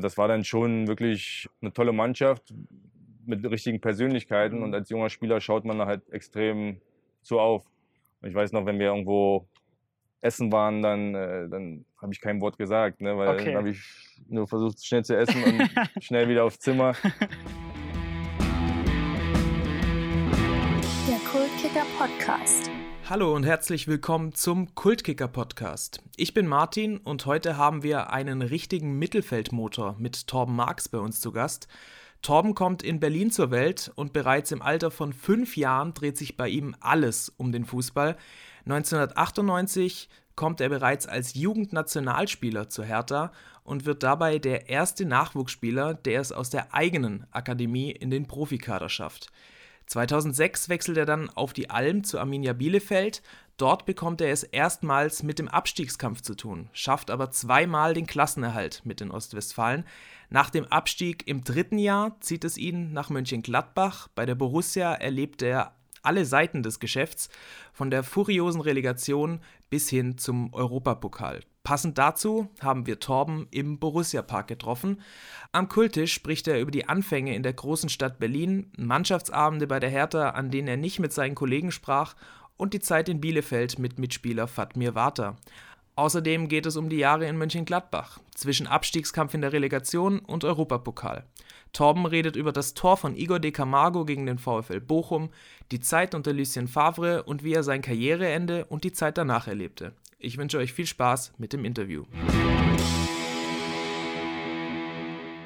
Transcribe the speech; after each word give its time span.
Das 0.00 0.16
war 0.16 0.28
dann 0.28 0.44
schon 0.44 0.86
wirklich 0.86 1.48
eine 1.60 1.72
tolle 1.72 1.92
Mannschaft 1.92 2.54
mit 3.26 3.44
richtigen 3.50 3.80
Persönlichkeiten 3.80 4.62
und 4.62 4.72
als 4.72 4.90
junger 4.90 5.10
Spieler 5.10 5.40
schaut 5.40 5.64
man 5.64 5.76
da 5.76 5.86
halt 5.86 6.08
extrem 6.10 6.80
so 7.22 7.40
auf. 7.40 7.64
Ich 8.22 8.32
weiß 8.32 8.52
noch, 8.52 8.64
wenn 8.64 8.78
wir 8.78 8.86
irgendwo 8.86 9.48
essen 10.20 10.52
waren, 10.52 10.82
dann, 10.82 11.16
äh, 11.16 11.48
dann 11.48 11.84
habe 12.00 12.12
ich 12.12 12.20
kein 12.20 12.40
Wort 12.40 12.58
gesagt, 12.58 13.00
ne? 13.00 13.18
weil 13.18 13.28
Okay. 13.30 13.46
dann 13.46 13.56
habe 13.56 13.70
ich 13.70 13.80
nur 14.28 14.46
versucht, 14.46 14.84
schnell 14.86 15.04
zu 15.04 15.16
essen 15.16 15.42
und 15.42 15.68
schnell 16.04 16.28
wieder 16.28 16.44
aufs 16.44 16.60
Zimmer. 16.60 16.92
Der 21.08 21.18
Kultkicker 21.28 21.84
Podcast. 21.98 22.70
Hallo 23.10 23.34
und 23.34 23.46
herzlich 23.46 23.88
willkommen 23.88 24.34
zum 24.34 24.74
Kultkicker 24.74 25.28
Podcast. 25.28 26.02
Ich 26.18 26.34
bin 26.34 26.46
Martin 26.46 26.98
und 26.98 27.24
heute 27.24 27.56
haben 27.56 27.82
wir 27.82 28.12
einen 28.12 28.42
richtigen 28.42 28.98
Mittelfeldmotor 28.98 29.96
mit 29.98 30.26
Torben 30.26 30.54
Marx 30.54 30.90
bei 30.90 30.98
uns 30.98 31.18
zu 31.22 31.32
Gast. 31.32 31.68
Torben 32.20 32.54
kommt 32.54 32.82
in 32.82 33.00
Berlin 33.00 33.30
zur 33.30 33.50
Welt 33.50 33.90
und 33.94 34.12
bereits 34.12 34.52
im 34.52 34.60
Alter 34.60 34.90
von 34.90 35.14
fünf 35.14 35.56
Jahren 35.56 35.94
dreht 35.94 36.18
sich 36.18 36.36
bei 36.36 36.50
ihm 36.50 36.76
alles 36.80 37.30
um 37.30 37.50
den 37.50 37.64
Fußball. 37.64 38.14
1998 38.66 40.10
kommt 40.36 40.60
er 40.60 40.68
bereits 40.68 41.06
als 41.06 41.32
Jugendnationalspieler 41.32 42.68
zu 42.68 42.84
Hertha 42.84 43.32
und 43.64 43.86
wird 43.86 44.02
dabei 44.02 44.38
der 44.38 44.68
erste 44.68 45.06
Nachwuchsspieler, 45.06 45.94
der 45.94 46.20
es 46.20 46.30
aus 46.30 46.50
der 46.50 46.74
eigenen 46.74 47.26
Akademie 47.30 47.90
in 47.90 48.10
den 48.10 48.26
Profikader 48.26 48.90
schafft. 48.90 49.32
2006 49.88 50.68
wechselt 50.68 50.98
er 50.98 51.06
dann 51.06 51.30
auf 51.30 51.52
die 51.52 51.70
Alm 51.70 52.04
zu 52.04 52.18
Arminia 52.18 52.52
Bielefeld. 52.52 53.22
Dort 53.56 53.86
bekommt 53.86 54.20
er 54.20 54.30
es 54.30 54.44
erstmals 54.44 55.22
mit 55.22 55.38
dem 55.38 55.48
Abstiegskampf 55.48 56.20
zu 56.20 56.34
tun, 56.36 56.68
schafft 56.72 57.10
aber 57.10 57.30
zweimal 57.30 57.94
den 57.94 58.06
Klassenerhalt 58.06 58.82
mit 58.84 59.00
den 59.00 59.10
Ostwestfalen. 59.10 59.84
Nach 60.30 60.50
dem 60.50 60.66
Abstieg 60.66 61.26
im 61.26 61.42
dritten 61.42 61.78
Jahr 61.78 62.20
zieht 62.20 62.44
es 62.44 62.58
ihn 62.58 62.92
nach 62.92 63.10
Mönchengladbach. 63.10 64.08
Bei 64.14 64.26
der 64.26 64.34
Borussia 64.34 64.92
erlebt 64.92 65.42
er 65.42 65.74
alle 66.02 66.24
Seiten 66.24 66.62
des 66.62 66.80
Geschäfts, 66.80 67.28
von 67.72 67.90
der 67.90 68.04
furiosen 68.04 68.60
Relegation 68.60 69.40
bis 69.70 69.88
hin 69.88 70.18
zum 70.18 70.52
Europapokal. 70.52 71.40
Passend 71.68 71.98
dazu 71.98 72.48
haben 72.60 72.86
wir 72.86 72.98
Torben 72.98 73.46
im 73.50 73.78
Borussia-Park 73.78 74.48
getroffen. 74.48 75.02
Am 75.52 75.68
Kultisch 75.68 76.14
spricht 76.14 76.48
er 76.48 76.62
über 76.62 76.70
die 76.70 76.88
Anfänge 76.88 77.34
in 77.34 77.42
der 77.42 77.52
großen 77.52 77.90
Stadt 77.90 78.18
Berlin, 78.18 78.72
Mannschaftsabende 78.78 79.66
bei 79.66 79.78
der 79.78 79.90
Hertha, 79.90 80.30
an 80.30 80.50
denen 80.50 80.66
er 80.66 80.78
nicht 80.78 80.98
mit 80.98 81.12
seinen 81.12 81.34
Kollegen 81.34 81.70
sprach, 81.70 82.14
und 82.56 82.72
die 82.72 82.80
Zeit 82.80 83.10
in 83.10 83.20
Bielefeld 83.20 83.78
mit 83.78 83.98
Mitspieler 83.98 84.48
Fatmir 84.48 84.94
Vata. 84.94 85.36
Außerdem 85.94 86.48
geht 86.48 86.64
es 86.64 86.78
um 86.78 86.88
die 86.88 86.96
Jahre 86.96 87.26
in 87.26 87.36
Mönchengladbach, 87.36 88.18
zwischen 88.34 88.66
Abstiegskampf 88.66 89.34
in 89.34 89.42
der 89.42 89.52
Relegation 89.52 90.20
und 90.20 90.44
Europapokal. 90.44 91.26
Torben 91.74 92.06
redet 92.06 92.34
über 92.34 92.52
das 92.52 92.72
Tor 92.72 92.96
von 92.96 93.14
Igor 93.14 93.40
de 93.40 93.50
Camargo 93.50 94.06
gegen 94.06 94.24
den 94.24 94.38
VfL 94.38 94.80
Bochum, 94.80 95.28
die 95.70 95.80
Zeit 95.80 96.14
unter 96.14 96.32
Lucien 96.32 96.66
Favre 96.66 97.24
und 97.24 97.44
wie 97.44 97.52
er 97.52 97.62
sein 97.62 97.82
Karriereende 97.82 98.64
und 98.64 98.84
die 98.84 98.92
Zeit 98.92 99.18
danach 99.18 99.48
erlebte. 99.48 99.92
Ich 100.20 100.36
wünsche 100.36 100.58
euch 100.58 100.72
viel 100.72 100.86
Spaß 100.86 101.34
mit 101.38 101.52
dem 101.52 101.64
Interview. 101.64 102.02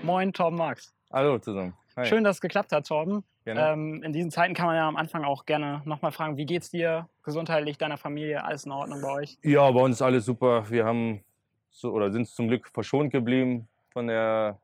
Moin, 0.02 0.32
Torben 0.32 0.56
Marx. 0.56 0.94
Hallo 1.12 1.38
zusammen. 1.38 1.74
Hi. 1.94 2.06
Schön, 2.06 2.24
dass 2.24 2.36
es 2.36 2.40
geklappt 2.40 2.72
hat, 2.72 2.86
Torben. 2.86 3.22
Gerne. 3.44 3.60
Ähm, 3.60 4.02
in 4.02 4.14
diesen 4.14 4.30
Zeiten 4.30 4.54
kann 4.54 4.64
man 4.64 4.76
ja 4.76 4.88
am 4.88 4.96
Anfang 4.96 5.24
auch 5.24 5.44
gerne 5.44 5.82
nochmal 5.84 6.10
fragen, 6.10 6.38
wie 6.38 6.46
geht's 6.46 6.70
dir 6.70 7.06
gesundheitlich, 7.22 7.76
deiner 7.76 7.98
Familie, 7.98 8.42
alles 8.44 8.64
in 8.64 8.72
Ordnung 8.72 9.02
bei 9.02 9.12
euch? 9.12 9.36
Ja, 9.42 9.70
bei 9.70 9.80
uns 9.80 9.96
ist 9.96 10.02
alles 10.02 10.24
super. 10.24 10.64
Wir 10.70 10.86
haben 10.86 11.22
so, 11.68 11.92
oder 11.92 12.10
sind 12.10 12.26
zum 12.28 12.48
Glück 12.48 12.66
verschont 12.66 13.12
geblieben 13.12 13.68
von 13.90 14.06
der, 14.06 14.58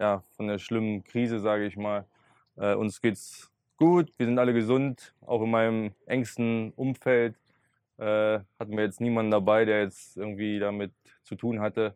ja, 0.00 0.24
von 0.32 0.48
der 0.48 0.58
schlimmen 0.58 1.04
Krise, 1.04 1.38
sage 1.38 1.66
ich 1.66 1.76
mal. 1.76 2.04
Äh, 2.56 2.74
uns 2.74 3.00
geht's 3.00 3.48
gut, 3.76 4.12
wir 4.16 4.26
sind 4.26 4.40
alle 4.40 4.54
gesund, 4.54 5.14
auch 5.24 5.40
in 5.40 5.50
meinem 5.52 5.92
engsten 6.06 6.72
Umfeld 6.72 7.36
äh, 7.98 8.40
hatten 8.58 8.76
wir 8.76 8.84
jetzt 8.84 9.00
niemanden 9.00 9.30
dabei, 9.30 9.64
der 9.64 9.82
jetzt 9.82 10.16
irgendwie 10.16 10.58
damit 10.58 10.92
zu 11.22 11.34
tun 11.34 11.60
hatte. 11.60 11.94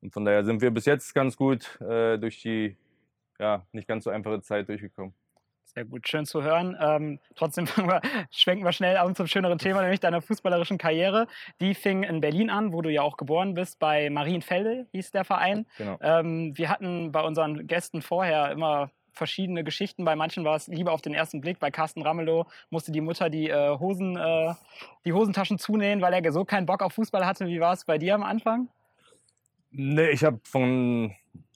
Und 0.00 0.12
von 0.12 0.24
daher 0.24 0.44
sind 0.44 0.62
wir 0.62 0.70
bis 0.70 0.86
jetzt 0.86 1.14
ganz 1.14 1.36
gut 1.36 1.80
äh, 1.80 2.18
durch 2.18 2.40
die 2.40 2.76
ja, 3.38 3.66
nicht 3.72 3.88
ganz 3.88 4.04
so 4.04 4.10
einfache 4.10 4.42
Zeit 4.42 4.68
durchgekommen. 4.68 5.14
Sehr 5.74 5.84
gut, 5.84 6.08
schön 6.08 6.26
zu 6.26 6.42
hören. 6.42 6.76
Ähm, 6.80 7.20
trotzdem 7.36 7.66
wir, 7.76 8.00
schwenken 8.30 8.64
wir 8.64 8.72
schnell 8.72 8.96
ab 8.96 9.14
zum 9.16 9.26
schöneren 9.26 9.58
Thema, 9.58 9.80
nämlich 9.82 10.00
deiner 10.00 10.20
fußballerischen 10.20 10.78
Karriere. 10.78 11.26
Die 11.60 11.74
fing 11.74 12.02
in 12.02 12.20
Berlin 12.20 12.50
an, 12.50 12.72
wo 12.72 12.82
du 12.82 12.90
ja 12.90 13.02
auch 13.02 13.16
geboren 13.16 13.54
bist, 13.54 13.78
bei 13.78 14.10
Marienfelde 14.10 14.86
hieß 14.92 15.12
der 15.12 15.24
Verein. 15.24 15.66
Genau. 15.78 15.96
Ähm, 16.00 16.56
wir 16.56 16.68
hatten 16.68 17.12
bei 17.12 17.22
unseren 17.22 17.66
Gästen 17.66 18.02
vorher 18.02 18.50
immer 18.50 18.90
verschiedene 19.12 19.64
Geschichten. 19.64 20.04
Bei 20.04 20.16
manchen 20.16 20.44
war 20.44 20.56
es 20.56 20.68
Liebe 20.68 20.90
auf 20.90 21.02
den 21.02 21.14
ersten 21.14 21.40
Blick. 21.40 21.58
Bei 21.58 21.70
Carsten 21.70 22.02
Ramelow 22.02 22.46
musste 22.70 22.92
die 22.92 23.00
Mutter 23.00 23.30
die, 23.30 23.48
äh, 23.48 23.78
Hosen, 23.78 24.16
äh, 24.16 24.54
die 25.04 25.12
Hosentaschen 25.12 25.58
zunähen, 25.58 26.00
weil 26.00 26.12
er 26.12 26.32
so 26.32 26.44
keinen 26.44 26.66
Bock 26.66 26.82
auf 26.82 26.94
Fußball 26.94 27.26
hatte. 27.26 27.46
Wie 27.46 27.60
war 27.60 27.72
es 27.72 27.84
bei 27.84 27.98
dir 27.98 28.14
am 28.14 28.22
Anfang? 28.22 28.68
Nee, 29.70 30.10
ich 30.10 30.24
habe 30.24 30.40
von 30.44 31.14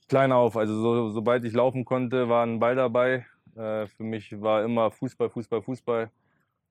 klein 0.09 0.33
auf, 0.33 0.57
also 0.57 0.75
so, 0.81 1.11
sobald 1.11 1.45
ich 1.45 1.53
laufen 1.53 1.85
konnte, 1.85 2.29
war 2.29 2.47
ein 2.47 2.61
Ball 2.61 2.77
dabei. 2.77 3.27
Äh, 3.57 3.87
für 3.87 4.05
mich 4.05 4.41
war 4.41 4.65
immer 4.65 4.91
Fußball, 4.91 5.31
Fußball, 5.31 5.63
Fußball. 5.63 6.11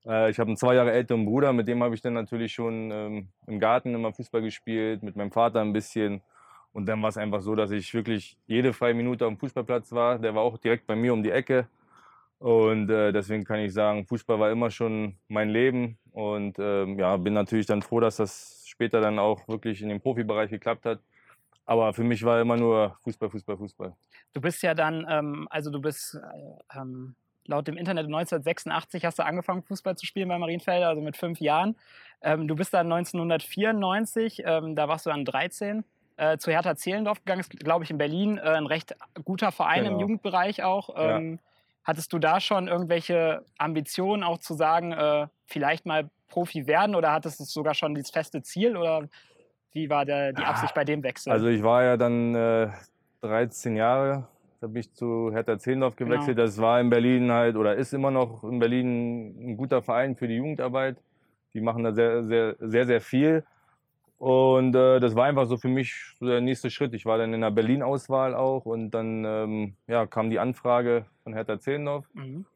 Äh, 0.06 0.30
ich 0.30 0.38
habe 0.38 0.48
einen 0.48 0.56
zwei 0.56 0.74
Jahre 0.74 0.92
älteren 0.92 1.24
Bruder, 1.24 1.52
mit 1.52 1.68
dem 1.68 1.82
habe 1.82 1.94
ich 1.94 2.02
dann 2.02 2.14
natürlich 2.14 2.52
schon 2.52 2.90
ähm, 2.90 3.28
im 3.46 3.58
Garten 3.58 3.94
immer 3.94 4.12
Fußball 4.12 4.42
gespielt, 4.42 5.02
mit 5.02 5.16
meinem 5.16 5.32
Vater 5.32 5.60
ein 5.60 5.72
bisschen. 5.72 6.22
Und 6.74 6.86
dann 6.86 7.00
war 7.00 7.08
es 7.08 7.16
einfach 7.16 7.40
so, 7.40 7.54
dass 7.54 7.70
ich 7.70 7.94
wirklich 7.94 8.36
jede 8.46 8.72
freie 8.72 8.94
Minute 8.94 9.24
am 9.24 9.38
Fußballplatz 9.38 9.92
war. 9.92 10.18
Der 10.18 10.34
war 10.34 10.42
auch 10.42 10.58
direkt 10.58 10.88
bei 10.88 10.96
mir 10.96 11.12
um 11.12 11.22
die 11.22 11.30
Ecke. 11.30 11.68
Und 12.38 12.90
äh, 12.90 13.12
deswegen 13.12 13.44
kann 13.44 13.60
ich 13.60 13.72
sagen, 13.72 14.04
Fußball 14.04 14.40
war 14.40 14.50
immer 14.50 14.70
schon 14.72 15.14
mein 15.28 15.50
Leben. 15.50 15.96
Und 16.10 16.58
ähm, 16.58 16.98
ja, 16.98 17.16
bin 17.16 17.32
natürlich 17.32 17.66
dann 17.66 17.80
froh, 17.80 18.00
dass 18.00 18.16
das 18.16 18.64
später 18.66 19.00
dann 19.00 19.20
auch 19.20 19.46
wirklich 19.46 19.82
in 19.82 19.88
dem 19.88 20.00
Profibereich 20.00 20.50
geklappt 20.50 20.84
hat. 20.84 20.98
Aber 21.64 21.94
für 21.94 22.02
mich 22.02 22.24
war 22.24 22.40
immer 22.40 22.56
nur 22.56 22.98
Fußball, 23.04 23.30
Fußball, 23.30 23.56
Fußball. 23.56 23.94
Du 24.32 24.40
bist 24.40 24.60
ja 24.64 24.74
dann, 24.74 25.06
ähm, 25.08 25.46
also 25.50 25.70
du 25.70 25.80
bist 25.80 26.16
äh, 26.16 26.78
ähm, 26.78 27.14
laut 27.46 27.68
dem 27.68 27.76
Internet 27.76 28.06
1986 28.06 29.04
hast 29.04 29.20
du 29.20 29.24
angefangen, 29.24 29.62
Fußball 29.62 29.96
zu 29.96 30.06
spielen 30.06 30.28
bei 30.28 30.38
Marienfelde, 30.38 30.88
also 30.88 31.00
mit 31.00 31.16
fünf 31.16 31.38
Jahren. 31.40 31.76
Ähm, 32.20 32.48
du 32.48 32.56
bist 32.56 32.74
dann 32.74 32.90
1994, 32.92 34.42
ähm, 34.44 34.74
da 34.74 34.88
warst 34.88 35.06
du 35.06 35.10
dann 35.10 35.24
13, 35.24 35.84
äh, 36.16 36.38
zu 36.38 36.50
Hertha 36.50 36.76
Zehlendorf 36.76 37.18
gegangen, 37.24 37.40
ist, 37.40 37.50
glaube 37.50 37.84
ich, 37.84 37.90
in 37.90 37.98
Berlin, 37.98 38.38
äh, 38.38 38.42
ein 38.42 38.66
recht 38.66 38.94
guter 39.24 39.52
Verein 39.52 39.80
im 39.84 39.92
Genau. 39.94 40.00
Jugendbereich 40.00 40.62
auch. 40.62 40.94
Ja. 40.96 41.18
Ähm, 41.18 41.38
Hattest 41.86 42.14
du 42.14 42.18
da 42.18 42.40
schon 42.40 42.66
irgendwelche 42.66 43.44
Ambitionen, 43.58 44.22
auch 44.22 44.38
zu 44.38 44.54
sagen, 44.54 44.92
äh, 44.92 45.26
vielleicht 45.44 45.84
mal 45.84 46.08
Profi 46.28 46.66
werden 46.66 46.94
oder 46.94 47.12
hattest 47.12 47.40
du 47.40 47.44
sogar 47.44 47.74
schon 47.74 47.94
dieses 47.94 48.10
feste 48.10 48.40
Ziel 48.40 48.74
oder 48.78 49.06
wie 49.72 49.90
war 49.90 50.06
der, 50.06 50.32
die 50.32 50.42
Ah, 50.42 50.48
Absicht 50.48 50.72
bei 50.72 50.84
dem 50.84 51.02
Wechsel? 51.02 51.30
Also 51.30 51.46
ich 51.48 51.62
war 51.62 51.82
ja 51.82 51.98
dann 51.98 52.34
äh, 52.34 52.68
13 53.20 53.76
Jahre, 53.76 54.26
da 54.62 54.66
bin 54.66 54.76
ich 54.80 54.94
zu 54.94 55.30
Hertha 55.30 55.58
Zehlendorf 55.58 55.94
Genau. 55.96 56.12
gewechselt. 56.12 56.38
Das 56.38 56.58
war 56.58 56.80
in 56.80 56.88
Berlin 56.88 57.30
halt 57.30 57.56
oder 57.56 57.74
ist 57.74 57.92
immer 57.92 58.10
noch 58.10 58.42
in 58.44 58.58
Berlin 58.60 59.50
ein 59.52 59.56
guter 59.58 59.82
Verein 59.82 60.16
für 60.16 60.26
die 60.26 60.36
Jugendarbeit. 60.36 60.96
Die 61.52 61.60
machen 61.60 61.84
da 61.84 61.92
sehr, 61.92 62.24
sehr, 62.24 62.56
sehr, 62.60 62.86
sehr 62.86 63.00
viel. 63.02 63.44
Und 64.24 64.74
äh, 64.74 65.00
das 65.00 65.14
war 65.14 65.26
einfach 65.26 65.44
so 65.44 65.58
für 65.58 65.68
mich 65.68 65.94
so 66.18 66.24
der 66.24 66.40
nächste 66.40 66.70
Schritt. 66.70 66.94
Ich 66.94 67.04
war 67.04 67.18
dann 67.18 67.34
in 67.34 67.42
der 67.42 67.50
Berlin-Auswahl 67.50 68.34
auch 68.34 68.64
und 68.64 68.90
dann 68.92 69.22
ähm, 69.26 69.76
ja, 69.86 70.06
kam 70.06 70.30
die 70.30 70.38
Anfrage 70.38 71.04
von 71.24 71.34
Hertha 71.34 71.60
Zehlendorf. 71.60 72.06
mhm. 72.14 72.46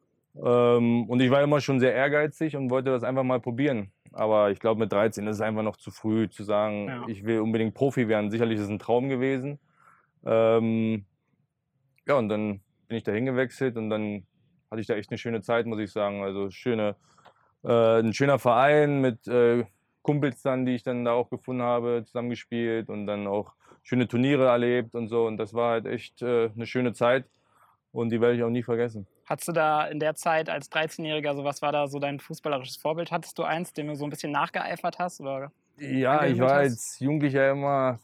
Ähm, 0.43 1.05
und 1.11 1.21
ich 1.21 1.31
war 1.31 1.43
immer 1.43 1.61
schon 1.61 1.79
sehr 1.79 1.93
ehrgeizig 1.93 2.57
und 2.57 2.71
wollte 2.71 2.91
das 2.91 3.03
einfach 3.05 3.23
mal 3.23 3.39
probieren. 3.39 3.91
Aber 4.13 4.51
ich 4.51 4.61
glaube, 4.61 4.81
mit 4.81 4.91
13 4.91 5.27
ist 5.27 5.37
es 5.37 5.41
einfach 5.43 5.63
noch 5.63 5.77
zu 5.77 5.91
früh 5.91 6.31
zu 6.31 6.43
sagen, 6.43 6.87
Ja. 6.87 7.05
ich 7.07 7.25
will 7.27 7.41
unbedingt 7.41 7.75
Profi 7.75 8.09
werden. 8.09 8.31
Sicherlich 8.31 8.57
ist 8.57 8.65
es 8.65 8.71
ein 8.71 8.79
Traum 8.79 9.11
gewesen. 9.11 9.59
Ähm, 10.25 11.05
ja, 12.07 12.15
und 12.15 12.31
dann 12.31 12.61
bin 12.87 12.97
ich 12.97 13.03
da 13.05 13.13
hingewechselt 13.13 13.77
und 13.77 13.91
dann 13.91 14.23
hatte 14.71 14.81
ich 14.81 14.87
da 14.87 14.95
echt 14.95 15.11
eine 15.11 15.19
schöne 15.19 15.43
Zeit, 15.43 15.67
muss 15.67 15.81
ich 15.81 15.93
sagen. 15.93 16.23
Also 16.23 16.49
schöne, 16.49 16.97
äh, 17.63 17.99
ein 18.01 18.15
schöner 18.15 18.39
Verein 18.39 19.03
mit 19.03 19.29
äh, 19.29 19.65
Kumpels 20.03 20.43
dann, 20.43 20.65
die 20.65 20.75
ich 20.75 20.83
dann 20.83 21.05
da 21.05 21.13
auch 21.13 21.31
gefunden 21.31 21.63
habe, 21.63 22.03
zusammengespielt 22.05 22.89
und 22.89 23.07
dann 23.07 23.27
auch 23.27 23.53
schöne 23.83 24.09
Turniere 24.09 24.47
erlebt 24.47 24.95
und 24.95 25.09
so. 25.09 25.27
Und 25.27 25.37
das 25.37 25.55
war 25.55 25.73
halt 25.73 25.87
echt 25.87 26.23
äh, 26.23 26.51
eine 26.55 26.67
schöne 26.67 26.93
Zeit 26.93 27.25
und 27.93 28.11
die 28.11 28.21
werde 28.21 28.37
ich 28.37 28.43
auch 28.43 28.51
nie 28.51 28.63
vergessen. 28.63 29.07
Hattest 29.27 29.49
du 29.49 29.53
da 29.53 29.87
in 29.87 30.01
der 30.01 30.15
Zeit 30.15 30.49
als 30.49 30.71
13-Jähriger, 30.73 31.35
so 31.35 31.45
was 31.45 31.61
war 31.61 31.73
da 31.73 31.87
so 31.87 31.99
dein 31.99 32.19
fußballerisches 32.19 32.77
Vorbild? 32.77 33.11
Hattest 33.11 33.39
du 33.39 33.43
eins, 33.43 33.73
dem 33.73 33.89
du 33.89 33.95
so 33.95 34.05
ein 34.05 34.11
bisschen 34.11 34.33
nachgeeifert 34.33 34.99
hast? 34.99 35.21
Oder? 35.21 35.53
Ja, 35.79 36.25
ich 36.25 36.39
war 36.39 36.51
hast? 36.51 36.59
als 36.59 36.97
Jugendlicher 37.01 37.51
immer 37.51 37.99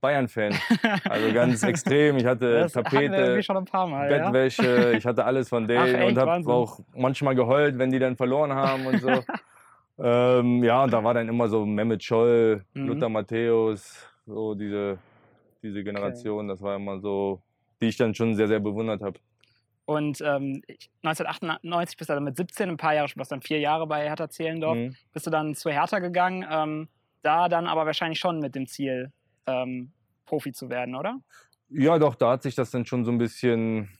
Bayern-Fan. 0.00 0.54
Also 1.08 1.32
ganz 1.32 1.62
extrem. 1.62 2.16
Ich 2.18 2.26
hatte 2.26 2.60
das 2.60 2.72
Tapete, 2.72 3.14
irgendwie 3.14 3.42
schon 3.42 3.56
ein 3.56 3.64
paar 3.64 3.86
Mal. 3.86 4.10
Ja? 4.10 4.30
Bettwäsche, 4.30 4.92
ich 4.96 5.06
hatte 5.06 5.24
alles 5.24 5.48
von 5.48 5.66
denen 5.66 5.80
Ach, 5.80 6.00
echt? 6.00 6.08
und 6.08 6.18
habe 6.18 6.52
auch 6.52 6.80
manchmal 6.94 7.34
geheult, 7.34 7.78
wenn 7.78 7.90
die 7.90 7.98
dann 7.98 8.16
verloren 8.16 8.52
haben 8.52 8.86
und 8.86 9.00
so. 9.00 9.08
ähm, 9.98 10.62
ja, 10.64 10.84
und 10.84 10.92
da 10.92 11.02
war 11.04 11.14
dann 11.14 11.28
immer 11.28 11.48
so 11.48 11.64
Mehmet 11.64 12.02
Scholl, 12.02 12.64
Mhm. 12.74 12.86
Lothar 12.88 13.08
Matthäus, 13.08 14.06
so 14.26 14.54
diese, 14.54 14.98
diese 15.62 15.84
Generation. 15.84 16.48
Das 16.48 16.60
war 16.60 16.76
immer 16.76 17.00
so, 17.00 17.42
die 17.80 17.86
ich 17.88 17.96
dann 17.96 18.14
schon 18.14 18.34
sehr, 18.34 18.48
sehr 18.48 18.60
bewundert 18.60 19.02
habe. 19.02 19.18
Und 19.86 20.20
ähm, 20.22 20.62
1998 21.02 21.96
bist 21.98 22.08
du 22.08 22.14
dann 22.14 22.24
mit 22.24 22.36
17, 22.36 22.70
ein 22.70 22.76
paar 22.78 22.94
Jahre, 22.94 23.08
du 23.08 23.16
warst 23.18 23.32
dann 23.32 23.42
vier 23.42 23.60
Jahre 23.60 23.86
bei 23.86 24.04
Hertha 24.08 24.28
Zehlendorf, 24.30 24.76
Mhm. 24.76 24.96
bist 25.12 25.26
du 25.26 25.30
dann 25.30 25.54
zu 25.54 25.70
Hertha 25.70 25.98
gegangen. 25.98 26.44
Ähm, 26.50 26.88
da 27.22 27.48
dann 27.48 27.66
aber 27.66 27.86
wahrscheinlich 27.86 28.18
schon 28.18 28.38
mit 28.38 28.54
dem 28.54 28.66
Ziel, 28.66 29.12
ähm, 29.46 29.92
Profi 30.26 30.52
zu 30.52 30.68
werden, 30.70 30.94
oder? 30.94 31.20
Ja, 31.70 31.98
doch, 31.98 32.14
da 32.14 32.30
hat 32.32 32.42
sich 32.42 32.54
das 32.54 32.70
dann 32.70 32.84
schon 32.86 33.04
so 33.04 33.10
ein 33.10 33.18
bisschen, 33.18 33.90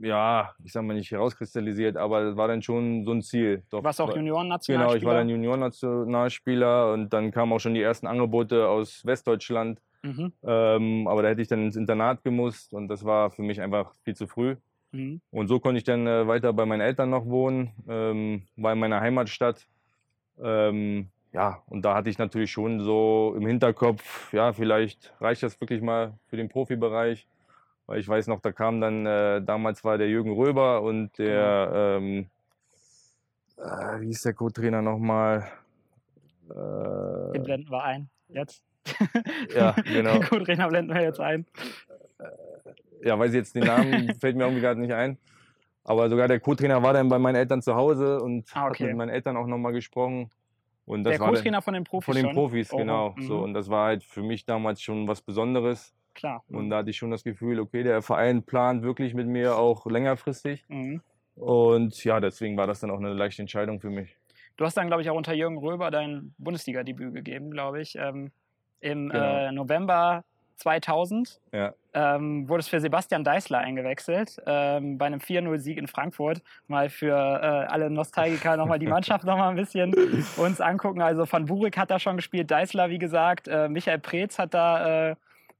ja, 0.00 0.54
ich 0.64 0.72
sag 0.72 0.84
mal 0.84 0.94
nicht 0.94 1.10
herauskristallisiert, 1.10 1.96
aber 1.96 2.24
das 2.24 2.36
war 2.36 2.48
dann 2.48 2.62
schon 2.62 3.04
so 3.04 3.12
ein 3.12 3.22
Ziel. 3.22 3.62
Doch, 3.70 3.80
Du 3.80 3.84
warst 3.84 4.00
auch 4.00 4.14
Junioren-Nationalspieler. 4.14 4.86
Genau, 4.86 4.96
ich 4.96 5.04
war 5.04 5.14
dann 5.14 5.28
Juniorennationalspieler 5.28 6.92
und 6.92 7.12
dann 7.12 7.30
kamen 7.30 7.52
auch 7.52 7.58
schon 7.58 7.74
die 7.74 7.82
ersten 7.82 8.06
Angebote 8.06 8.68
aus 8.68 9.04
Westdeutschland. 9.04 9.80
Mhm. 10.02 10.32
Ähm, 10.44 11.08
aber 11.08 11.22
da 11.22 11.28
hätte 11.28 11.42
ich 11.42 11.48
dann 11.48 11.64
ins 11.64 11.76
Internat 11.76 12.22
gemusst 12.22 12.72
und 12.72 12.88
das 12.88 13.04
war 13.04 13.30
für 13.30 13.42
mich 13.42 13.60
einfach 13.60 13.92
viel 14.04 14.14
zu 14.14 14.26
früh. 14.26 14.56
Mhm. 14.92 15.20
Und 15.30 15.48
so 15.48 15.60
konnte 15.60 15.78
ich 15.78 15.84
dann 15.84 16.06
äh, 16.06 16.26
weiter 16.26 16.52
bei 16.52 16.66
meinen 16.66 16.80
Eltern 16.80 17.10
noch 17.10 17.26
wohnen, 17.26 17.72
ähm, 17.88 18.42
war 18.56 18.72
in 18.72 18.78
meiner 18.78 19.00
Heimatstadt. 19.00 19.66
Ähm, 20.40 21.08
ja, 21.32 21.62
und 21.66 21.82
da 21.82 21.94
hatte 21.94 22.08
ich 22.08 22.18
natürlich 22.18 22.50
schon 22.50 22.80
so 22.80 23.34
im 23.36 23.46
Hinterkopf, 23.46 24.32
ja, 24.32 24.52
vielleicht 24.52 25.12
reicht 25.20 25.42
das 25.42 25.60
wirklich 25.60 25.82
mal 25.82 26.14
für 26.28 26.36
den 26.36 26.48
Profibereich. 26.48 27.26
Weil 27.86 28.00
ich 28.00 28.08
weiß 28.08 28.26
noch, 28.26 28.40
da 28.40 28.52
kam 28.52 28.80
dann, 28.80 29.06
äh, 29.06 29.42
damals 29.42 29.84
war 29.84 29.96
der 29.98 30.08
Jürgen 30.08 30.32
Röber 30.32 30.82
und 30.82 31.16
der, 31.18 31.98
ähm, 32.00 32.26
äh, 33.58 34.00
wie 34.00 34.06
hieß 34.06 34.22
der 34.22 34.34
Co-Trainer 34.34 34.82
nochmal? 34.82 35.46
Den 36.48 37.34
Äh, 37.34 37.44
blenden 37.44 37.70
wir 37.70 37.82
ein. 37.82 38.08
Jetzt. 38.28 38.62
Ja, 39.54 39.72
genau. 39.84 40.14
Den 40.14 40.22
Co-Trainer 40.22 40.68
blenden 40.68 40.94
wir 40.94 41.02
jetzt 41.02 41.20
ein. 41.20 41.46
ja, 43.02 43.18
weiß 43.18 43.30
ich 43.30 43.36
jetzt 43.36 43.54
den 43.54 43.64
Namen, 43.64 44.14
fällt 44.20 44.36
mir 44.36 44.44
irgendwie 44.44 44.62
gerade 44.62 44.80
nicht 44.80 44.92
ein. 44.92 45.18
Aber 45.84 46.08
sogar 46.08 46.26
der 46.26 46.40
Co-Trainer 46.40 46.82
war 46.82 46.92
dann 46.92 47.08
bei 47.08 47.18
meinen 47.18 47.36
Eltern 47.36 47.62
zu 47.62 47.74
Hause 47.76 48.20
und 48.20 48.44
Ah, 48.54 48.66
okay. 48.68 48.82
hat 48.84 48.88
mit 48.88 48.96
meinen 48.96 49.10
Eltern 49.10 49.36
auch 49.36 49.46
nochmal 49.46 49.72
gesprochen. 49.72 50.30
Und 50.84 51.04
das 51.04 51.16
Der 51.18 51.26
Co-Trainer 51.26 51.62
von 51.62 51.74
den 51.74 51.84
Profis 51.84 52.06
von 52.06 52.24
den? 52.26 52.34
Profis, 52.34 52.72
Oh, 52.72 52.76
genau. 52.78 53.14
mhm. 53.16 53.22
So, 53.22 53.38
und 53.38 53.54
das 53.54 53.68
war 53.68 53.86
halt 53.86 54.04
für 54.04 54.22
mich 54.22 54.44
damals 54.44 54.82
schon 54.82 55.06
was 55.08 55.20
Besonderes. 55.20 55.94
Klar. 56.16 56.42
Und 56.48 56.70
da 56.70 56.78
hatte 56.78 56.90
ich 56.90 56.96
schon 56.96 57.10
das 57.10 57.22
Gefühl, 57.22 57.60
okay, 57.60 57.82
der 57.84 58.02
Verein 58.02 58.42
plant 58.42 58.82
wirklich 58.82 59.14
mit 59.14 59.28
mir 59.28 59.56
auch 59.56 59.86
längerfristig. 59.86 60.64
Mhm. 60.68 61.00
Und 61.36 62.02
ja, 62.04 62.18
deswegen 62.20 62.56
war 62.56 62.66
das 62.66 62.80
dann 62.80 62.90
auch 62.90 62.98
eine 62.98 63.12
leichte 63.12 63.42
Entscheidung 63.42 63.78
für 63.80 63.90
mich. 63.90 64.16
Du 64.56 64.64
hast 64.64 64.76
dann, 64.78 64.86
glaube 64.86 65.02
ich, 65.02 65.10
auch 65.10 65.16
unter 65.16 65.34
Jürgen 65.34 65.58
Röber 65.58 65.90
dein 65.90 66.34
Bundesliga-Debüt 66.38 67.12
gegeben, 67.14 67.50
glaube 67.50 67.82
ich. 67.82 67.94
Ähm, 67.96 68.32
Im 68.80 69.10
Genau. 69.10 69.36
äh, 69.36 69.52
November 69.52 70.24
2000 70.56 71.38
Ja. 71.52 71.74
ähm, 71.94 72.48
wurde 72.48 72.60
es 72.60 72.68
für 72.68 72.80
Sebastian 72.80 73.24
Deißler 73.24 73.58
eingewechselt, 73.58 74.36
ähm, 74.46 74.96
bei 74.96 75.04
einem 75.06 75.20
4-0-Sieg 75.20 75.76
in 75.76 75.86
Frankfurt. 75.86 76.42
Mal 76.66 76.88
für 76.88 77.12
äh, 77.14 77.46
alle 77.70 77.90
Nostalgiker 77.90 78.56
nochmal 78.56 78.78
die 78.78 78.86
Mannschaft 78.86 79.24
nochmal 79.24 79.50
ein 79.50 79.56
bisschen 79.56 79.94
uns 80.38 80.60
angucken. 80.62 81.02
Also 81.02 81.30
Van 81.30 81.44
Burik 81.44 81.76
hat 81.76 81.90
da 81.90 81.98
schon 81.98 82.16
gespielt, 82.16 82.50
Deißler, 82.50 82.88
wie 82.90 82.98
gesagt, 82.98 83.48
äh, 83.48 83.68
Michael 83.68 83.98
Preetz 83.98 84.38
hat 84.38 84.54
da, 84.54 85.10
äh, 85.10 85.16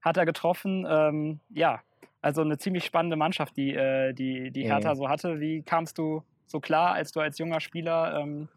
hat 0.07 0.17
da 0.17 0.25
getroffen. 0.25 0.87
Ähm, 0.89 1.41
ja, 1.51 1.81
also 2.23 2.41
eine 2.43 2.59
ziemlich 2.59 2.85
spannende 2.85 3.17
Mannschaft, 3.17 3.57
die, 3.57 3.75
äh, 3.75 4.13
die, 4.13 4.51
die 4.51 4.65
Mhm. 4.65 4.69
Hertha 4.69 4.95
so 4.95 5.09
hatte. 5.09 5.41
Wie 5.41 5.63
kamst 5.63 5.99
du 5.99 6.23
so 6.47 6.61
klar, 6.61 6.93
als 6.95 7.13
du 7.13 7.21
als 7.21 7.39
junger 7.39 7.61
Spieler 7.61 8.21
ähm, 8.21 8.49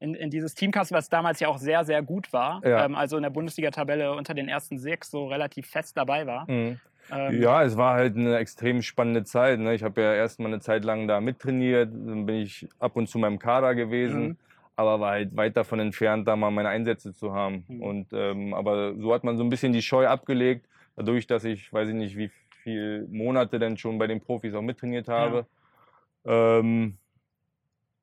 in, 0.00 0.14
in 0.14 0.30
dieses 0.30 0.54
Team 0.54 0.70
kamst, 0.70 0.92
was 0.92 1.08
damals 1.08 1.40
ja 1.40 1.48
auch 1.48 1.58
sehr, 1.58 1.84
sehr 1.84 2.02
gut 2.02 2.32
war? 2.32 2.60
Ja. 2.64 2.84
Ähm, 2.84 2.94
also 2.96 3.16
in 3.16 3.22
der 3.22 3.30
Bundesliga-Tabelle 3.30 4.12
unter 4.14 4.34
den 4.34 4.48
ersten 4.48 4.78
sechs 4.78 5.10
so 5.10 5.26
relativ 5.26 5.66
fest 5.68 5.96
dabei 5.96 6.26
war. 6.26 6.46
Ähm, 6.48 6.78
Ja, 7.10 7.62
es 7.62 7.76
war 7.76 7.94
halt 7.94 8.16
eine 8.16 8.38
extrem 8.38 8.80
spannende 8.80 9.24
Zeit. 9.24 9.58
Ne? 9.60 9.74
Ich 9.74 9.82
habe 9.82 10.00
ja 10.00 10.14
erst 10.14 10.40
mal 10.40 10.46
eine 10.48 10.60
Zeit 10.60 10.84
lang 10.84 11.06
da 11.06 11.20
mittrainiert, 11.20 11.90
dann 11.92 12.24
bin 12.24 12.36
ich 12.36 12.66
ab 12.78 12.96
und 12.96 13.08
zu 13.08 13.18
im 13.18 13.38
Kader 13.38 13.74
gewesen, 13.74 14.22
Mhm. 14.28 14.36
aber 14.76 15.00
war 15.00 15.10
halt 15.12 15.36
weit 15.36 15.54
davon 15.56 15.80
entfernt, 15.80 16.26
da 16.26 16.34
mal 16.34 16.50
meine 16.50 16.70
Einsätze 16.70 17.12
zu 17.12 17.34
haben. 17.34 17.64
Mhm. 17.68 17.82
Und, 17.82 18.06
ähm, 18.14 18.54
aber 18.54 18.94
so 18.96 19.12
hat 19.12 19.22
man 19.22 19.36
so 19.36 19.44
ein 19.44 19.50
bisschen 19.50 19.72
die 19.74 19.82
Scheu 19.82 20.06
abgelegt, 20.08 20.66
dadurch, 20.96 21.26
dass 21.26 21.44
ich, 21.44 21.72
weiß 21.72 21.88
ich 21.88 21.94
nicht, 21.94 22.16
wie 22.16 22.30
viele 22.62 23.06
Monate 23.08 23.58
denn 23.58 23.76
schon 23.76 23.98
bei 23.98 24.06
den 24.06 24.20
Profis 24.20 24.54
auch 24.54 24.62
mittrainiert 24.62 25.08
habe. 25.08 25.46
Ähm, 26.24 26.96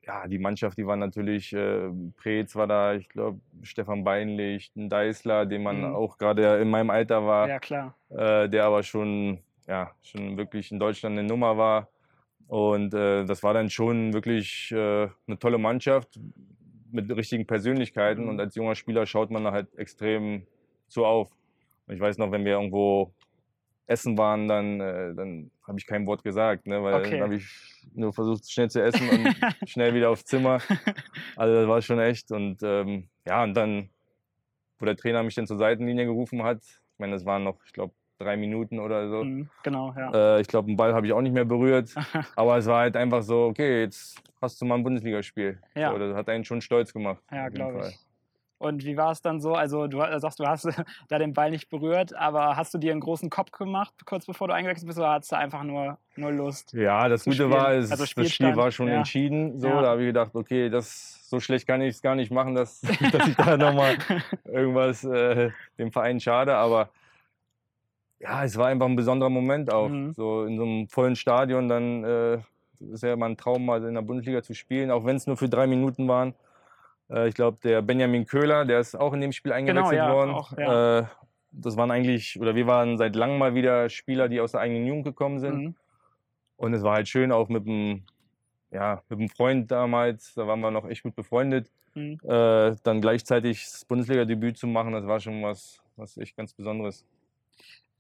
ja, 0.03 0.27
die 0.27 0.39
Mannschaft, 0.39 0.77
die 0.77 0.85
war 0.85 0.95
natürlich, 0.95 1.53
äh, 1.53 1.89
Preetz 2.17 2.55
war 2.55 2.67
da, 2.67 2.93
ich 2.93 3.07
glaube, 3.09 3.39
Stefan 3.61 4.03
Beinlich, 4.03 4.71
ein 4.75 4.89
Deißler, 4.89 5.45
den 5.45 5.63
man 5.63 5.81
Mhm. 5.81 5.95
auch 5.95 6.17
gerade 6.17 6.57
in 6.57 6.69
meinem 6.69 6.89
Alter 6.89 7.25
war 7.25 7.47
ja, 7.47 7.59
klar. 7.59 7.95
äh, 8.09 8.49
der 8.49 8.65
aber 8.65 8.83
schon, 8.83 9.39
ja, 9.67 9.91
schon 10.01 10.37
wirklich 10.37 10.71
in 10.71 10.79
Deutschland 10.79 11.17
eine 11.17 11.27
Nummer 11.27 11.57
war. 11.57 11.89
Und 12.47 12.93
äh, 12.93 13.23
das 13.25 13.43
war 13.43 13.53
dann 13.53 13.69
schon 13.69 14.13
wirklich 14.13 14.71
äh, 14.71 15.07
eine 15.27 15.39
tolle 15.39 15.57
Mannschaft 15.57 16.19
mit 16.91 17.09
richtigen 17.15 17.45
Persönlichkeiten. 17.45 18.23
Mhm. 18.23 18.29
Und 18.29 18.39
als 18.39 18.55
junger 18.55 18.75
Spieler 18.75 19.05
schaut 19.05 19.31
man 19.31 19.43
da 19.43 19.51
halt 19.51 19.73
extrem 19.77 20.45
so 20.87 21.05
auf. 21.05 21.31
Und 21.91 21.97
ich 21.97 22.01
weiß 22.01 22.17
noch, 22.19 22.31
wenn 22.31 22.45
wir 22.45 22.53
irgendwo 22.53 23.13
essen 23.85 24.17
waren, 24.17 24.47
dann, 24.47 24.79
äh, 24.79 25.13
dann 25.13 25.51
habe 25.67 25.77
ich 25.77 25.85
kein 25.85 26.07
Wort 26.07 26.23
gesagt, 26.23 26.65
ne? 26.65 26.81
weil 26.81 26.93
Okay. 26.93 27.11
dann 27.11 27.23
habe 27.23 27.35
ich 27.35 27.45
nur 27.93 28.13
versucht, 28.13 28.49
schnell 28.49 28.69
zu 28.71 28.81
essen 28.81 29.09
und 29.09 29.35
schnell 29.69 29.93
wieder 29.93 30.09
aufs 30.09 30.23
Zimmer. 30.23 30.59
Also 31.35 31.53
das 31.53 31.67
war 31.67 31.81
schon 31.81 31.99
echt. 31.99 32.31
Und 32.31 32.63
ähm, 32.63 33.09
ja, 33.27 33.43
und 33.43 33.55
dann, 33.55 33.89
wo 34.79 34.85
der 34.85 34.95
Trainer 34.95 35.21
mich 35.21 35.35
dann 35.35 35.47
zur 35.47 35.57
Seitenlinie 35.57 36.05
gerufen 36.05 36.43
hat, 36.43 36.61
ich 36.63 36.99
meine, 36.99 37.11
das 37.11 37.25
waren 37.25 37.43
noch, 37.43 37.57
ich 37.65 37.73
glaube, 37.73 37.93
drei 38.19 38.37
Minuten 38.37 38.79
oder 38.79 39.09
so. 39.09 39.25
Mhm, 39.25 39.49
genau, 39.61 39.93
ja. 39.97 40.37
Äh, 40.37 40.41
ich 40.41 40.47
glaube, 40.47 40.69
einen 40.69 40.77
Ball 40.77 40.93
habe 40.93 41.05
ich 41.07 41.11
auch 41.11 41.21
nicht 41.21 41.33
mehr 41.33 41.43
berührt. 41.43 41.93
Aber 42.37 42.57
es 42.57 42.67
war 42.67 42.79
halt 42.79 42.95
einfach 42.95 43.21
so, 43.21 43.47
okay, 43.47 43.81
jetzt 43.81 44.17
hast 44.41 44.61
du 44.61 44.65
mal 44.65 44.75
ein 44.75 44.83
Bundesligaspiel. 44.83 45.59
Ja. 45.75 45.91
So, 45.91 45.97
das 45.97 46.15
hat 46.15 46.29
einen 46.29 46.45
schon 46.45 46.61
stolz 46.61 46.93
gemacht. 46.93 47.21
Ja, 47.29 47.49
glaube 47.49 47.89
ich. 47.89 47.99
Und 48.61 48.85
wie 48.85 48.95
war 48.95 49.11
es 49.11 49.23
dann 49.23 49.41
so? 49.41 49.55
Also 49.55 49.87
du 49.87 49.97
sagst, 50.19 50.39
du 50.39 50.45
hast 50.45 50.67
da 51.09 51.17
den 51.17 51.33
Ball 51.33 51.49
nicht 51.49 51.69
berührt, 51.69 52.15
aber 52.15 52.55
hast 52.55 52.73
du 52.73 52.77
dir 52.77 52.91
einen 52.91 53.01
großen 53.01 53.31
Kopf 53.31 53.51
gemacht, 53.51 53.93
kurz 54.05 54.27
bevor 54.27 54.47
du 54.47 54.53
eingewechselt 54.53 54.85
bist, 54.85 54.99
oder 54.99 55.09
hattest 55.09 55.31
du 55.31 55.37
einfach 55.37 55.63
nur, 55.63 55.97
nur 56.15 56.31
Lust? 56.31 56.71
Ja, 56.73 57.09
das 57.09 57.23
Gute 57.23 57.37
spielen. 57.37 57.51
war, 57.51 57.73
es, 57.73 57.89
Also 57.91 58.03
das 58.03 58.29
Spiel 58.29 58.55
war 58.55 58.71
schon 58.71 58.87
ja. 58.87 58.97
entschieden. 58.97 59.59
So, 59.59 59.67
Ja. 59.67 59.81
da 59.81 59.87
habe 59.89 60.01
ich 60.01 60.07
gedacht, 60.09 60.35
okay, 60.35 60.69
das, 60.69 61.27
so 61.27 61.39
schlecht 61.39 61.65
kann 61.65 61.81
ich 61.81 61.95
es 61.95 62.01
gar 62.03 62.13
nicht 62.13 62.31
machen, 62.31 62.53
dass, 62.53 62.81
dass 63.11 63.27
ich 63.27 63.35
da 63.35 63.57
nochmal 63.57 63.97
irgendwas 64.45 65.03
äh, 65.05 65.49
dem 65.79 65.91
Verein 65.91 66.19
schade. 66.19 66.55
Aber 66.55 66.89
ja, 68.19 68.43
es 68.43 68.55
war 68.57 68.67
einfach 68.67 68.85
ein 68.85 68.95
besonderer 68.95 69.31
Moment 69.31 69.73
auch. 69.73 69.89
Mhm. 69.89 70.13
So 70.13 70.45
in 70.45 70.57
so 70.57 70.63
einem 70.63 70.87
vollen 70.87 71.15
Stadion, 71.15 71.67
dann 71.67 72.03
äh, 72.03 72.37
ist 72.91 73.01
ja 73.01 73.13
immer 73.13 73.25
ein 73.25 73.37
Traum, 73.37 73.65
mal 73.65 73.83
in 73.83 73.95
der 73.95 74.03
Bundesliga 74.03 74.43
zu 74.43 74.53
spielen, 74.53 74.91
auch 74.91 75.03
wenn 75.03 75.15
es 75.15 75.25
nur 75.25 75.37
für 75.37 75.49
drei 75.49 75.65
Minuten 75.65 76.07
waren. 76.07 76.35
Äh, 77.11 77.27
ich 77.27 77.35
glaube, 77.35 77.57
der 77.63 77.81
Benjamin 77.81 78.25
Köhler, 78.25 78.65
der 78.65 78.79
ist 78.79 78.95
auch 78.95 79.13
in 79.13 79.21
dem 79.21 79.31
Spiel 79.31 79.51
eingewechselt 79.51 79.97
ja, 79.97 80.13
worden. 80.13 80.31
auch, 80.31 80.57
ja. 80.57 80.99
äh, 80.99 81.05
das 81.51 81.75
waren 81.77 81.91
eigentlich, 81.91 82.39
oder 82.39 82.55
wir 82.55 82.67
waren 82.67 82.97
seit 82.97 83.15
langem 83.15 83.37
mal 83.37 83.53
wieder 83.53 83.89
Spieler, 83.89 84.29
die 84.29 84.39
aus 84.39 84.53
der 84.53 84.61
eigenen 84.61 84.85
Jugend 84.85 85.03
gekommen 85.03 85.39
sind. 85.39 85.57
Mhm. 85.57 85.75
Und 86.55 86.73
es 86.73 86.83
war 86.83 86.95
halt 86.95 87.07
schön, 87.07 87.31
auch 87.31 87.49
mit 87.49 87.67
einem, 87.67 88.03
ja, 88.71 89.01
mit 89.09 89.19
einem 89.19 89.29
Freund 89.29 89.69
damals, 89.71 90.33
da 90.35 90.47
waren 90.47 90.61
wir 90.61 90.71
noch 90.71 90.87
echt 90.87 91.03
gut 91.03 91.15
befreundet, 91.15 91.69
Mhm. 91.93 92.19
äh, 92.23 92.75
dann 92.83 93.01
gleichzeitig 93.01 93.65
das 93.65 93.83
Bundesliga-Debüt 93.83 94.57
zu 94.57 94.65
machen, 94.67 94.93
das 94.93 95.05
war 95.05 95.19
schon 95.19 95.43
was, 95.43 95.81
was 95.97 96.17
echt 96.17 96.37
ganz 96.37 96.53
Besonderes. 96.53 97.05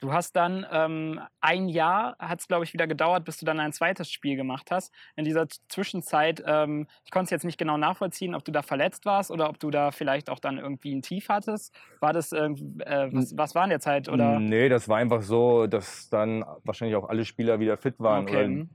Du 0.01 0.11
hast 0.11 0.35
dann 0.35 0.65
ähm, 0.71 1.19
ein 1.41 1.69
Jahr, 1.69 2.15
hat 2.17 2.39
es 2.39 2.47
glaube 2.47 2.63
ich 2.63 2.73
wieder 2.73 2.87
gedauert, 2.87 3.23
bis 3.23 3.37
du 3.37 3.45
dann 3.45 3.59
ein 3.59 3.71
zweites 3.71 4.11
Spiel 4.11 4.35
gemacht 4.35 4.71
hast. 4.71 4.91
In 5.15 5.25
dieser 5.25 5.47
Zwischenzeit, 5.69 6.43
ähm, 6.45 6.87
ich 7.05 7.11
konnte 7.11 7.25
es 7.25 7.29
jetzt 7.29 7.45
nicht 7.45 7.59
genau 7.59 7.77
nachvollziehen, 7.77 8.33
ob 8.33 8.43
du 8.43 8.51
da 8.51 8.63
verletzt 8.63 9.05
warst 9.05 9.29
oder 9.29 9.47
ob 9.47 9.59
du 9.59 9.69
da 9.69 9.91
vielleicht 9.91 10.31
auch 10.31 10.39
dann 10.39 10.57
irgendwie 10.57 10.95
ein 10.95 11.03
Tief 11.03 11.29
hattest. 11.29 11.71
War 11.99 12.13
das, 12.13 12.31
äh, 12.31 12.49
was, 12.49 13.37
was 13.37 13.53
war 13.53 13.63
in 13.63 13.69
der 13.69 13.79
Zeit? 13.79 14.09
Oder? 14.09 14.39
Nee, 14.39 14.69
das 14.69 14.89
war 14.89 14.97
einfach 14.97 15.21
so, 15.21 15.67
dass 15.67 16.09
dann 16.09 16.43
wahrscheinlich 16.63 16.97
auch 16.97 17.07
alle 17.07 17.23
Spieler 17.23 17.59
wieder 17.59 17.77
fit 17.77 17.99
waren. 17.99 18.23
Okay, 18.23 18.45
Oder 18.45 18.65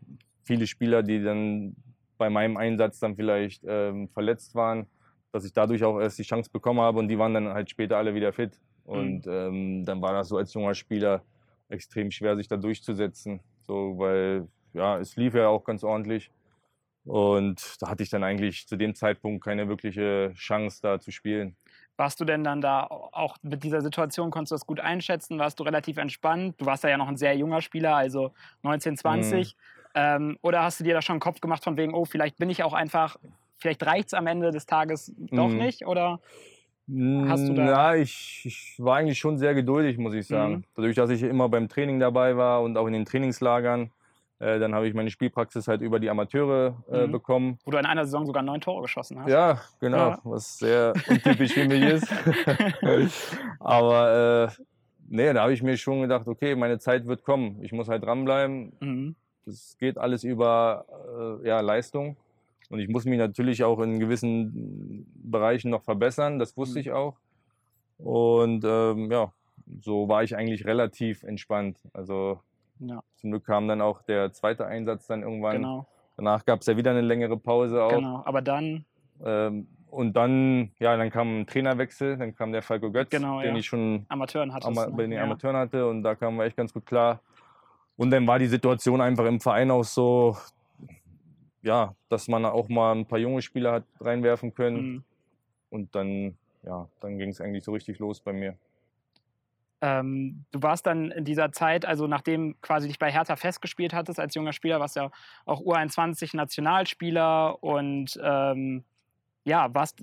viele 0.44 0.68
Spieler, 0.68 1.02
die 1.02 1.24
dann 1.24 1.74
bei 2.18 2.30
meinem 2.30 2.56
Einsatz 2.56 3.00
dann 3.00 3.16
vielleicht 3.16 3.64
ähm, 3.66 4.08
verletzt 4.10 4.54
waren, 4.54 4.86
dass 5.32 5.44
ich 5.44 5.52
dadurch 5.52 5.82
auch 5.82 5.98
erst 5.98 6.20
die 6.20 6.22
Chance 6.22 6.50
bekommen 6.52 6.80
habe 6.80 7.00
und 7.00 7.08
die 7.08 7.18
waren 7.18 7.34
dann 7.34 7.48
halt 7.48 7.68
später 7.68 7.96
alle 7.96 8.14
wieder 8.14 8.32
fit. 8.32 8.60
Und 8.86 9.26
ähm, 9.26 9.84
dann 9.84 10.00
war 10.00 10.12
das 10.12 10.28
so 10.28 10.36
als 10.36 10.54
junger 10.54 10.74
Spieler 10.74 11.22
extrem 11.68 12.10
schwer, 12.10 12.36
sich 12.36 12.48
da 12.48 12.56
durchzusetzen. 12.56 13.40
So, 13.62 13.98
weil 13.98 14.48
ja, 14.72 14.98
es 14.98 15.16
lief 15.16 15.34
ja 15.34 15.48
auch 15.48 15.64
ganz 15.64 15.82
ordentlich. 15.82 16.30
Und 17.04 17.76
da 17.80 17.88
hatte 17.88 18.02
ich 18.02 18.10
dann 18.10 18.24
eigentlich 18.24 18.66
zu 18.66 18.76
dem 18.76 18.94
Zeitpunkt 18.94 19.44
keine 19.44 19.68
wirkliche 19.68 20.32
Chance, 20.34 20.80
da 20.82 20.98
zu 20.98 21.12
spielen. 21.12 21.56
Warst 21.96 22.20
du 22.20 22.24
denn 22.24 22.44
dann 22.44 22.60
da 22.60 22.84
auch 22.84 23.36
mit 23.42 23.62
dieser 23.64 23.80
Situation, 23.80 24.30
konntest 24.30 24.50
du 24.50 24.54
das 24.56 24.66
gut 24.66 24.80
einschätzen? 24.80 25.38
Warst 25.38 25.58
du 25.58 25.64
relativ 25.64 25.96
entspannt? 25.96 26.60
Du 26.60 26.66
warst 26.66 26.84
ja 26.84 26.96
noch 26.96 27.08
ein 27.08 27.16
sehr 27.16 27.36
junger 27.36 27.62
Spieler, 27.62 27.94
also 27.96 28.32
19, 28.62 28.96
20. 28.96 29.56
Mhm. 29.56 29.60
Ähm, 29.94 30.38
oder 30.42 30.62
hast 30.62 30.80
du 30.80 30.84
dir 30.84 30.94
da 30.94 31.00
schon 31.00 31.14
einen 31.14 31.20
Kopf 31.20 31.40
gemacht 31.40 31.64
von 31.64 31.76
wegen, 31.76 31.94
oh, 31.94 32.04
vielleicht 32.04 32.38
bin 32.38 32.50
ich 32.50 32.62
auch 32.62 32.74
einfach, 32.74 33.16
vielleicht 33.56 33.86
reicht 33.86 34.08
es 34.08 34.14
am 34.14 34.26
Ende 34.26 34.50
des 34.50 34.66
Tages 34.66 35.12
doch 35.16 35.48
Mhm. 35.48 35.58
nicht? 35.58 35.86
Oder? 35.86 36.20
Hast 36.88 37.48
du 37.48 37.54
da- 37.54 37.64
Ja, 37.66 37.94
ich, 37.96 38.42
ich 38.44 38.74
war 38.78 38.96
eigentlich 38.98 39.18
schon 39.18 39.38
sehr 39.38 39.54
geduldig, 39.54 39.98
muss 39.98 40.14
ich 40.14 40.26
sagen. 40.26 40.54
Mhm. 40.54 40.64
Dadurch, 40.76 40.94
dass 40.94 41.10
ich 41.10 41.22
immer 41.22 41.48
beim 41.48 41.68
Training 41.68 41.98
dabei 41.98 42.36
war 42.36 42.62
und 42.62 42.76
auch 42.76 42.86
in 42.86 42.92
den 42.92 43.04
Trainingslagern, 43.04 43.90
äh, 44.38 44.58
dann 44.60 44.74
habe 44.74 44.86
ich 44.86 44.94
meine 44.94 45.10
Spielpraxis 45.10 45.66
halt 45.66 45.80
über 45.80 45.98
die 45.98 46.08
Amateure 46.10 46.74
äh, 46.92 47.06
Mhm. 47.06 47.12
bekommen. 47.12 47.58
Wo 47.64 47.70
du 47.72 47.78
in 47.78 47.86
einer 47.86 48.04
Saison 48.04 48.24
sogar 48.26 48.42
neun 48.42 48.60
Tore 48.60 48.82
geschossen 48.82 49.18
hast. 49.20 49.30
Ja, 49.30 49.60
genau, 49.80 50.10
Ja. 50.10 50.18
was 50.24 50.58
sehr 50.58 50.92
untypisch 51.08 51.54
für 51.54 51.64
mich 51.66 51.82
ist. 51.82 52.06
Aber 53.60 54.48
äh, 54.58 54.62
nee, 55.08 55.32
da 55.32 55.42
habe 55.42 55.52
ich 55.52 55.62
mir 55.62 55.76
schon 55.76 56.02
gedacht, 56.02 56.26
okay, 56.28 56.54
meine 56.54 56.78
Zeit 56.78 57.06
wird 57.06 57.24
kommen. 57.24 57.62
Ich 57.62 57.72
muss 57.72 57.88
halt 57.88 58.04
dranbleiben. 58.04 58.72
Mhm. 58.80 59.14
Das 59.44 59.76
geht 59.78 59.96
alles 59.98 60.24
über 60.24 60.84
äh, 61.42 61.48
ja, 61.48 61.60
Leistung. 61.60 62.16
Und 62.70 62.78
ich 62.80 62.88
muss 62.88 63.04
mich 63.04 63.18
natürlich 63.18 63.62
auch 63.64 63.78
in 63.80 63.98
gewissen 64.00 65.06
Bereichen 65.14 65.70
noch 65.70 65.82
verbessern. 65.82 66.38
Das 66.38 66.56
wusste 66.56 66.76
Mhm. 66.78 66.80
ich 66.80 66.92
auch. 66.92 67.16
Und 67.98 68.64
ähm, 68.64 69.10
ja, 69.10 69.32
so 69.80 70.08
war 70.08 70.22
ich 70.22 70.36
eigentlich 70.36 70.66
relativ 70.66 71.22
entspannt. 71.22 71.78
Also 71.92 72.40
Ja, 72.78 73.02
zum 73.16 73.30
Glück 73.30 73.44
kam 73.46 73.68
dann 73.68 73.80
auch 73.80 74.02
der 74.02 74.32
zweite 74.32 74.66
Einsatz 74.66 75.06
dann 75.06 75.22
irgendwann. 75.22 75.56
genau, 75.56 75.86
Danach 76.16 76.44
gab 76.44 76.60
es 76.60 76.66
ja 76.66 76.76
wieder 76.76 76.90
eine 76.90 77.00
längere 77.02 77.36
Pause 77.38 77.82
auch. 77.82 77.90
genau. 77.90 78.22
Aber 78.24 78.42
dann, 78.42 78.84
Ähm, 79.24 79.66
und 79.90 80.12
dann, 80.14 80.72
ja, 80.78 80.94
dann 80.96 81.08
kam 81.10 81.40
ein 81.40 81.46
Trainerwechsel, 81.46 82.18
dann 82.18 82.34
kam 82.34 82.52
der 82.52 82.60
Falco 82.60 82.90
Götz, 82.92 83.08
Genau, 83.08 83.40
den 83.40 83.52
ja. 83.54 83.56
ich 83.60 83.66
schon 83.66 84.04
Amateuren 84.10 84.52
hattest 84.52 84.68
Ama 84.68 84.88
bei 84.94 85.04
den 85.04 85.12
ja. 85.12 85.22
Amateuren 85.22 85.56
hatte 85.56 85.88
und 85.88 86.02
da 86.02 86.14
kamen 86.14 86.36
wir 86.36 86.44
echt 86.44 86.56
ganz 86.56 86.72
gut 86.74 86.84
klar. 86.84 87.20
Und 87.96 88.10
dann 88.10 88.26
war 88.26 88.38
die 88.38 88.46
Situation 88.46 89.00
einfach 89.00 89.24
im 89.24 89.40
Verein 89.40 89.70
auch 89.70 89.84
so, 89.84 90.36
ja, 91.66 91.94
dass 92.08 92.28
man 92.28 92.44
auch 92.44 92.68
mal 92.68 92.94
ein 92.94 93.06
paar 93.06 93.18
junge 93.18 93.42
Spieler 93.42 93.72
hat 93.72 93.84
reinwerfen 94.00 94.54
können. 94.54 94.76
Mhm. 94.76 95.04
Und 95.68 95.94
dann, 95.96 96.38
ja, 96.62 96.88
dann 97.00 97.18
ging 97.18 97.30
es 97.30 97.40
eigentlich 97.40 97.64
so 97.64 97.72
richtig 97.72 97.98
los 97.98 98.20
bei 98.20 98.32
mir. 98.32 98.56
Ähm, 99.82 100.44
du 100.52 100.62
warst 100.62 100.86
dann 100.86 101.10
in 101.10 101.24
dieser 101.24 101.52
Zeit, 101.52 101.84
also 101.84 102.06
nachdem 102.06 102.58
quasi 102.62 102.86
dich 102.88 102.98
bei 102.98 103.12
Hertha 103.12 103.36
festgespielt 103.36 103.92
hattest 103.92 104.18
als 104.18 104.34
junger 104.34 104.52
Spieler, 104.52 104.80
warst 104.80 104.96
ja 104.96 105.10
auch 105.44 105.60
U21 105.60 106.34
Nationalspieler 106.36 107.62
und 107.62 108.18
ähm, 108.22 108.84
ja, 109.44 109.74
warst, 109.74 110.02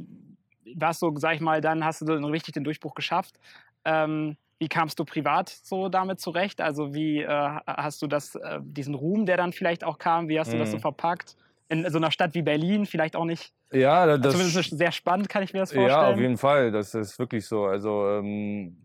warst 0.75 1.00
so, 1.00 1.13
sag 1.15 1.36
ich 1.36 1.41
mal, 1.41 1.62
dann 1.62 1.84
hast 1.84 2.01
du 2.01 2.05
so 2.05 2.27
richtig 2.27 2.53
den 2.53 2.65
Durchbruch 2.65 2.93
geschafft. 2.93 3.39
Ähm, 3.86 4.38
wie 4.60 4.67
kamst 4.67 5.00
du 5.00 5.05
privat 5.05 5.50
so 5.50 5.89
damit 5.89 6.20
zurecht? 6.20 6.62
Also 6.62 6.93
wie 6.93 7.22
äh, 7.22 7.27
hast 7.65 8.01
du 8.01 8.08
das, 8.08 8.36
äh, 8.36 8.60
diesen 8.62 8.93
Ruhm, 8.96 9.25
der 9.25 9.38
dann 9.38 9.53
vielleicht 9.53 9.84
auch 9.84 9.98
kam, 9.98 10.29
wie 10.29 10.39
hast 10.39 10.53
du 10.53 10.58
das 10.58 10.72
so 10.72 10.77
Mhm. 10.77 10.82
verpackt? 10.82 11.36
In 11.70 11.89
so 11.89 11.98
einer 11.98 12.12
Stadt 12.12 12.34
wie 12.36 12.41
Berlin, 12.41 12.86
vielleicht 12.86 13.15
auch 13.15 13.25
nicht, 13.25 13.53
Ja, 13.72 14.05
da- 14.05 14.17
das, 14.17 14.34
zumindest 14.34 14.77
sehr 14.77 14.91
spannend, 14.91 15.29
kann 15.29 15.43
ich 15.43 15.53
mir 15.53 15.60
das 15.60 15.72
vorstellen. 15.74 15.89
ja, 16.03 16.08
auf 16.12 16.20
jeden 16.20 16.38
Fall. 16.38 16.72
Das 16.72 16.93
ist 16.93 17.17
wirklich 17.17 17.46
so. 17.48 17.65
Also 17.65 18.08
ähm, 18.10 18.77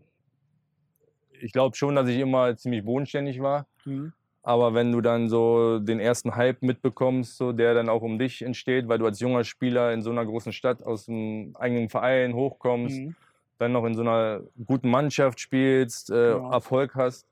ich 1.41 1.51
glaube 1.51 1.75
schon, 1.75 1.95
dass 1.95 2.07
ich 2.07 2.19
immer 2.19 2.55
ziemlich 2.57 2.83
bodenständig 2.83 3.41
war. 3.41 3.67
Mhm. 3.85 4.13
Aber 4.41 4.73
wenn 4.73 4.91
du 4.91 5.01
dann 5.01 5.29
so 5.29 5.79
den 5.79 5.99
ersten 5.99 6.35
Hype 6.35 6.61
mitbekommst, 6.61 7.37
so, 7.37 7.51
der 7.51 7.73
dann 7.73 7.89
auch 7.89 8.01
um 8.01 8.17
dich 8.17 8.41
entsteht, 8.41 8.87
weil 8.87 8.97
du 8.97 9.05
als 9.05 9.19
junger 9.19 9.43
Spieler 9.43 9.93
in 9.93 10.01
so 10.01 10.09
einer 10.11 10.25
großen 10.25 10.53
Stadt 10.53 10.81
aus 10.81 11.05
dem 11.05 11.55
eigenen 11.59 11.89
Verein 11.89 12.33
hochkommst, 12.33 12.97
Mhm. 12.99 13.15
dann 13.57 13.73
noch 13.73 13.83
in 13.85 13.93
so 13.93 14.01
einer 14.01 14.41
guten 14.65 14.89
Mannschaft 14.89 15.39
spielst, 15.39 16.09
äh, 16.09 16.13
Genau. 16.33 16.51
Erfolg 16.51 16.95
hast, 16.95 17.27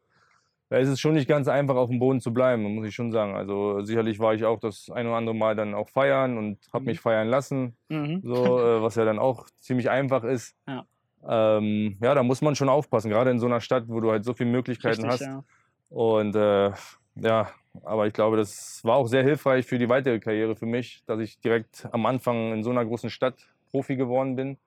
da 0.70 0.78
ist 0.78 0.90
es 0.90 1.00
schon 1.00 1.14
nicht 1.14 1.28
ganz 1.28 1.48
einfach, 1.48 1.76
auf 1.76 1.90
dem 1.90 2.00
Boden 2.00 2.20
zu 2.22 2.34
bleiben, 2.34 2.64
muss 2.76 2.88
ich 2.88 2.96
schon 2.96 3.12
sagen. 3.12 3.36
Also 3.36 3.82
sicherlich 3.82 4.20
war 4.20 4.34
ich 4.34 4.44
auch 4.46 4.60
das 4.60 4.90
ein 4.90 5.08
oder 5.08 5.16
andere 5.16 5.36
Mal 5.36 5.56
dann 5.56 5.74
auch 5.74 5.90
feiern 5.90 6.38
und 6.38 6.58
habe 6.74 6.84
Mhm. 6.84 6.88
mich 6.88 7.00
feiern 7.00 7.28
lassen, 7.30 7.78
Mhm. 7.90 8.22
so, 8.24 8.60
äh, 8.62 8.82
was 8.82 8.96
ja 8.96 9.06
dann 9.06 9.20
auch 9.20 9.48
ziemlich 9.60 9.90
einfach 9.90 10.24
ist. 10.24 10.56
Ja. 10.68 10.86
Ähm, 11.28 11.98
ja, 12.02 12.14
da 12.14 12.24
muss 12.24 12.42
man 12.42 12.56
schon 12.56 12.70
aufpassen, 12.70 13.10
gerade 13.10 13.32
in 13.32 13.40
so 13.40 13.46
einer 13.48 13.62
Stadt, 13.62 13.86
wo 13.88 14.00
du 14.00 14.12
halt 14.12 14.24
so 14.24 14.34
viele 14.34 14.50
Möglichkeiten 14.52 15.06
Richtig, 15.06 15.10
hast. 15.10 15.22
ja. 15.22 15.44
Und 15.90 16.36
äh, 16.36 16.72
ja, 17.16 17.50
aber 17.84 18.08
ich 18.08 18.14
glaube, 18.14 18.38
das 18.38 18.84
war 18.84 18.98
auch 18.98 19.08
sehr 19.08 19.24
hilfreich 19.24 19.66
für 19.66 19.78
die 19.80 19.90
weitere 19.90 20.20
Karriere 20.20 20.56
für 20.56 20.66
mich, 20.66 21.04
dass 21.06 21.20
ich 21.20 21.40
direkt 21.40 21.88
am 21.92 22.06
Anfang 22.06 22.54
in 22.54 22.64
so 22.64 22.70
einer 22.70 22.86
großen 22.86 23.10
Stadt 23.10 23.36
Profi 23.72 23.96
geworden 23.96 24.36
bin. 24.36 24.58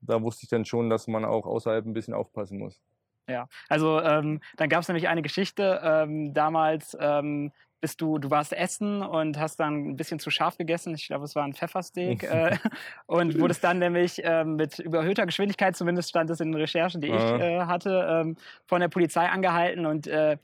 Da 0.00 0.20
wusste 0.22 0.44
ich 0.44 0.50
dann 0.50 0.64
schon, 0.64 0.90
dass 0.90 1.06
man 1.06 1.24
auch 1.24 1.46
außerhalb 1.46 1.86
ein 1.86 1.92
bisschen 1.92 2.14
aufpassen 2.14 2.58
muss. 2.58 2.80
Ja, 3.28 3.46
also 3.68 4.00
ähm, 4.00 4.40
dann 4.56 4.68
gab 4.68 4.82
es 4.82 4.88
nämlich 4.88 5.08
eine 5.08 5.22
Geschichte. 5.22 5.80
Ähm, 5.82 6.34
damals 6.34 6.96
ähm, 7.00 7.52
bist 7.80 8.00
du, 8.00 8.18
du 8.18 8.30
warst 8.30 8.52
essen 8.52 9.02
und 9.02 9.38
hast 9.38 9.58
dann 9.58 9.90
ein 9.90 9.96
bisschen 9.96 10.18
zu 10.20 10.30
scharf 10.30 10.56
gegessen. 10.56 10.94
Ich 10.94 11.08
glaube, 11.08 11.24
es 11.24 11.34
war 11.34 11.44
ein 11.44 11.52
Pfeffersteak. 11.52 12.22
äh, 12.22 12.56
und 13.06 13.38
wurdest 13.38 13.64
dann 13.64 13.78
nämlich 13.78 14.20
ähm, 14.24 14.56
mit 14.56 14.78
überhöhter 14.78 15.26
Geschwindigkeit, 15.26 15.76
zumindest 15.76 16.08
stand 16.10 16.30
es 16.30 16.40
in 16.40 16.52
den 16.52 16.60
Recherchen, 16.60 17.00
die 17.00 17.08
ich 17.08 17.14
Aha. 17.14 17.38
äh, 17.38 17.60
hatte, 17.66 18.06
ähm, 18.08 18.36
von 18.66 18.80
der 18.80 18.88
Polizei 18.88 19.28
angehalten 19.28 19.84
und 19.84 20.06
äh, 20.06 20.38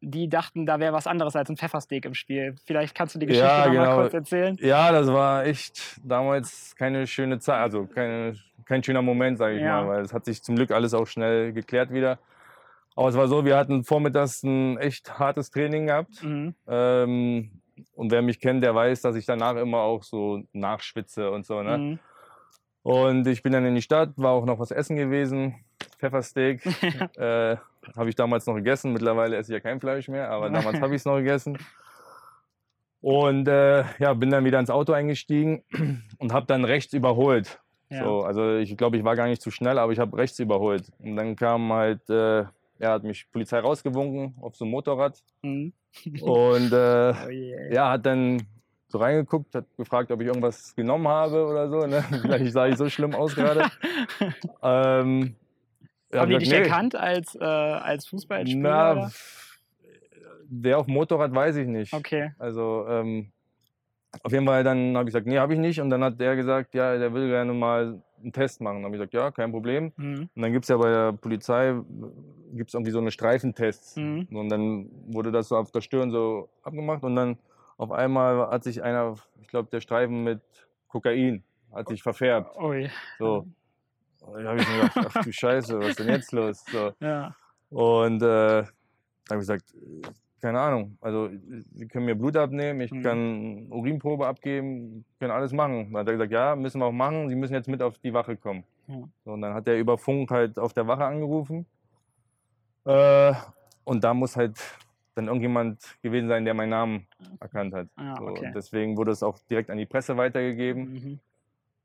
die 0.00 0.28
dachten, 0.28 0.64
da 0.64 0.80
wäre 0.80 0.92
was 0.92 1.06
anderes 1.06 1.36
als 1.36 1.50
ein 1.50 1.56
Pfeffersteak 1.56 2.04
im 2.06 2.14
Spiel. 2.14 2.56
Vielleicht 2.64 2.94
kannst 2.94 3.14
du 3.14 3.18
die 3.18 3.26
Geschichte 3.26 3.46
Ja, 3.46 3.66
noch 3.66 3.74
mal 3.74 3.84
genau. 3.84 3.96
kurz 3.96 4.14
erzählen. 4.14 4.56
Ja, 4.60 4.92
das 4.92 5.08
war 5.08 5.44
echt 5.44 6.00
damals 6.02 6.74
keine 6.76 7.06
schöne 7.06 7.38
Zeit, 7.38 7.60
also 7.60 7.86
keine, 7.86 8.34
kein 8.70 8.84
schöner 8.84 9.02
Moment, 9.02 9.36
sage 9.36 9.56
ich 9.56 9.62
Ja. 9.62 9.82
mal, 9.82 9.88
weil 9.88 10.04
es 10.04 10.14
hat 10.14 10.24
sich 10.24 10.44
zum 10.44 10.54
Glück 10.54 10.70
alles 10.70 10.94
auch 10.94 11.06
schnell 11.06 11.52
geklärt 11.52 11.92
wieder. 11.92 12.20
Aber 12.94 13.08
es 13.08 13.16
war 13.16 13.26
so, 13.26 13.44
wir 13.44 13.56
hatten 13.56 13.82
vormittags 13.82 14.44
ein 14.44 14.78
echt 14.78 15.18
hartes 15.18 15.50
Training 15.50 15.86
gehabt. 15.88 16.22
Mhm. 16.22 16.54
Ähm, 16.68 17.50
und 17.94 18.12
wer 18.12 18.22
mich 18.22 18.38
kennt, 18.40 18.62
der 18.62 18.72
weiß, 18.74 19.02
dass 19.02 19.16
ich 19.16 19.26
danach 19.26 19.56
immer 19.56 19.78
auch 19.78 20.04
so 20.04 20.42
nachschwitze 20.52 21.30
und 21.32 21.46
so. 21.46 21.62
Ne? 21.62 21.78
Mhm. 21.78 21.98
Und 22.82 23.26
ich 23.26 23.42
bin 23.42 23.52
dann 23.52 23.66
in 23.66 23.74
die 23.74 23.82
Stadt, 23.82 24.10
war 24.16 24.32
auch 24.32 24.46
noch 24.46 24.60
was 24.60 24.70
essen 24.70 24.96
gewesen. 24.96 25.56
Pfeffersteak 25.98 26.64
äh, 27.16 27.56
habe 27.96 28.08
ich 28.08 28.14
damals 28.14 28.46
noch 28.46 28.54
gegessen. 28.54 28.92
Mittlerweile 28.92 29.36
esse 29.36 29.52
ich 29.52 29.54
ja 29.54 29.60
kein 29.60 29.80
Fleisch 29.80 30.06
mehr, 30.08 30.30
aber 30.30 30.48
damals 30.48 30.80
habe 30.80 30.94
ich 30.94 31.00
es 31.00 31.04
noch 31.04 31.16
gegessen. 31.16 31.58
Und 33.02 33.48
äh, 33.48 33.84
ja, 33.98 34.12
bin 34.12 34.30
dann 34.30 34.44
wieder 34.44 34.60
ins 34.60 34.68
Auto 34.68 34.92
eingestiegen 34.92 35.64
und 36.18 36.34
habe 36.34 36.44
dann 36.44 36.66
rechts 36.66 36.92
überholt. 36.92 37.58
Ja. 37.90 38.04
So, 38.04 38.22
also 38.22 38.56
ich 38.56 38.76
glaube, 38.76 38.96
ich 38.96 39.04
war 39.04 39.16
gar 39.16 39.26
nicht 39.26 39.42
zu 39.42 39.50
schnell, 39.50 39.78
aber 39.78 39.92
ich 39.92 39.98
habe 39.98 40.16
rechts 40.16 40.38
überholt. 40.38 40.90
Und 41.00 41.16
dann 41.16 41.34
kam 41.34 41.72
halt, 41.72 42.08
äh, 42.08 42.44
ja, 42.78 42.92
hat 42.92 43.02
mich 43.02 43.30
Polizei 43.30 43.58
rausgewunken 43.58 44.34
auf 44.40 44.56
so 44.56 44.64
einem 44.64 44.72
Motorrad. 44.72 45.20
Mhm. 45.42 45.72
Und 46.20 46.72
äh, 46.72 47.12
Oh 47.26 47.30
je. 47.30 47.74
ja, 47.74 47.90
hat 47.90 48.06
dann 48.06 48.46
so 48.88 48.98
reingeguckt, 48.98 49.54
hat 49.54 49.66
gefragt, 49.76 50.10
ob 50.10 50.20
ich 50.20 50.28
irgendwas 50.28 50.74
genommen 50.74 51.08
habe 51.08 51.44
oder 51.46 51.68
so. 51.68 51.86
Ne? 51.86 52.02
Vielleicht 52.22 52.52
sah 52.52 52.66
ich 52.66 52.76
so 52.76 52.88
schlimm 52.88 53.14
aus 53.14 53.34
gerade. 53.34 53.62
ähm, 54.62 55.34
Haben 56.12 56.30
die 56.30 56.36
gesagt, 56.36 56.42
dich 56.42 56.50
nee. 56.50 56.56
erkannt 56.58 56.94
als, 56.94 57.34
äh, 57.34 57.44
als 57.44 58.06
Fußballspieler? 58.06 58.94
Na, 58.94 59.10
wer 60.48 60.78
auf 60.78 60.86
Motorrad, 60.86 61.34
weiß 61.34 61.56
ich 61.56 61.66
nicht. 61.66 61.92
Okay. 61.92 62.32
Also 62.38 62.86
ähm, 62.88 63.32
auf 64.22 64.32
jeden 64.32 64.46
Fall 64.46 64.64
dann 64.64 64.96
habe 64.96 65.08
ich 65.08 65.14
gesagt, 65.14 65.26
nee, 65.26 65.38
habe 65.38 65.54
ich 65.54 65.60
nicht. 65.60 65.80
Und 65.80 65.90
dann 65.90 66.02
hat 66.02 66.20
der 66.20 66.36
gesagt, 66.36 66.74
ja, 66.74 66.96
der 66.96 67.12
will 67.14 67.28
gerne 67.28 67.52
mal 67.52 68.02
einen 68.22 68.32
Test 68.32 68.60
machen. 68.60 68.76
Dann 68.76 68.84
habe 68.84 68.96
ich 68.96 69.00
gesagt, 69.00 69.14
ja, 69.14 69.30
kein 69.30 69.52
Problem. 69.52 69.92
Mhm. 69.96 70.28
Und 70.34 70.42
dann 70.42 70.52
gibt 70.52 70.64
es 70.64 70.68
ja 70.68 70.76
bei 70.76 70.90
der 70.90 71.12
Polizei 71.12 71.74
gibt's 72.52 72.74
irgendwie 72.74 72.90
so 72.90 72.98
eine 72.98 73.12
Streifentests. 73.12 73.96
Mhm. 73.96 74.26
Und 74.32 74.48
dann 74.48 74.90
wurde 75.06 75.30
das 75.30 75.48
so 75.48 75.56
auf 75.56 75.70
der 75.70 75.80
Stirn 75.80 76.10
so 76.10 76.48
abgemacht. 76.62 77.04
Und 77.04 77.16
dann 77.16 77.38
auf 77.76 77.92
einmal 77.92 78.50
hat 78.50 78.64
sich 78.64 78.82
einer, 78.82 79.14
ich 79.40 79.48
glaube, 79.48 79.68
der 79.70 79.80
Streifen 79.80 80.24
mit 80.24 80.40
Kokain 80.88 81.44
hat 81.72 81.88
sich 81.88 82.02
verfärbt. 82.02 82.56
Ui. 82.58 82.90
So. 83.18 83.46
Und 84.20 84.42
da 84.42 84.50
habe 84.50 84.60
ich 84.60 84.68
mir 84.68 84.80
gedacht, 84.80 85.12
ach 85.14 85.24
du 85.24 85.32
Scheiße, 85.32 85.78
was 85.78 85.90
ist 85.90 85.98
denn 86.00 86.08
jetzt 86.08 86.32
los? 86.32 86.64
So. 86.70 86.92
Ja. 87.00 87.34
Und 87.70 88.22
äh, 88.22 88.26
da 88.26 88.66
habe 89.30 89.36
ich 89.36 89.48
gesagt, 89.48 89.74
keine 90.40 90.60
Ahnung, 90.60 90.96
also 91.00 91.28
Sie 91.74 91.86
können 91.86 92.06
mir 92.06 92.14
Blut 92.14 92.36
abnehmen, 92.36 92.80
ich 92.80 92.90
Mhm. 92.92 93.02
kann 93.02 93.66
Urinprobe 93.70 94.26
abgeben, 94.26 95.04
können 95.18 95.30
alles 95.30 95.52
machen. 95.52 95.92
Dann 95.92 96.00
hat 96.00 96.06
er 96.08 96.12
gesagt, 96.14 96.32
ja, 96.32 96.56
müssen 96.56 96.80
wir 96.80 96.86
auch 96.86 96.92
machen, 96.92 97.28
Sie 97.28 97.34
müssen 97.34 97.54
jetzt 97.54 97.68
mit 97.68 97.82
auf 97.82 97.98
die 97.98 98.12
Wache 98.12 98.36
kommen. 98.36 98.64
Ja. 98.86 98.96
So, 99.24 99.32
und 99.32 99.42
dann 99.42 99.54
hat 99.54 99.68
er 99.68 99.78
über 99.78 99.98
Funk 99.98 100.30
halt 100.30 100.58
auf 100.58 100.72
der 100.72 100.86
Wache 100.86 101.04
angerufen. 101.04 101.66
Äh, 102.84 103.34
und 103.84 104.02
da 104.04 104.14
muss 104.14 104.36
halt 104.36 104.58
dann 105.14 105.26
irgendjemand 105.26 105.80
gewesen 106.02 106.28
sein, 106.28 106.44
der 106.44 106.54
meinen 106.54 106.70
Namen 106.70 107.06
erkannt 107.40 107.74
hat. 107.74 107.88
Ah, 107.96 108.16
So, 108.16 108.26
okay. 108.28 108.46
und 108.46 108.54
deswegen 108.54 108.96
wurde 108.96 109.10
es 109.12 109.22
auch 109.22 109.38
direkt 109.50 109.70
an 109.70 109.78
die 109.78 109.86
Presse 109.86 110.16
weitergegeben. 110.16 110.92
Mhm. 110.92 111.20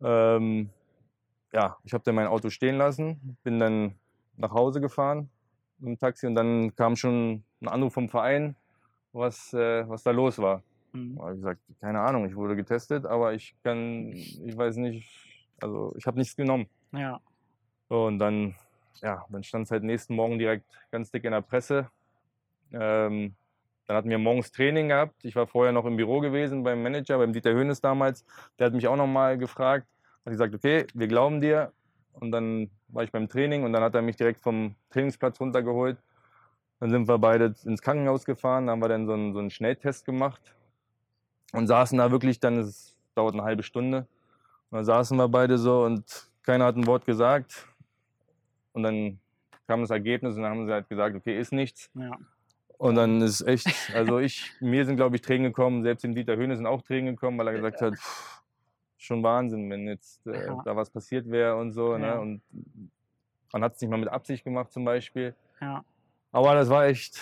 Ähm, 0.01 0.69
ja, 1.53 1.77
ich 1.83 1.93
habe 1.93 2.03
dann 2.03 2.15
mein 2.15 2.27
Auto 2.27 2.49
stehen 2.49 2.75
lassen, 2.77 3.37
bin 3.43 3.59
dann 3.59 3.95
nach 4.37 4.51
Hause 4.51 4.81
gefahren 4.81 5.29
dem 5.85 5.99
Taxi 5.99 6.27
und 6.27 6.35
dann 6.35 6.75
kam 6.75 6.95
schon 6.95 7.43
ein 7.61 7.67
Anruf 7.67 7.93
vom 7.93 8.09
Verein, 8.09 8.55
was, 9.13 9.53
äh, 9.53 9.87
was 9.87 10.03
da 10.03 10.11
los 10.11 10.39
war. 10.39 10.63
Mhm. 10.93 11.19
Ich 11.29 11.35
gesagt, 11.35 11.61
keine 11.79 12.01
Ahnung, 12.01 12.25
ich 12.25 12.35
wurde 12.35 12.55
getestet, 12.55 13.05
aber 13.05 13.33
ich 13.33 13.55
kann, 13.63 14.11
ich 14.11 14.55
weiß 14.55 14.77
nicht, 14.77 15.07
also 15.61 15.93
ich 15.97 16.05
habe 16.05 16.17
nichts 16.17 16.35
genommen. 16.35 16.67
Ja. 16.91 17.19
So, 17.89 18.05
und 18.05 18.19
dann, 18.19 18.55
ja, 19.01 19.23
dann 19.29 19.43
stand 19.43 19.65
es 19.65 19.71
halt 19.71 19.83
nächsten 19.83 20.15
Morgen 20.15 20.39
direkt 20.39 20.65
ganz 20.91 21.11
dick 21.11 21.23
in 21.23 21.31
der 21.31 21.41
Presse. 21.41 21.89
Ähm, 22.71 23.35
dann 23.87 23.97
hatten 23.97 24.09
wir 24.09 24.17
morgens 24.17 24.51
Training 24.51 24.89
gehabt. 24.89 25.23
Ich 25.23 25.35
war 25.35 25.45
vorher 25.45 25.71
noch 25.71 25.85
im 25.85 25.95
Büro 25.95 26.19
gewesen 26.19 26.63
beim 26.63 26.81
Manager, 26.81 27.19
beim 27.19 27.33
Dieter 27.33 27.53
Höhnes 27.53 27.81
damals. 27.81 28.25
Der 28.57 28.67
hat 28.67 28.73
mich 28.73 28.87
auch 28.87 28.95
nochmal 28.95 29.37
gefragt. 29.37 29.87
Hat 30.25 30.31
gesagt, 30.31 30.55
okay, 30.55 30.87
wir 30.93 31.07
glauben 31.07 31.39
dir. 31.39 31.71
Und 32.13 32.31
dann 32.31 32.71
war 32.95 33.03
ich 33.03 33.11
beim 33.11 33.27
Training 33.27 33.63
und 33.63 33.73
dann 33.73 33.83
hat 33.83 33.93
er 33.93 34.01
mich 34.01 34.15
direkt 34.15 34.41
vom 34.41 34.75
Trainingsplatz 34.89 35.39
runtergeholt. 35.39 35.97
Dann 36.79 36.89
sind 36.89 37.07
wir 37.07 37.17
beide 37.17 37.53
ins 37.65 37.81
Krankenhaus 37.81 38.25
gefahren, 38.25 38.67
da 38.67 38.71
haben 38.71 38.81
wir 38.81 38.89
dann 38.89 39.05
so 39.05 39.13
einen, 39.13 39.33
so 39.33 39.39
einen 39.39 39.49
Schnelltest 39.49 40.05
gemacht 40.05 40.55
und 41.51 41.67
saßen 41.67 41.97
da 41.97 42.11
wirklich, 42.11 42.39
dann 42.39 42.57
es 42.57 42.95
dauert 43.13 43.33
eine 43.33 43.43
halbe 43.43 43.63
Stunde. 43.63 44.07
Und 44.69 44.77
dann 44.77 44.85
saßen 44.85 45.17
wir 45.17 45.27
beide 45.27 45.57
so 45.57 45.83
und 45.83 46.29
keiner 46.43 46.65
hat 46.65 46.75
ein 46.75 46.87
Wort 46.87 47.05
gesagt. 47.05 47.67
Und 48.73 48.83
dann 48.83 49.19
kam 49.67 49.81
das 49.81 49.89
Ergebnis 49.89 50.35
und 50.35 50.43
dann 50.43 50.51
haben 50.51 50.65
sie 50.65 50.73
halt 50.73 50.89
gesagt, 50.89 51.15
okay, 51.15 51.39
ist 51.39 51.51
nichts. 51.51 51.89
Ja. 51.93 52.17
Und 52.77 52.95
dann 52.95 53.21
ist 53.21 53.41
echt, 53.41 53.67
also 53.93 54.19
ich, 54.19 54.51
mir 54.59 54.85
sind 54.85 54.97
glaube 54.97 55.15
ich 55.15 55.21
Tränen 55.21 55.45
gekommen, 55.45 55.83
selbst 55.83 56.03
dem 56.03 56.13
Dieter 56.13 56.35
Höhne 56.35 56.55
sind 56.55 56.65
auch 56.65 56.81
Tränen 56.81 57.15
gekommen, 57.15 57.37
weil 57.37 57.47
er 57.47 57.53
gesagt 57.61 57.81
hat, 57.81 57.95
pff, 57.95 58.41
schon 59.05 59.23
Wahnsinn, 59.23 59.69
wenn 59.69 59.87
jetzt 59.87 60.25
äh, 60.27 60.47
da 60.63 60.75
was 60.75 60.89
passiert 60.89 61.29
wäre 61.29 61.55
und 61.55 61.71
so. 61.71 61.97
Ne? 61.97 62.19
Und 62.19 62.41
man 63.53 63.63
hat 63.63 63.75
es 63.75 63.81
nicht 63.81 63.89
mal 63.89 63.97
mit 63.97 64.09
Absicht 64.09 64.43
gemacht 64.43 64.71
zum 64.71 64.85
Beispiel. 64.85 65.35
Aber 66.31 66.53
das 66.55 66.69
war 66.69 66.85
echt 66.85 67.21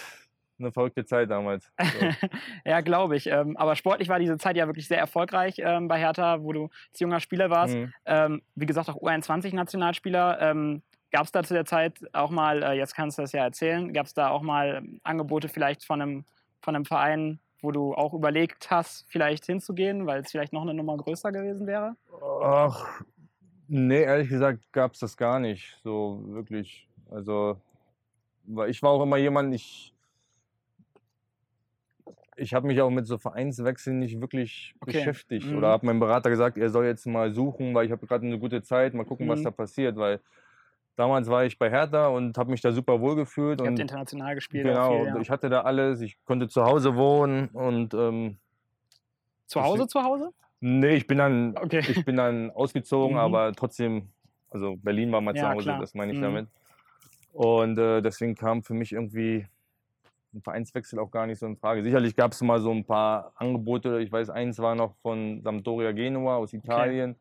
eine 0.60 0.72
verrückte 0.72 1.06
Zeit 1.06 1.30
damals. 1.30 1.72
So. 1.80 2.08
ja, 2.66 2.82
glaube 2.82 3.16
ich. 3.16 3.28
Ähm, 3.28 3.58
aber 3.58 3.76
sportlich 3.76 4.10
war 4.10 4.20
diese 4.20 4.38
Zeit 4.38 4.56
ja 4.56 4.68
wirklich 4.68 4.88
sehr 4.88 4.98
erfolgreich 4.98 5.56
ähm, 5.60 5.88
bei 5.88 6.00
Hertha, 6.00 6.42
wo 6.42 6.54
du 6.54 6.70
als 6.90 7.00
junger 7.00 7.20
Spieler 7.20 7.50
warst. 7.50 7.76
Mhm. 7.76 7.94
Ähm, 8.06 8.42
wie 8.56 8.66
gesagt, 8.66 8.90
auch 8.90 9.02
U21-Nationalspieler. 9.02 10.42
Ähm, 10.42 10.82
Gab 11.14 11.26
es 11.26 11.32
da 11.32 11.44
zu 11.44 11.54
der 11.54 11.66
Zeit 11.66 12.00
auch 12.12 12.32
mal, 12.32 12.64
äh, 12.64 12.72
jetzt 12.74 12.96
kannst 12.96 13.20
du 13.20 13.22
das 13.22 13.34
ja 13.34 13.44
erzählen, 13.44 13.94
gab 13.94 14.08
es 14.08 14.16
da 14.16 14.30
auch 14.30 14.42
mal 14.42 14.82
Angebote 15.04 15.48
vielleicht 15.48 15.86
von 15.86 16.02
einem, 16.02 16.26
von 16.60 16.76
einem 16.76 16.86
Verein, 16.86 17.40
wo 17.64 17.72
du 17.72 17.94
auch 17.96 18.14
überlegt 18.14 18.70
hast, 18.70 19.06
vielleicht 19.10 19.46
hinzugehen, 19.46 20.06
weil 20.06 20.22
es 20.22 20.32
vielleicht 20.32 20.54
noch 20.54 20.62
eine 20.62 20.74
Nummer 20.74 20.98
größer 20.98 21.32
gewesen 21.32 21.66
wäre? 21.66 21.96
Ach, 22.44 23.02
nee, 23.68 24.04
ehrlich 24.04 24.30
gesagt 24.30 24.72
gab 24.74 24.94
es 24.94 25.00
das 25.00 25.16
gar 25.16 25.40
nicht. 25.40 25.80
So 25.84 26.22
wirklich. 26.28 26.88
Also, 27.10 27.58
ich 28.68 28.84
war 28.84 28.92
auch 28.92 29.02
immer 29.02 29.18
jemand, 29.18 29.56
ich. 29.56 29.94
Ich 32.36 32.56
habe 32.56 32.66
mich 32.66 32.82
auch 32.82 32.90
mit 32.90 33.06
so 33.06 33.20
Vereinswechseln 33.20 34.00
nicht 34.00 34.20
wirklich 34.20 34.74
Okay. 34.82 34.92
beschäftigt. 34.92 35.52
Mhm. 35.52 35.56
Oder 35.58 35.68
habe 35.68 35.86
meinem 35.86 36.00
Berater 36.00 36.32
gesagt, 36.32 36.58
er 36.58 36.72
soll 36.72 36.86
jetzt 36.86 37.06
mal 37.06 37.32
suchen, 37.32 37.76
weil 37.76 37.86
ich 37.86 37.92
habe 37.92 38.08
gerade 38.08 38.26
eine 38.26 38.40
gute 38.40 38.64
Zeit, 38.64 38.96
mal 38.96 39.06
gucken, 39.06 39.30
was 39.30 39.40
Mhm. 39.42 39.44
da 39.44 39.52
passiert. 39.52 39.96
Weil 39.98 40.20
damals 40.96 41.28
war 41.30 41.46
ich 41.46 41.58
bei 41.58 41.70
Hertha 41.70 42.08
und 42.08 42.38
habe 42.38 42.52
mich 42.52 42.62
da 42.62 42.72
super 42.72 43.02
wohl 43.02 43.16
gefühlt. 43.16 43.60
Ihr 43.60 43.66
habt 43.66 43.74
Und 43.74 43.80
international 43.80 44.36
gespielt. 44.36 44.64
genau, 44.66 44.98
viel, 45.04 45.08
ja. 45.08 45.18
ich 45.20 45.30
hatte 45.30 45.50
da 45.50 45.62
alles. 45.62 46.02
Ich 46.02 46.18
konnte 46.26 46.48
zu 46.48 46.64
Hause 46.64 46.96
wohnen 46.96 47.48
und 47.50 47.94
ähm, 47.94 48.38
Zu 49.48 49.62
Hause, 49.62 49.88
zu 49.88 50.04
Hause? 50.04 50.32
nee, 50.60 50.96
ich 50.96 51.08
bin 51.08 51.18
dann 51.18 51.56
Okay. 51.58 51.84
ich 51.88 52.06
bin 52.06 52.16
dann 52.18 52.52
ausgezogen, 52.56 53.14
Mhm. 53.16 53.20
aber 53.22 53.52
trotzdem, 53.54 54.10
also 54.50 54.76
Berlin 54.78 55.12
war 55.12 55.22
mal 55.22 55.36
Ja, 55.36 55.44
zu 55.44 55.50
Hause, 55.50 55.64
klar. 55.64 55.80
das 55.80 55.94
meine 55.94 56.12
ich 56.12 56.18
Mhm. 56.20 56.24
damit. 56.24 56.48
Und 57.34 57.78
äh, 57.80 58.02
deswegen 58.02 58.36
kam 58.36 58.62
für 58.64 58.74
mich 58.76 58.92
irgendwie 58.92 59.48
ein 60.36 60.42
Vereinswechsel 60.42 61.00
auch 61.00 61.12
gar 61.12 61.28
nicht 61.28 61.40
so 61.40 61.46
in 61.46 61.58
Frage. 61.58 61.84
Sicherlich 61.84 62.16
gab 62.16 62.32
es 62.32 62.42
mal 62.42 62.60
so 62.60 62.72
ein 62.72 62.86
paar 62.86 63.34
Angebote. 63.36 64.00
Ich 64.02 64.12
weiß, 64.12 64.30
eins 64.30 64.58
war 64.60 64.74
noch 64.76 64.96
von 65.02 65.42
Sampdoria 65.44 65.92
Genua 65.92 66.38
aus 66.38 66.54
Italien, 66.54 67.16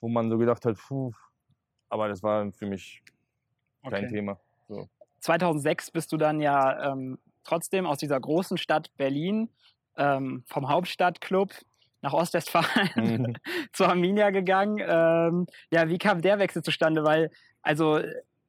wo 0.00 0.08
man 0.08 0.30
so 0.30 0.38
gedacht 0.38 0.64
hat, 0.64 0.76
puh, 0.78 1.12
aber 1.88 2.08
das 2.08 2.22
war 2.22 2.50
für 2.52 2.66
mich 2.66 3.02
kein 3.88 4.04
Okay. 4.04 4.08
Thema. 4.08 4.38
2006 5.20 5.90
bist 5.90 6.12
du 6.12 6.16
dann 6.16 6.40
ja 6.40 6.92
ähm, 6.92 7.18
trotzdem 7.44 7.86
aus 7.86 7.98
dieser 7.98 8.20
großen 8.20 8.58
Stadt 8.58 8.90
Berlin 8.96 9.50
ähm, 9.96 10.44
vom 10.46 10.68
Hauptstadtclub 10.68 11.52
nach 12.02 12.12
Ostwestfalen 12.12 12.90
Mhm. 12.96 13.34
zu 13.72 13.84
Arminia 13.86 14.30
gegangen. 14.30 14.78
Ähm, 14.80 15.46
ja, 15.72 15.88
wie 15.88 15.98
kam 15.98 16.20
der 16.22 16.38
Wechsel 16.38 16.62
zustande? 16.62 17.04
Weil, 17.04 17.30
also, 17.62 18.00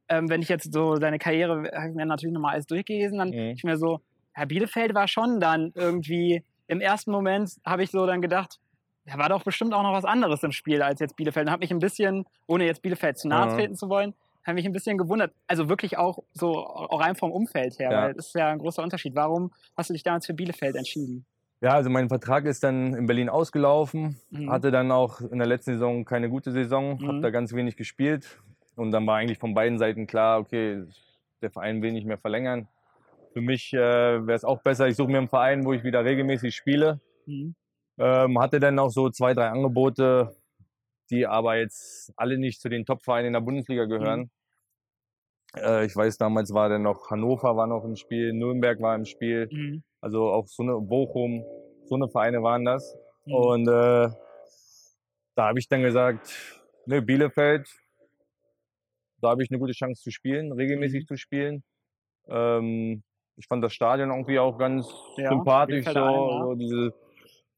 ähm, 0.09 0.29
wenn 0.29 0.41
ich 0.41 0.49
jetzt 0.49 0.71
so 0.73 0.95
deine 0.95 1.19
Karriere, 1.19 1.71
habe 1.75 1.89
ich 1.89 1.95
mir 1.95 2.05
natürlich 2.05 2.33
nochmal 2.33 2.53
alles 2.53 2.67
durchgelesen, 2.67 3.17
dann 3.17 3.29
Mhm. 3.29 3.55
ich 3.55 3.63
mir 3.63 3.77
so, 3.77 4.01
Herr 4.33 4.45
Bielefeld 4.45 4.93
war 4.93 5.07
schon 5.07 5.39
dann 5.39 5.71
irgendwie, 5.75 6.43
im 6.67 6.81
ersten 6.81 7.11
Moment 7.11 7.51
habe 7.65 7.83
ich 7.83 7.91
so 7.91 8.05
dann 8.05 8.21
gedacht, 8.21 8.59
da 9.07 9.17
war 9.17 9.29
doch 9.29 9.43
bestimmt 9.43 9.73
auch 9.73 9.83
noch 9.83 9.93
was 9.93 10.05
anderes 10.05 10.43
im 10.43 10.51
Spiel 10.51 10.81
als 10.81 10.99
jetzt 10.99 11.15
Bielefeld. 11.15 11.47
Und 11.47 11.51
habe 11.51 11.61
mich 11.61 11.71
ein 11.71 11.79
bisschen, 11.79 12.25
ohne 12.45 12.65
jetzt 12.65 12.81
Bielefeld 12.81 13.17
zu 13.17 13.27
nahe 13.27 13.47
Ja. 13.49 13.55
treten 13.55 13.75
zu 13.75 13.89
wollen, 13.89 14.13
habe 14.45 14.55
mich 14.55 14.65
ein 14.65 14.73
bisschen 14.73 14.97
gewundert. 14.97 15.33
Also 15.47 15.69
wirklich 15.69 15.97
auch 15.97 16.19
so 16.33 16.55
auch 16.65 16.99
rein 17.01 17.15
vom 17.15 17.31
Umfeld 17.31 17.79
her, 17.79 17.91
Ja. 17.91 18.01
weil 18.03 18.13
das 18.13 18.27
ist 18.27 18.35
ja 18.35 18.49
ein 18.49 18.59
großer 18.59 18.83
Unterschied. 18.83 19.15
Warum 19.15 19.51
hast 19.75 19.89
du 19.89 19.93
dich 19.93 20.03
damals 20.03 20.25
für 20.25 20.33
Bielefeld 20.33 20.75
entschieden? 20.75 21.25
Ja, 21.59 21.71
also 21.71 21.89
mein 21.89 22.07
Vertrag 22.07 22.45
ist 22.45 22.63
dann 22.63 22.93
in 22.93 23.07
Berlin 23.07 23.29
ausgelaufen. 23.29 24.19
Mhm. 24.29 24.51
Hatte 24.51 24.69
dann 24.71 24.91
auch 24.91 25.21
in 25.21 25.39
der 25.39 25.47
letzten 25.47 25.71
Saison 25.73 26.05
keine 26.05 26.29
gute 26.29 26.51
Saison, 26.51 26.97
Mhm. 27.01 27.07
habe 27.07 27.21
da 27.21 27.29
ganz 27.31 27.51
wenig 27.53 27.77
gespielt. 27.77 28.39
Und 28.75 28.91
dann 28.91 29.07
war 29.07 29.17
eigentlich 29.17 29.39
von 29.39 29.53
beiden 29.55 29.79
Seiten 29.79 30.05
klar, 30.05 30.39
okay, 30.39 30.83
der 31.41 31.49
Verein 31.49 31.81
will 31.81 31.91
nicht 31.93 32.05
mehr 32.05 32.17
verlängern. 32.19 32.67
Für 33.33 33.41
mich 33.41 33.73
äh, 33.73 33.77
wäre 33.77 34.33
es 34.35 34.43
auch 34.45 34.61
besser, 34.61 34.87
ich 34.87 34.95
suche 34.95 35.11
mir 35.11 35.17
einen 35.17 35.27
Verein, 35.29 35.65
wo 35.65 35.73
ich 35.73 35.83
wieder 35.83 36.05
regelmäßig 36.05 36.55
spiele. 36.55 36.99
Mhm. 37.25 37.55
Ähm, 37.99 38.39
hatte 38.39 38.59
dann 38.59 38.77
auch 38.79 38.89
so 38.89 39.09
zwei, 39.09 39.33
drei 39.33 39.49
Angebote, 39.49 40.35
die 41.09 41.25
aber 41.25 41.57
jetzt 41.57 42.13
alle 42.15 42.37
nicht 42.37 42.61
zu 42.61 42.69
den 42.69 42.85
Top-Vereinen 42.85 43.27
in 43.27 43.33
der 43.33 43.41
Bundesliga 43.41 43.85
gehören. 43.85 44.29
Äh, 45.55 45.85
ich 45.85 45.95
weiß, 45.95 46.17
damals 46.17 46.53
war 46.53 46.69
dann 46.69 46.83
noch 46.83 47.09
Hannover 47.09 47.55
war 47.55 47.67
noch 47.67 47.83
im 47.83 47.95
Spiel, 47.95 48.33
Nürnberg 48.33 48.79
war 48.81 48.95
im 48.95 49.05
Spiel. 49.05 49.47
Mhm. 49.51 49.83
Also 50.01 50.29
auch 50.29 50.47
so 50.47 50.63
eine 50.63 50.79
Bochum, 50.79 51.43
so 51.85 51.95
eine 51.95 52.07
Vereine 52.09 52.43
waren 52.43 52.65
das. 52.65 52.95
Mhm. 53.25 53.33
Und 53.33 53.67
äh, 53.67 54.09
da 55.35 55.47
habe 55.47 55.59
ich 55.59 55.67
dann 55.67 55.81
gesagt, 55.81 56.63
ne, 56.85 57.01
Bielefeld, 57.01 57.67
da 59.21 59.29
habe 59.29 59.43
ich 59.43 59.49
eine 59.49 59.59
gute 59.59 59.73
Chance 59.73 60.03
zu 60.03 60.11
spielen, 60.11 60.51
regelmäßig 60.51 61.03
Mhm. 61.03 61.07
zu 61.07 61.17
spielen. 61.17 61.63
Ähm, 62.27 63.03
ich 63.37 63.47
fand 63.47 63.63
das 63.63 63.73
Stadion 63.73 64.09
irgendwie 64.11 64.39
auch 64.39 64.57
ganz 64.57 64.87
Ja, 65.17 65.29
sympathisch. 65.29 65.85
So, 65.85 65.93
so 65.93 66.55
diese 66.55 66.93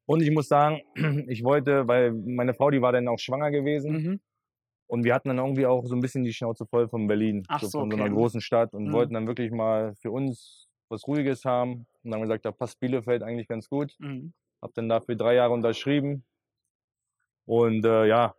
und 0.09 0.21
ich 0.23 0.31
muss 0.31 0.47
sagen, 0.47 0.81
ich 1.29 1.43
wollte, 1.43 1.87
weil 1.87 2.11
meine 2.11 2.53
Frau, 2.55 2.71
die 2.71 2.81
war 2.81 2.91
dann 2.91 3.07
auch 3.07 3.19
schwanger 3.19 3.51
gewesen 3.51 3.91
Mhm. 3.93 4.19
und 4.87 5.03
wir 5.03 5.13
hatten 5.13 5.29
dann 5.29 5.37
irgendwie 5.37 5.67
auch 5.67 5.85
so 5.85 5.95
ein 5.95 6.01
bisschen 6.01 6.23
die 6.23 6.33
Schnauze 6.33 6.65
voll 6.65 6.87
von 6.89 7.07
Berlin, 7.07 7.43
Ach 7.47 7.59
so 7.61 7.67
so, 7.67 7.79
von 7.81 7.91
so 7.91 7.95
okay. 7.95 8.03
einer 8.05 8.13
großen 8.15 8.41
Stadt 8.41 8.73
und 8.73 8.85
Mhm. 8.85 8.93
wollten 8.93 9.13
dann 9.13 9.27
wirklich 9.27 9.51
mal 9.51 9.93
für 10.01 10.11
uns 10.11 10.67
was 10.91 11.05
Ruhiges 11.07 11.45
haben. 11.45 11.71
Und 11.71 11.85
dann 12.05 12.13
haben 12.13 12.21
wir 12.21 12.27
gesagt, 12.27 12.45
da 12.45 12.51
passt 12.51 12.79
Bielefeld 12.79 13.21
eigentlich 13.21 13.47
ganz 13.47 13.69
gut. 13.69 13.95
Mhm. 13.99 14.33
Habe 14.63 14.73
dann 14.75 14.89
dafür 14.89 15.15
drei 15.15 15.35
Jahre 15.35 15.53
unterschrieben. 15.53 16.23
Und 17.45 17.85
äh, 17.85 18.05
ja, 18.07 18.33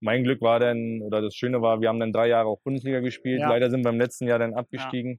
mein 0.00 0.22
Glück 0.24 0.40
war 0.42 0.60
dann, 0.60 1.02
oder 1.02 1.20
das 1.22 1.34
Schöne 1.34 1.60
war, 1.62 1.80
wir 1.80 1.88
haben 1.88 1.98
dann 2.00 2.12
drei 2.12 2.28
Jahre 2.28 2.48
auch 2.48 2.60
Bundesliga 2.62 3.00
gespielt. 3.00 3.40
Ja. 3.40 3.48
Leider 3.48 3.70
sind 3.70 3.84
wir 3.84 3.90
im 3.90 3.98
letzten 3.98 4.26
Jahr 4.28 4.38
dann 4.38 4.54
abgestiegen. 4.54 5.18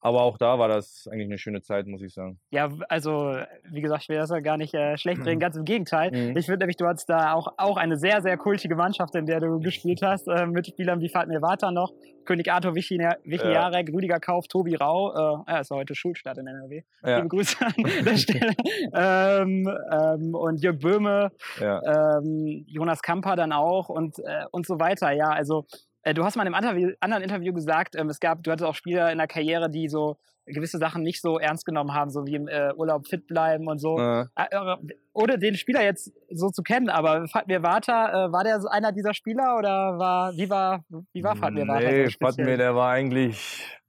Aber 0.00 0.22
auch 0.22 0.38
da 0.38 0.58
war 0.58 0.68
das 0.68 1.08
eigentlich 1.10 1.26
eine 1.26 1.38
schöne 1.38 1.62
Zeit, 1.62 1.86
muss 1.86 2.02
ich 2.02 2.12
sagen. 2.14 2.38
Ja, 2.50 2.68
also 2.88 3.38
wie 3.70 3.80
gesagt, 3.80 4.02
ich 4.04 4.08
will 4.08 4.16
das 4.18 4.30
ja 4.30 4.40
gar 4.40 4.56
nicht 4.56 4.74
äh, 4.74 4.96
schlecht 4.98 5.24
reden, 5.24 5.40
ganz 5.40 5.56
im 5.56 5.64
Gegenteil. 5.64 6.10
Mhm. 6.12 6.36
Ich 6.36 6.46
finde 6.46 6.60
nämlich, 6.60 6.76
du 6.76 6.86
hattest 6.86 7.08
da 7.08 7.32
auch, 7.32 7.48
auch 7.56 7.76
eine 7.76 7.96
sehr, 7.96 8.20
sehr 8.22 8.36
kultige 8.36 8.76
Mannschaft, 8.76 9.14
in 9.14 9.26
der 9.26 9.40
du 9.40 9.58
gespielt 9.58 10.00
hast, 10.04 10.28
äh, 10.28 10.46
mit 10.46 10.66
Spielern 10.66 11.00
wie 11.00 11.08
Fatmir 11.08 11.42
Vata 11.42 11.70
noch, 11.72 11.92
König 12.24 12.50
Arthur 12.52 12.74
Wichina- 12.74 13.16
Wichiarek, 13.24 13.88
Rüdiger 13.92 14.20
Kauf, 14.20 14.46
Tobi 14.48 14.74
Rau, 14.76 15.42
äh, 15.46 15.50
er 15.52 15.60
ist 15.62 15.70
heute 15.70 15.94
Schulstart 15.94 16.38
in 16.38 16.46
NRW. 16.46 16.82
Ja, 17.02 17.16
Liebe 17.16 17.28
Grüße 17.28 17.56
an 17.64 17.74
der 18.04 18.16
Stelle. 18.16 18.52
ähm, 18.94 19.68
ähm, 19.92 20.34
und 20.34 20.62
Jörg 20.62 20.78
Böhme, 20.78 21.30
ja. 21.60 22.18
ähm, 22.18 22.64
Jonas 22.68 23.02
Kamper 23.02 23.34
dann 23.36 23.52
auch 23.52 23.88
und, 23.88 24.18
äh, 24.20 24.44
und 24.52 24.66
so 24.66 24.78
weiter. 24.78 25.10
Ja, 25.12 25.30
also 25.30 25.64
du 26.14 26.24
hast 26.24 26.36
mal 26.36 26.46
in 26.46 26.54
einem 26.54 26.64
Interview, 26.64 26.94
anderen 27.00 27.22
Interview 27.22 27.52
gesagt, 27.52 27.96
ähm, 27.96 28.08
es 28.08 28.20
gab, 28.20 28.42
du 28.42 28.50
hattest 28.50 28.68
auch 28.68 28.74
Spieler 28.74 29.10
in 29.10 29.18
der 29.18 29.26
Karriere, 29.26 29.70
die 29.70 29.88
so 29.88 30.18
gewisse 30.46 30.78
Sachen 30.78 31.02
nicht 31.02 31.20
so 31.20 31.38
ernst 31.38 31.66
genommen 31.66 31.92
haben, 31.92 32.10
so 32.10 32.26
wie 32.26 32.36
im 32.36 32.46
äh, 32.48 32.72
Urlaub 32.74 33.08
fit 33.08 33.26
bleiben 33.26 33.66
und 33.68 33.78
so. 33.78 33.98
Äh, 33.98 34.24
Äh, 34.38 34.44
äh, 34.50 34.76
ohne 35.12 35.38
den 35.38 35.56
Spieler 35.56 35.82
jetzt 35.82 36.12
so 36.30 36.50
zu 36.50 36.62
kennen, 36.62 36.90
aber 36.90 37.26
Fatmir 37.26 37.62
Vata, 37.62 38.26
äh, 38.26 38.32
war 38.32 38.44
der 38.44 38.60
einer 38.70 38.92
dieser 38.92 39.14
Spieler 39.14 39.56
oder 39.58 39.98
war, 39.98 40.36
wie 40.36 40.48
war, 40.50 40.84
wie 41.12 41.22
war 41.24 41.34
Fatmir 41.36 41.66
Vata? 41.66 41.88
Nee, 41.90 42.08
so? 42.08 42.16
Fatmir, 42.20 42.56
der 42.58 42.74
war 42.74 42.90
eigentlich, 42.90 43.80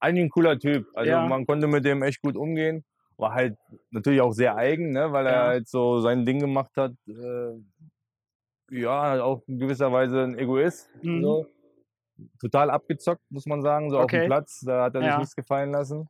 eigentlich 0.00 0.24
ein 0.24 0.30
cooler 0.30 0.58
Typ. 0.58 0.86
Also 0.94 1.10
Ja. 1.12 1.26
man 1.26 1.46
konnte 1.46 1.66
mit 1.66 1.84
dem 1.84 2.02
echt 2.02 2.22
gut 2.22 2.36
umgehen. 2.36 2.84
War 3.16 3.34
halt 3.34 3.56
natürlich 3.90 4.20
auch 4.20 4.32
sehr 4.32 4.56
eigen, 4.56 4.92
ne, 4.92 5.12
weil 5.12 5.26
er 5.26 5.32
Ja. 5.32 5.42
halt 5.48 5.68
so 5.68 6.00
sein 6.00 6.24
Ding 6.24 6.38
gemacht 6.38 6.70
hat. 6.76 6.92
Ja, 8.70 9.22
auch 9.22 9.42
in 9.46 9.58
gewisser 9.58 9.90
Weise 9.92 10.22
ein 10.24 10.38
Egoist. 10.38 10.90
Mhm. 11.02 11.22
So. 11.22 11.46
Total 12.40 12.70
abgezockt, 12.70 13.22
muss 13.30 13.46
man 13.46 13.62
sagen, 13.62 13.90
so 13.90 13.98
auf 13.98 14.04
Okay. 14.04 14.20
dem 14.20 14.26
Platz. 14.26 14.60
Da 14.66 14.84
hat 14.84 14.94
er 14.94 15.02
sich 15.02 15.08
Ja. 15.10 15.18
nichts 15.18 15.36
gefallen 15.36 15.70
lassen. 15.70 16.08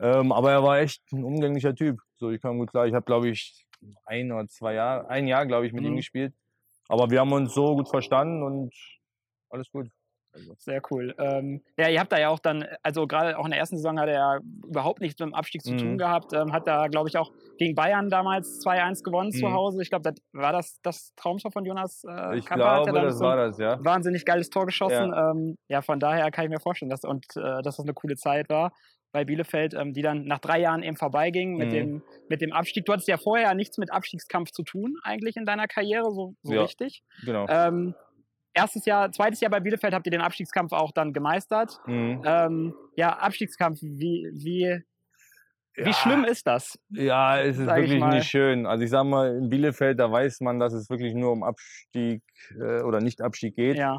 Ähm, 0.00 0.32
aber 0.32 0.52
er 0.52 0.62
war 0.62 0.78
echt 0.78 1.02
ein 1.12 1.24
umgänglicher 1.24 1.74
Typ. 1.74 2.00
So, 2.16 2.30
ich 2.30 2.40
kam 2.40 2.58
gut 2.58 2.70
klar. 2.70 2.86
Ich 2.86 2.94
habe, 2.94 3.04
glaube 3.04 3.28
ich, 3.28 3.66
ein 4.04 4.30
oder 4.32 4.46
zwei 4.48 4.74
Jahre, 4.74 5.08
ein 5.08 5.26
Jahr, 5.26 5.46
glaube 5.46 5.66
ich, 5.66 5.72
mit 5.72 5.84
ihm 5.84 5.92
Mhm. 5.92 5.96
gespielt. 5.96 6.34
Aber 6.88 7.10
wir 7.10 7.20
haben 7.20 7.32
uns 7.32 7.54
so 7.54 7.74
gut 7.76 7.88
verstanden 7.88 8.42
und 8.42 8.74
alles 9.50 9.70
gut. 9.70 9.88
Sehr 10.58 10.80
cool. 10.90 11.14
Ähm, 11.18 11.62
ja, 11.78 11.88
ihr 11.88 12.00
habt 12.00 12.12
da 12.12 12.18
ja 12.18 12.28
auch 12.28 12.38
dann, 12.38 12.64
also 12.82 13.06
gerade 13.06 13.38
auch 13.38 13.44
in 13.44 13.50
der 13.50 13.60
ersten 13.60 13.76
Saison 13.76 13.98
hat 14.00 14.08
er 14.08 14.14
ja 14.14 14.38
überhaupt 14.66 15.00
nichts 15.00 15.18
mit 15.20 15.28
dem 15.30 15.34
Abstieg 15.34 15.62
zu 15.62 15.76
tun 15.76 15.92
Mhm. 15.94 15.98
gehabt. 15.98 16.32
Ähm, 16.32 16.52
hat 16.52 16.66
da, 16.66 16.88
glaube 16.88 17.08
ich, 17.08 17.16
auch 17.16 17.30
gegen 17.58 17.74
Bayern 17.74 18.08
damals 18.10 18.58
2-1 18.60 19.02
gewonnen 19.02 19.30
zu 19.32 19.46
Mhm. 19.46 19.52
Hause. 19.54 19.82
Ich 19.82 19.90
glaube, 19.90 20.10
das 20.10 20.14
war 20.32 20.52
das 20.52 20.80
das 20.82 21.12
Traumtor 21.16 21.52
von 21.52 21.64
Jonas 21.64 22.02
äh, 22.08 22.38
Ich 22.38 22.46
Kappa? 22.46 22.82
Glaube, 22.82 23.00
das 23.02 23.18
so 23.18 23.24
war 23.24 23.36
das, 23.36 23.58
ja. 23.58 23.78
Wahnsinnig 23.84 24.24
geiles 24.24 24.50
Tor 24.50 24.66
geschossen. 24.66 25.12
Ja, 25.12 25.30
ähm, 25.30 25.56
ja 25.68 25.82
von 25.82 26.00
daher 26.00 26.30
kann 26.30 26.44
ich 26.44 26.50
mir 26.50 26.60
vorstellen, 26.60 26.90
dass, 26.90 27.04
und, 27.04 27.24
äh, 27.36 27.62
dass 27.62 27.76
das 27.76 27.80
eine 27.80 27.94
coole 27.94 28.16
Zeit 28.16 28.48
war 28.48 28.72
bei 29.12 29.24
Bielefeld, 29.24 29.74
ähm, 29.74 29.92
die 29.92 30.02
dann 30.02 30.24
nach 30.24 30.40
drei 30.40 30.58
Jahren 30.58 30.82
eben 30.82 30.96
vorbeiging 30.96 31.56
mit, 31.56 31.68
Mhm. 31.68 31.72
dem, 31.72 32.02
mit 32.28 32.40
dem 32.40 32.52
Abstieg. 32.52 32.84
Du 32.84 32.92
hattest 32.92 33.06
ja 33.06 33.16
vorher 33.16 33.54
nichts 33.54 33.78
mit 33.78 33.92
Abstiegskampf 33.92 34.50
zu 34.50 34.64
tun, 34.64 34.96
eigentlich 35.04 35.36
in 35.36 35.44
deiner 35.44 35.68
Karriere, 35.68 36.10
so, 36.10 36.34
so 36.42 36.52
Ja. 36.54 36.62
richtig. 36.62 37.02
Genau. 37.24 37.46
Ähm, 37.48 37.94
erstes 38.54 38.84
Jahr, 38.86 39.10
zweites 39.12 39.40
Jahr 39.40 39.50
bei 39.50 39.60
Bielefeld 39.60 39.92
habt 39.94 40.06
ihr 40.06 40.10
den 40.12 40.20
Abstiegskampf 40.20 40.72
auch 40.72 40.92
dann 40.92 41.12
gemeistert. 41.12 41.80
Mhm. 41.86 42.22
Ähm, 42.24 42.74
ja, 42.96 43.16
Abstiegskampf, 43.18 43.80
wie, 43.82 44.30
wie, 44.32 44.82
wie 45.76 45.82
Ja. 45.82 45.92
schlimm 45.92 46.24
ist 46.24 46.46
das? 46.46 46.78
Ja, 46.90 47.40
es 47.40 47.58
ist 47.58 47.66
wirklich 47.66 48.02
nicht 48.04 48.28
schön. 48.28 48.64
Also 48.66 48.84
ich 48.84 48.90
sag 48.90 49.04
mal, 49.04 49.36
in 49.36 49.50
Bielefeld, 49.50 49.98
da 49.98 50.10
weiß 50.10 50.40
man, 50.40 50.58
dass 50.60 50.72
es 50.72 50.88
wirklich 50.88 51.14
nur 51.14 51.32
um 51.32 51.42
Abstieg 51.42 52.22
äh, 52.58 52.82
oder 52.82 53.00
Nicht-Abstieg 53.00 53.56
geht. 53.56 53.76
Ja, 53.76 53.98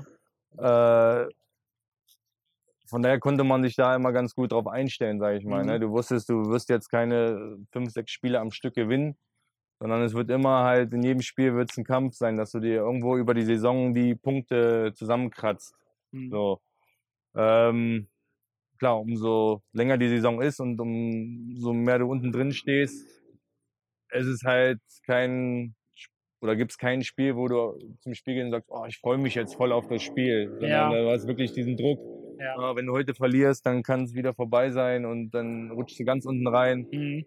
Äh, 0.57 1.27
von 2.87 3.01
daher 3.01 3.19
konnte 3.19 3.43
man 3.43 3.63
sich 3.63 3.75
da 3.75 3.95
immer 3.95 4.13
ganz 4.13 4.35
gut 4.35 4.51
drauf 4.51 4.67
einstellen, 4.67 5.19
sage 5.19 5.37
ich 5.37 5.43
mal. 5.43 5.63
Mhm. 5.63 5.69
Ne? 5.69 5.79
Du 5.79 5.89
wusstest, 5.89 6.29
du 6.29 6.49
wirst 6.49 6.69
jetzt 6.69 6.89
keine 6.89 7.57
fünf, 7.71 7.91
sechs 7.91 8.11
Spiele 8.11 8.39
am 8.39 8.51
Stück 8.51 8.75
gewinnen, 8.75 9.17
sondern 9.85 10.01
es 10.01 10.15
wird 10.15 10.31
immer 10.31 10.63
halt, 10.63 10.91
in 10.93 11.03
jedem 11.03 11.21
Spiel 11.21 11.53
wird 11.53 11.69
es 11.69 11.77
ein 11.77 11.83
Kampf 11.83 12.15
sein, 12.15 12.37
dass 12.37 12.49
du 12.51 12.59
dir 12.59 12.77
irgendwo 12.77 13.17
über 13.17 13.35
die 13.35 13.43
Saison 13.43 13.93
die 13.93 14.15
Punkte 14.15 14.93
zusammenkratzt. 14.95 15.75
hm, 16.11 16.31
So. 16.31 16.59
Ähm, 17.35 18.07
klar, 18.79 18.99
umso 18.99 19.61
länger 19.73 19.99
die 19.99 20.09
Saison 20.09 20.41
ist 20.41 20.59
und 20.59 20.79
umso 20.81 21.71
mehr 21.73 21.99
du 21.99 22.07
unten 22.07 22.31
drin 22.31 22.51
stehst, 22.51 23.05
es 24.09 24.25
ist 24.25 24.43
halt 24.43 24.79
kein 25.05 25.75
oder 26.41 26.55
gibt 26.55 26.71
es 26.71 26.79
kein 26.79 27.03
Spiel, 27.03 27.35
wo 27.35 27.47
du 27.47 27.77
zum 27.99 28.15
Spiel 28.15 28.33
gehst 28.33 28.45
und 28.45 28.51
sagst, 28.53 28.69
oh, 28.71 28.85
ich 28.87 28.97
freue 28.97 29.19
mich 29.19 29.35
jetzt 29.35 29.53
voll 29.53 29.71
auf 29.71 29.87
das 29.87 30.01
Spiel. 30.01 30.47
Sondern 30.59 30.69
Ja. 30.69 30.89
du 31.03 31.09
hast 31.11 31.27
wirklich 31.27 31.53
diesen 31.53 31.77
Druck. 31.77 31.99
Ja. 32.39 32.55
ah, 32.57 32.75
wenn 32.75 32.87
du 32.87 32.93
heute 32.93 33.13
verlierst, 33.13 33.67
dann 33.67 33.83
kann 33.83 34.03
es 34.03 34.15
wieder 34.15 34.33
vorbei 34.33 34.71
sein 34.71 35.05
und 35.05 35.29
dann 35.31 35.69
rutschst 35.69 35.99
du 35.99 36.05
ganz 36.05 36.25
unten 36.25 36.47
rein. 36.47 36.87
hm, 36.91 37.23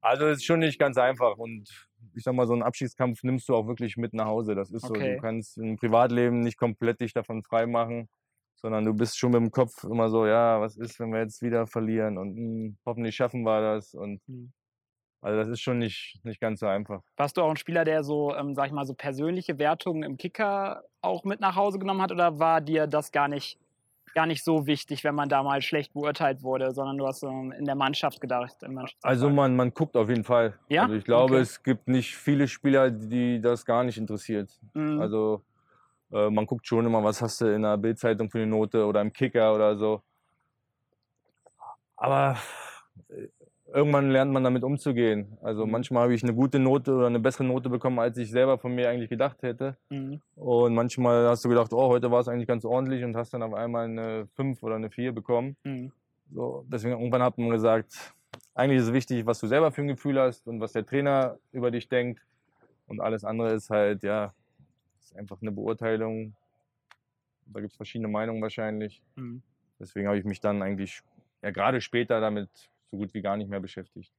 Also 0.00 0.26
es 0.26 0.38
ist 0.38 0.44
schon 0.44 0.58
nicht 0.58 0.78
ganz 0.78 0.98
einfach 0.98 1.36
und 1.38 1.88
ich 2.14 2.24
sag 2.24 2.34
mal, 2.34 2.46
so 2.46 2.52
einen 2.52 2.62
Abschiedskampf 2.62 3.22
nimmst 3.22 3.48
du 3.48 3.54
auch 3.54 3.66
wirklich 3.66 3.96
mit 3.96 4.14
nach 4.14 4.26
Hause. 4.26 4.54
Das 4.54 4.70
ist 4.70 4.82
so. 4.82 4.94
Okay. 4.94 5.16
Du 5.16 5.20
kannst 5.20 5.58
im 5.58 5.76
Privatleben 5.76 6.40
nicht 6.40 6.56
komplett 6.56 7.00
dich 7.00 7.12
davon 7.12 7.42
frei 7.42 7.66
machen, 7.66 8.08
sondern 8.60 8.84
du 8.84 8.94
bist 8.94 9.18
schon 9.18 9.32
mit 9.32 9.40
dem 9.40 9.50
Kopf 9.50 9.84
immer 9.84 10.10
so, 10.10 10.26
ja, 10.26 10.60
was 10.60 10.76
ist, 10.76 11.00
wenn 11.00 11.10
wir 11.12 11.20
jetzt 11.20 11.42
wieder 11.42 11.66
verlieren 11.66 12.18
und 12.18 12.36
hm, 12.36 12.76
hoffentlich 12.84 13.16
schaffen 13.16 13.42
wir 13.42 13.60
das 13.60 13.94
und 13.94 14.20
hm. 14.26 14.52
also 15.22 15.38
das 15.38 15.48
ist 15.48 15.60
schon 15.60 15.78
nicht, 15.78 16.20
nicht 16.24 16.40
ganz 16.40 16.60
so 16.60 16.66
einfach. 16.66 17.02
Warst 17.16 17.36
du 17.36 17.42
auch 17.42 17.50
ein 17.50 17.56
Spieler, 17.56 17.84
der 17.84 18.04
so, 18.04 18.34
ähm, 18.34 18.54
sag 18.54 18.66
ich 18.66 18.72
mal, 18.72 18.86
so 18.86 18.94
persönliche 18.94 19.58
Wertungen 19.58 20.02
im 20.02 20.16
Kicker 20.16 20.84
auch 21.00 21.24
mit 21.24 21.40
nach 21.40 21.56
Hause 21.56 21.78
genommen 21.78 22.02
hat 22.02 22.12
oder 22.12 22.38
war 22.38 22.60
dir 22.60 22.86
das 22.86 23.12
gar 23.12 23.28
nicht, 23.28 23.58
gar 24.14 24.26
nicht 24.26 24.44
so 24.44 24.66
wichtig, 24.66 25.04
wenn 25.04 25.14
man 25.14 25.28
da 25.28 25.42
mal 25.42 25.62
schlecht 25.62 25.92
beurteilt 25.92 26.42
wurde, 26.42 26.72
sondern 26.72 26.98
du 26.98 27.06
hast 27.06 27.22
ähm, 27.22 27.52
in 27.52 27.64
der 27.64 27.74
Mannschaft 27.74 28.20
gedacht? 28.20 28.56
Im 28.62 28.80
Also 29.02 29.30
man, 29.30 29.56
man 29.56 29.72
guckt 29.72 29.96
auf 29.96 30.08
jeden 30.08 30.24
Fall. 30.24 30.58
Ja? 30.68 30.82
Also 30.82 30.94
ich 30.94 31.04
glaube, 31.04 31.34
Okay. 31.34 31.42
es 31.42 31.62
gibt 31.62 31.88
nicht 31.88 32.16
viele 32.16 32.48
Spieler, 32.48 32.90
die 32.90 33.40
das 33.40 33.64
gar 33.64 33.84
nicht 33.84 33.98
interessiert. 33.98 34.50
Mhm. 34.74 35.00
Also 35.00 35.42
äh, 36.12 36.28
man 36.30 36.46
guckt 36.46 36.66
schon 36.66 36.86
immer, 36.86 37.02
was 37.04 37.22
hast 37.22 37.40
du 37.40 37.54
in 37.54 37.62
der 37.62 37.76
Bildzeitung 37.76 38.30
für 38.30 38.38
eine 38.38 38.48
Note 38.48 38.84
oder 38.84 39.00
im 39.00 39.12
Kicker 39.12 39.54
oder 39.54 39.76
so. 39.76 40.02
Aber 41.96 42.36
irgendwann 43.72 44.10
lernt 44.10 44.32
man 44.32 44.44
damit 44.44 44.62
umzugehen. 44.64 45.38
Also 45.42 45.64
Mhm. 45.66 45.72
manchmal 45.72 46.02
habe 46.04 46.14
ich 46.14 46.22
eine 46.22 46.34
gute 46.34 46.58
Note 46.58 46.92
oder 46.94 47.06
eine 47.06 47.20
bessere 47.20 47.44
Note 47.44 47.68
bekommen, 47.70 47.98
als 47.98 48.16
ich 48.18 48.30
selber 48.30 48.58
von 48.58 48.74
mir 48.74 48.88
eigentlich 48.88 49.10
gedacht 49.10 49.42
hätte. 49.42 49.76
Mhm. 49.90 50.20
Und 50.36 50.74
manchmal 50.74 51.28
hast 51.28 51.44
du 51.44 51.48
gedacht, 51.48 51.72
oh, 51.72 51.88
heute 51.88 52.10
war 52.10 52.20
es 52.20 52.28
eigentlich 52.28 52.48
ganz 52.48 52.64
ordentlich 52.64 53.04
und 53.04 53.16
hast 53.16 53.32
dann 53.34 53.42
auf 53.42 53.54
einmal 53.54 53.84
eine 53.84 54.26
5 54.34 54.62
oder 54.62 54.76
eine 54.76 54.90
4 54.90 55.12
bekommen. 55.12 55.56
Mhm. 55.64 55.92
So, 56.32 56.64
deswegen 56.68 56.92
irgendwann 56.92 57.22
hat 57.22 57.38
man 57.38 57.50
gesagt, 57.50 58.14
eigentlich 58.54 58.78
ist 58.80 58.86
es 58.88 58.92
wichtig, 58.92 59.26
was 59.26 59.40
du 59.40 59.46
selber 59.46 59.72
für 59.72 59.82
ein 59.82 59.88
Gefühl 59.88 60.18
hast 60.20 60.46
und 60.46 60.60
was 60.60 60.72
der 60.72 60.86
Trainer 60.86 61.38
über 61.52 61.70
dich 61.70 61.88
denkt. 61.88 62.20
Und 62.86 63.00
alles 63.00 63.24
andere 63.24 63.52
ist 63.52 63.70
halt, 63.70 64.02
ja, 64.02 64.32
ist 65.00 65.16
einfach 65.16 65.40
eine 65.40 65.52
Beurteilung. 65.52 66.34
Da 67.46 67.60
gibt 67.60 67.72
es 67.72 67.76
verschiedene 67.76 68.08
Meinungen 68.08 68.42
wahrscheinlich. 68.42 69.02
Mhm. 69.16 69.42
Deswegen 69.78 70.06
habe 70.06 70.18
ich 70.18 70.24
mich 70.24 70.40
dann 70.40 70.62
eigentlich, 70.62 71.00
ja, 71.42 71.50
gerade 71.50 71.80
später 71.80 72.20
damit 72.20 72.48
so 72.90 72.96
gut 72.96 73.14
wie 73.14 73.22
gar 73.22 73.36
nicht 73.36 73.48
mehr 73.48 73.60
beschäftigt. 73.60 74.12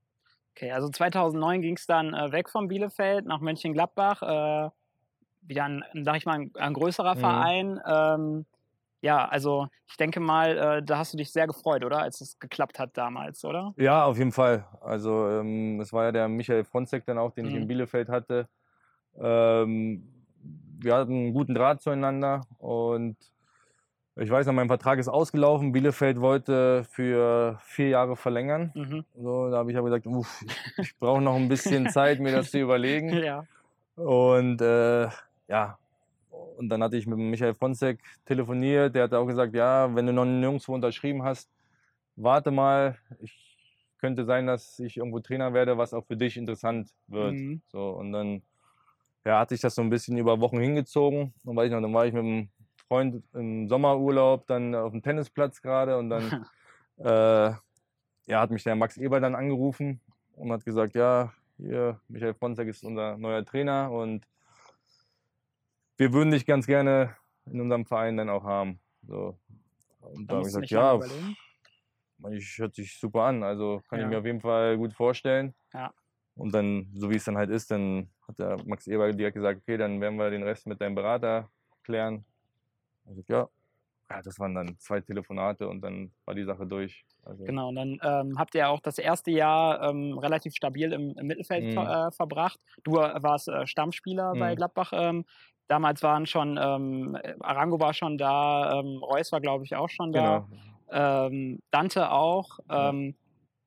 Okay, 0.56 0.72
also 0.72 0.90
2009 0.90 1.62
ging 1.62 1.76
es 1.76 1.86
dann 1.86 2.14
äh, 2.14 2.32
weg 2.32 2.50
von 2.50 2.68
Bielefeld 2.68 3.26
nach 3.26 3.40
Mönchengladbach. 3.40 4.22
Äh, 4.22 4.70
wieder 5.42 5.66
ein, 5.66 5.84
sag 6.04 6.18
ich 6.18 6.26
mal, 6.26 6.34
ein, 6.40 6.52
ein 6.56 6.74
größerer 6.74 7.16
Mhm. 7.16 7.20
Verein. 7.20 7.82
Ähm, 7.86 8.46
ja, 9.02 9.28
also 9.28 9.68
ich 9.88 9.98
denke 9.98 10.20
mal, 10.20 10.58
äh, 10.58 10.84
da 10.84 11.00
hast 11.00 11.14
du 11.14 11.18
dich 11.18 11.32
sehr 11.32 11.48
gefreut, 11.48 11.84
oder? 11.84 12.00
Als 12.00 12.22
es 12.22 12.38
geklappt 12.40 12.80
hat 12.80 12.96
damals, 12.98 13.44
oder? 13.44 13.74
Ja, 13.78 14.06
auf 14.06 14.18
jeden 14.18 14.32
Fall. 14.32 14.68
Also 14.82 15.28
ähm, 15.30 15.80
es 15.80 15.92
war 15.94 16.06
ja 16.06 16.12
der 16.12 16.28
Michael 16.28 16.64
Fronzek 16.66 17.06
dann 17.06 17.18
auch, 17.18 17.32
den 17.32 17.48
ich 17.48 17.54
Mhm. 17.54 17.62
in 17.62 17.68
Bielefeld 17.68 18.10
hatte. 18.10 18.48
Ähm, 19.20 20.04
wir 20.80 20.96
hatten 20.96 21.14
einen 21.14 21.34
guten 21.34 21.56
Draht 21.56 21.82
zueinander 21.82 22.42
und 22.60 23.18
ich 24.18 24.30
weiß 24.30 24.46
noch, 24.46 24.54
mein 24.54 24.68
Vertrag 24.68 25.00
ist 25.00 25.08
ausgelaufen. 25.08 25.72
Bielefeld 25.72 26.20
wollte 26.20 26.84
für 26.84 27.60
vier 27.64 27.90
Jahre 27.90 28.16
verlängern. 28.16 28.72
Mhm. 28.76 29.06
So, 29.16 29.50
da 29.50 29.58
habe 29.58 29.72
ich 29.72 29.78
aber 29.78 29.88
gesagt, 29.88 30.06
uff, 30.06 30.44
ich 30.78 30.98
brauche 30.98 31.22
noch 31.22 31.36
ein 31.36 31.48
bisschen 31.48 31.90
Zeit, 31.90 32.20
mir 32.20 32.32
das 32.32 32.52
zu 32.52 32.60
überlegen. 32.60 33.10
Ja. 33.14 33.46
Und 33.96 34.62
äh, 34.62 35.08
ja, 35.48 35.78
und 36.58 36.70
dann 36.70 36.84
hatte 36.84 36.98
ich 36.98 37.08
mit 37.08 37.18
Michael 37.18 37.54
Fronzek 37.54 38.00
telefoniert. 38.26 38.96
Der 38.96 39.04
hat 39.04 39.14
auch 39.14 39.26
gesagt, 39.26 39.56
ja, 39.56 39.94
wenn 39.96 40.06
du 40.06 40.14
noch 40.14 40.26
nirgendwo 40.26 40.74
unterschrieben 40.74 41.24
hast, 41.24 41.50
warte 42.16 42.52
mal. 42.52 42.98
Ich 43.20 43.48
könnte 44.00 44.26
sein, 44.26 44.48
dass 44.48 44.80
ich 44.80 44.98
irgendwo 44.98 45.20
Trainer 45.20 45.54
werde, 45.54 45.78
was 45.78 45.94
auch 45.94 46.06
für 46.06 46.18
dich 46.18 46.36
interessant 46.36 46.90
wird. 47.08 47.34
Mhm. 47.34 47.62
So, 47.68 47.92
und 47.92 48.12
dann 48.12 48.42
ja, 49.24 49.40
hat 49.40 49.50
sich 49.50 49.62
das 49.62 49.76
so 49.76 49.82
ein 49.82 49.90
bisschen 49.90 50.18
über 50.18 50.40
Wochen 50.42 50.60
hingezogen. 50.60 51.34
Und 51.46 51.56
weiß 51.56 51.68
ich 51.68 51.72
noch, 51.72 51.82
dann 51.82 51.94
war 51.94 52.06
ich 52.06 52.14
mit 52.14 52.24
einem 52.24 52.50
Freund 52.92 53.24
im 53.34 53.70
Sommerurlaub 53.70 54.48
dann 54.48 54.76
auf 54.76 54.92
dem 54.92 55.02
Tennisplatz 55.02 55.62
gerade 55.62 55.98
und 55.98 56.10
dann 56.10 56.46
äh, 56.98 57.54
ja, 58.28 58.42
hat 58.42 58.52
mich 58.52 58.66
der 58.66 58.76
Max 58.76 58.98
Eber 58.98 59.22
dann 59.22 59.34
angerufen 59.34 60.02
und 60.36 60.52
hat 60.52 60.66
gesagt, 60.66 60.94
ja, 60.96 61.32
hier, 61.56 62.02
Michael 62.10 62.34
Fronzek 62.34 62.68
ist 62.68 62.84
unser 62.84 63.18
neuer 63.18 63.46
Trainer 63.46 63.90
und 63.92 64.28
wir 65.96 66.12
würden 66.12 66.32
dich 66.32 66.46
ganz 66.46 66.68
gerne 66.68 67.16
in 67.46 67.62
unserem 67.62 67.86
Verein 67.86 68.18
dann 68.18 68.30
auch 68.30 68.44
haben. 68.44 68.82
So. 69.08 69.40
Und 70.02 70.28
Da 70.28 70.34
habe 70.34 70.42
ich 70.42 70.48
gesagt, 70.48 70.70
ja, 70.70 71.00
ich 72.30 72.58
hört 72.58 72.76
sich 72.76 73.00
super 73.00 73.22
an, 73.24 73.42
also 73.42 73.82
kann 73.88 74.00
Ja. 74.00 74.06
ich 74.06 74.12
mir 74.12 74.20
auf 74.20 74.26
jeden 74.26 74.42
Fall 74.42 74.78
gut 74.78 74.94
vorstellen. 74.94 75.54
Ja. 75.74 75.94
Und 76.36 76.54
dann, 76.54 76.92
so 76.94 77.10
wie 77.10 77.16
es 77.16 77.24
dann 77.24 77.38
halt 77.38 77.52
ist, 77.52 77.72
dann 77.72 78.10
hat 78.28 78.38
der 78.38 78.58
Max 78.66 78.86
Eber 78.88 79.14
direkt 79.14 79.36
gesagt, 79.36 79.62
okay, 79.62 79.78
dann 79.78 80.02
werden 80.02 80.18
wir 80.18 80.30
den 80.30 80.44
Rest 80.44 80.68
mit 80.68 80.82
deinem 80.82 80.96
Berater 80.96 81.50
klären. 81.84 82.26
Also, 83.06 83.24
ja. 83.28 83.48
ja, 84.10 84.22
das 84.22 84.40
waren 84.40 84.56
dann 84.56 84.78
zwei 84.80 85.02
Telefonate 85.02 85.68
und 85.68 85.82
dann 85.82 86.12
war 86.26 86.36
die 86.36 86.44
Sache 86.46 86.66
durch. 86.68 87.06
Also, 87.24 87.44
Genau, 87.46 87.70
und 87.70 87.76
dann 87.76 88.00
ähm, 88.04 88.40
habt 88.40 88.56
ihr 88.56 88.70
auch 88.70 88.80
das 88.82 88.98
erste 88.98 89.32
Jahr 89.32 89.82
ähm, 89.90 90.18
relativ 90.18 90.54
stabil 90.56 90.92
im, 90.94 91.16
im 91.18 91.28
Mittelfeld 91.28 91.76
Mhm. 91.76 91.78
äh, 91.82 92.12
verbracht. 92.12 92.60
Du 92.84 92.94
warst 92.94 93.48
äh, 93.48 93.66
Stammspieler 93.68 94.34
bei 94.36 94.52
Mhm. 94.52 94.56
Gladbach. 94.58 94.92
Ähm, 94.94 95.26
damals 95.68 96.04
waren 96.04 96.26
schon, 96.26 96.58
ähm, 96.62 97.18
Arango 97.40 97.80
war 97.80 97.94
schon 97.94 98.18
da, 98.18 98.80
ähm, 98.80 98.98
Reus 99.04 99.32
war, 99.32 99.42
glaube 99.42 99.64
ich, 99.66 99.76
auch 99.76 99.90
schon 99.90 100.12
da. 100.12 100.46
Genau. 100.92 101.26
ähm, 101.28 101.60
Dante 101.72 102.12
auch. 102.12 102.60
Ähm, 102.70 103.16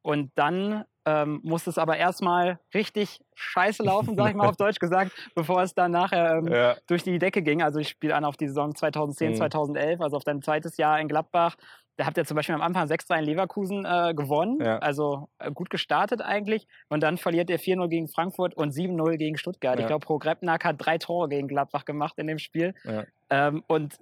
und 0.03 0.31
dann 0.35 0.85
ähm, 1.07 1.41
musste 1.43 1.71
es 1.71 1.79
aber 1.79 1.97
erstmal 1.97 2.59
richtig 2.73 3.21
scheiße 3.35 3.83
laufen, 3.83 4.17
sag 4.17 4.31
ich 4.31 4.35
mal 4.37 4.49
auf 4.49 4.57
Deutsch 4.59 4.79
gesagt, 4.79 5.13
bevor 5.35 5.63
es 5.63 5.75
dann 5.75 5.91
nachher 5.93 6.37
ähm, 6.39 6.49
Ja, 6.49 6.77
durch 6.87 7.03
die 7.03 7.19
Decke 7.19 7.43
ging. 7.43 7.63
Also 7.63 7.79
ich 7.81 7.89
spiele 7.89 8.15
an 8.15 8.25
auf 8.25 8.37
die 8.37 8.49
Saison 8.49 8.75
2010, 8.75 9.31
Mhm. 9.33 9.35
2011, 9.37 10.01
also 10.01 10.17
auf 10.17 10.25
dein 10.25 10.41
zweites 10.43 10.77
Jahr 10.77 10.99
in 11.01 11.09
Gladbach. 11.09 11.57
Da 11.97 12.07
habt 12.07 12.17
ihr 12.17 12.25
zum 12.25 12.35
Beispiel 12.35 12.57
am 12.57 12.61
Anfang 12.63 12.89
6-3 12.89 13.19
in 13.21 13.25
Leverkusen 13.25 13.85
äh, 13.85 14.15
gewonnen, 14.15 14.59
Ja. 14.61 14.79
also 14.79 15.29
äh, 15.39 15.53
gut 15.53 15.71
gestartet 15.71 16.23
eigentlich. 16.23 16.67
Und 16.89 17.03
dann 17.05 17.19
verliert 17.19 17.49
ihr 17.51 17.61
4-0 17.61 17.87
gegen 17.89 18.09
Frankfurt 18.09 18.55
und 18.55 18.73
7-0 18.73 19.17
gegen 19.17 19.37
Stuttgart. 19.37 19.77
Ich 19.77 19.83
Ja. 19.83 19.87
glaube, 19.87 20.05
Pro 20.05 20.19
Grebnack 20.19 20.65
hat 20.65 20.77
drei 20.79 20.99
Tore 20.99 21.29
gegen 21.29 21.47
Gladbach 21.47 21.85
gemacht 21.85 22.15
in 22.17 22.27
dem 22.27 22.39
Spiel. 22.39 22.75
Ähm, 23.31 23.63
und 23.69 23.97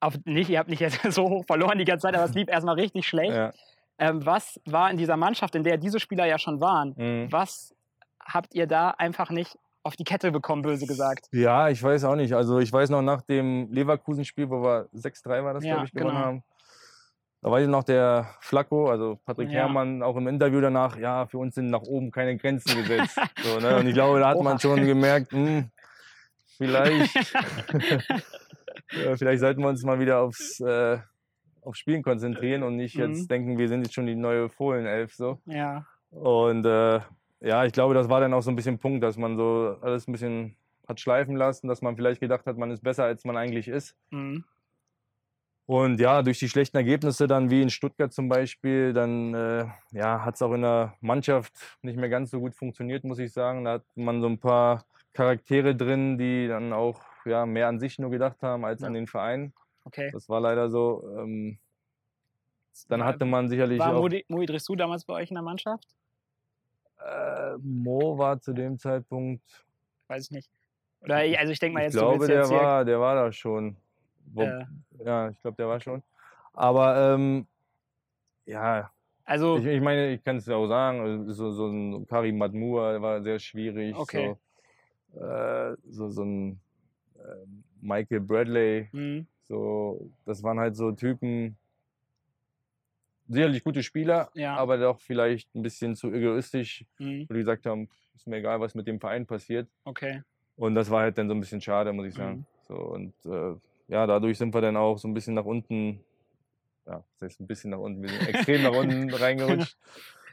auf, 0.00 0.14
nicht, 0.24 0.48
ihr 0.50 0.58
habt 0.60 0.68
nicht 0.70 0.80
jetzt 0.80 1.00
so 1.12 1.28
hoch 1.28 1.44
verloren 1.46 1.78
die 1.78 1.84
ganze 1.84 2.06
Zeit, 2.06 2.14
aber 2.14 2.24
es 2.24 2.34
lief 2.34 2.48
erstmal 2.48 2.76
richtig 2.76 3.06
schlecht. 3.06 3.32
Ähm, 3.98 4.24
was 4.26 4.60
war 4.66 4.90
in 4.90 4.96
dieser 4.96 5.16
Mannschaft, 5.16 5.54
in 5.54 5.62
der 5.64 5.76
diese 5.78 6.00
Spieler 6.00 6.26
ja 6.26 6.38
schon 6.38 6.60
waren, 6.60 6.94
Mhm. 6.96 7.30
was 7.32 7.74
habt 8.24 8.54
ihr 8.54 8.66
da 8.66 8.90
einfach 8.90 9.30
nicht 9.30 9.56
auf 9.82 9.96
die 9.96 10.04
Kette 10.04 10.32
bekommen, 10.32 10.62
böse 10.62 10.86
gesagt. 10.86 11.26
Ja, 11.32 11.68
ich 11.68 11.82
weiß 11.82 12.04
auch 12.04 12.16
nicht. 12.16 12.32
Also 12.34 12.58
ich 12.58 12.72
weiß 12.72 12.88
noch 12.90 13.02
nach 13.02 13.20
dem 13.22 13.68
Leverkusen-Spiel, 13.70 14.48
wo 14.48 14.62
wir 14.62 14.88
6-3 14.94 15.44
war 15.44 15.52
das, 15.54 15.62
Ja, 15.64 15.74
glaube 15.74 15.86
ich, 15.86 15.92
gewonnen 15.92 16.14
genau. 16.14 16.24
haben. 16.26 16.42
Da 17.42 17.50
weiß 17.50 17.64
ich 17.64 17.68
noch, 17.68 17.84
der 17.84 18.26
Flacco, 18.40 18.88
also 18.88 19.18
Patrick 19.26 19.50
Ja. 19.50 19.60
Herrmann, 19.60 20.02
auch 20.02 20.16
im 20.16 20.26
Interview 20.26 20.62
danach, 20.62 20.96
ja, 20.96 21.26
für 21.26 21.36
uns 21.36 21.54
sind 21.54 21.68
nach 21.68 21.82
oben 21.82 22.10
keine 22.10 22.36
Grenzen 22.38 22.74
gesetzt. 22.82 23.18
so, 23.42 23.60
ne? 23.60 23.76
Und 23.76 23.86
ich 23.86 23.92
glaube, 23.92 24.18
da 24.20 24.30
hat 24.30 24.40
man 24.40 24.58
schon 24.58 24.82
gemerkt, 24.86 25.30
hm, 25.32 25.70
vielleicht, 26.56 27.12
vielleicht 28.88 29.40
sollten 29.40 29.60
wir 29.60 29.68
uns 29.68 29.82
mal 29.84 29.98
wieder 30.00 30.20
aufs, 30.20 30.60
äh, 30.60 30.98
aufs 31.64 31.78
Spielen 31.78 32.02
konzentrieren 32.02 32.62
und 32.62 32.76
nicht 32.76 32.94
jetzt 32.94 33.22
Mhm. 33.22 33.28
denken, 33.28 33.58
wir 33.58 33.68
sind 33.68 33.82
jetzt 33.82 33.94
schon 33.94 34.06
die 34.06 34.14
neue 34.14 34.48
Fohlenelf. 34.48 35.14
So. 35.14 35.40
ja. 35.46 35.86
Und 36.10 36.64
äh, 36.64 37.00
ja, 37.40 37.64
ich 37.64 37.72
glaube, 37.72 37.94
das 37.94 38.08
war 38.08 38.20
dann 38.20 38.32
auch 38.34 38.42
so 38.42 38.50
ein 38.50 38.56
bisschen 38.56 38.78
Punkt, 38.78 39.02
dass 39.02 39.16
man 39.16 39.36
so 39.36 39.76
alles 39.82 40.06
ein 40.06 40.12
bisschen 40.12 40.56
hat 40.86 41.00
schleifen 41.00 41.34
lassen, 41.36 41.66
dass 41.66 41.82
man 41.82 41.96
vielleicht 41.96 42.20
gedacht 42.20 42.46
hat, 42.46 42.56
man 42.56 42.70
ist 42.70 42.82
besser, 42.82 43.04
als 43.04 43.24
man 43.24 43.36
eigentlich 43.36 43.68
ist. 43.68 43.96
Mhm. 44.10 44.44
Und 45.66 45.98
ja, 45.98 46.22
durch 46.22 46.38
die 46.38 46.48
schlechten 46.48 46.76
Ergebnisse 46.76 47.26
dann, 47.26 47.48
wie 47.48 47.62
in 47.62 47.70
Stuttgart 47.70 48.12
zum 48.12 48.28
Beispiel, 48.28 48.92
dann 48.92 49.32
äh, 49.34 49.64
ja, 49.92 50.22
hat 50.22 50.34
es 50.34 50.42
auch 50.42 50.52
in 50.52 50.60
der 50.60 50.94
Mannschaft 51.00 51.54
nicht 51.80 51.96
mehr 51.98 52.10
ganz 52.10 52.30
so 52.30 52.38
gut 52.38 52.54
funktioniert, 52.54 53.02
muss 53.04 53.18
ich 53.18 53.32
sagen. 53.32 53.64
Da 53.64 53.72
hat 53.74 53.84
man 53.94 54.20
so 54.20 54.26
ein 54.28 54.38
paar 54.38 54.84
Charaktere 55.14 55.74
drin, 55.74 56.18
die 56.18 56.48
dann 56.48 56.74
auch 56.74 57.00
ja, 57.24 57.46
mehr 57.46 57.68
an 57.68 57.78
sich 57.80 57.98
nur 57.98 58.10
gedacht 58.10 58.42
haben 58.42 58.64
als 58.66 58.82
an 58.82 58.94
Ja. 58.94 59.00
den 59.00 59.06
Verein. 59.06 59.54
Okay. 59.84 60.10
Das 60.12 60.28
war 60.28 60.40
leider 60.40 60.70
so. 60.70 61.04
Ähm, 61.18 61.58
dann 62.88 63.04
hatte 63.04 63.24
man 63.24 63.48
sicherlich 63.48 63.78
War 63.78 63.94
auch. 63.94 64.00
Moudi 64.00 64.24
Moui 64.28 64.46
Drissou 64.46 64.74
damals 64.74 65.04
bei 65.04 65.14
euch 65.14 65.30
in 65.30 65.34
der 65.34 65.42
Mannschaft? 65.42 65.86
Äh, 66.98 67.56
Mo 67.58 68.18
war 68.18 68.40
zu 68.40 68.52
dem 68.52 68.78
Zeitpunkt 68.78 69.42
Weiß 70.08 70.24
ich 70.24 70.30
nicht. 70.30 70.50
Oder 71.00 71.16
also 71.16 71.52
ich 71.52 71.58
denke 71.58 71.74
mal 71.74 71.80
Ich 71.80 71.84
jetzt, 71.86 71.94
du 71.94 72.00
glaube, 72.00 72.26
der 72.26 72.46
hier, 72.46 72.56
war, 72.56 72.84
der 72.84 73.00
war 73.00 73.14
da 73.14 73.32
schon. 73.32 73.76
Äh, 74.36 74.64
ja, 75.04 75.28
ich 75.30 75.40
glaube, 75.40 75.56
der 75.56 75.68
war 75.68 75.80
schon. 75.80 76.02
Aber 76.52 77.14
ähm, 77.14 77.46
ja, 78.46 78.90
also 79.24 79.58
ich, 79.58 79.66
ich 79.66 79.80
meine, 79.80 80.12
ich 80.12 80.24
kann 80.24 80.36
es 80.36 80.46
ja 80.46 80.56
auch 80.56 80.66
sagen, 80.66 81.30
so, 81.32 81.50
so 81.52 81.66
ein 81.66 82.06
Karim 82.06 82.38
Madmour 82.38 82.92
der 82.92 83.02
war 83.02 83.22
sehr 83.22 83.38
schwierig. 83.38 83.96
Okay. 83.96 84.36
So, 85.12 85.20
äh, 85.20 85.76
so, 85.88 86.10
so 86.10 86.22
ein 86.22 86.60
äh, 87.16 87.46
Michael 87.80 88.20
Bradley, 88.20 88.88
mh, 88.92 89.24
so, 89.44 90.10
das 90.24 90.42
waren 90.42 90.58
halt 90.58 90.76
so 90.76 90.92
Typen, 90.92 91.56
sicherlich 93.28 93.64
gute 93.64 93.82
Spieler, 93.82 94.30
Ja. 94.34 94.56
aber 94.56 94.78
doch 94.78 95.00
vielleicht 95.00 95.54
ein 95.54 95.62
bisschen 95.62 95.96
zu 95.96 96.12
egoistisch, 96.12 96.84
mh, 96.98 97.24
wo 97.28 97.34
die 97.34 97.40
gesagt 97.40 97.66
haben, 97.66 97.88
ist 98.14 98.26
mir 98.26 98.36
egal, 98.36 98.60
was 98.60 98.74
mit 98.74 98.86
dem 98.86 99.00
Verein 99.00 99.26
passiert. 99.26 99.68
okay. 99.84 100.22
Und 100.56 100.76
das 100.76 100.88
war 100.88 101.00
halt 101.02 101.18
dann 101.18 101.28
so 101.28 101.34
ein 101.34 101.40
bisschen 101.40 101.60
schade, 101.60 101.92
muss 101.92 102.06
ich 102.06 102.14
Mhm. 102.14 102.18
sagen. 102.18 102.46
So, 102.68 102.74
und 102.76 103.12
äh, 103.26 103.56
ja, 103.88 104.06
dadurch 104.06 104.38
sind 104.38 104.54
wir 104.54 104.60
dann 104.60 104.76
auch 104.76 104.96
so 104.98 105.08
ein 105.08 105.14
bisschen 105.14 105.34
nach 105.34 105.44
unten, 105.44 106.00
ja, 106.86 107.02
das 107.18 107.22
heißt 107.22 107.40
ein 107.40 107.46
bisschen 107.46 107.70
nach 107.70 107.78
unten, 107.78 108.02
wir 108.02 108.08
sind 108.10 108.28
extrem 108.28 108.62
nach 108.62 108.72
unten 108.72 109.12
reingerutscht. 109.12 109.76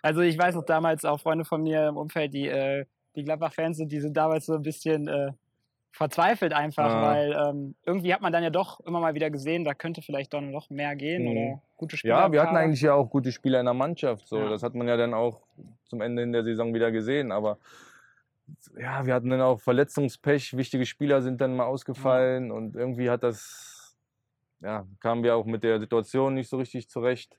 Also 0.03 0.21
ich 0.21 0.37
weiß 0.37 0.55
noch 0.55 0.65
damals 0.65 1.05
auch 1.05 1.19
Freunde 1.19 1.43
von 1.45 1.63
mir 1.63 1.87
im 1.87 1.97
Umfeld, 1.97 2.33
die, 2.33 2.47
äh, 2.47 2.85
die 3.15 3.23
Gladbach-Fans 3.23 3.77
sind, 3.77 3.91
die 3.91 3.99
sind 3.99 4.15
damals 4.15 4.45
so 4.45 4.53
ein 4.53 4.61
bisschen 4.61 5.07
äh, 5.07 5.31
verzweifelt 5.91 6.53
einfach, 6.53 6.89
Ah. 6.89 7.01
weil 7.13 7.31
ähm, 7.49 7.75
irgendwie 7.85 8.13
hat 8.13 8.21
man 8.21 8.31
dann 8.33 8.43
ja 8.43 8.49
doch 8.49 8.79
immer 8.81 8.99
mal 8.99 9.13
wieder 9.13 9.29
gesehen, 9.29 9.63
da 9.65 9.73
könnte 9.73 10.01
vielleicht 10.01 10.33
dann 10.33 10.51
noch 10.51 10.69
mehr 10.69 10.95
gehen 10.95 11.23
Mhm. 11.23 11.29
oder 11.31 11.61
gute 11.77 11.97
Spieler. 11.97 12.15
Ja, 12.15 12.31
wir 12.31 12.41
hatten 12.41 12.55
eigentlich 12.55 12.81
ja 12.81 12.93
auch 12.93 13.09
gute 13.09 13.31
Spieler 13.31 13.59
in 13.59 13.65
der 13.65 13.73
Mannschaft. 13.73 14.27
So. 14.27 14.37
Ja. 14.39 14.49
Das 14.49 14.63
hat 14.63 14.73
man 14.73 14.87
ja 14.87 14.97
dann 14.97 15.13
auch 15.13 15.41
zum 15.85 16.01
Ende 16.01 16.21
in 16.23 16.31
der 16.31 16.43
Saison 16.43 16.73
wieder 16.73 16.91
gesehen. 16.91 17.31
Aber 17.31 17.57
ja, 18.79 19.05
wir 19.05 19.13
hatten 19.13 19.29
dann 19.29 19.41
auch 19.41 19.59
Verletzungspech. 19.59 20.55
Wichtige 20.57 20.85
Spieler 20.85 21.21
sind 21.21 21.39
dann 21.41 21.55
mal 21.55 21.65
ausgefallen 21.65 22.51
und 22.51 22.75
irgendwie 22.75 23.09
hat 23.09 23.23
das, 23.23 23.95
ja, 24.61 24.85
kamen 24.99 25.23
wir 25.23 25.35
auch 25.35 25.45
mit 25.45 25.63
der 25.63 25.79
Situation 25.79 26.33
nicht 26.35 26.49
so 26.49 26.57
richtig 26.57 26.89
zurecht. 26.89 27.37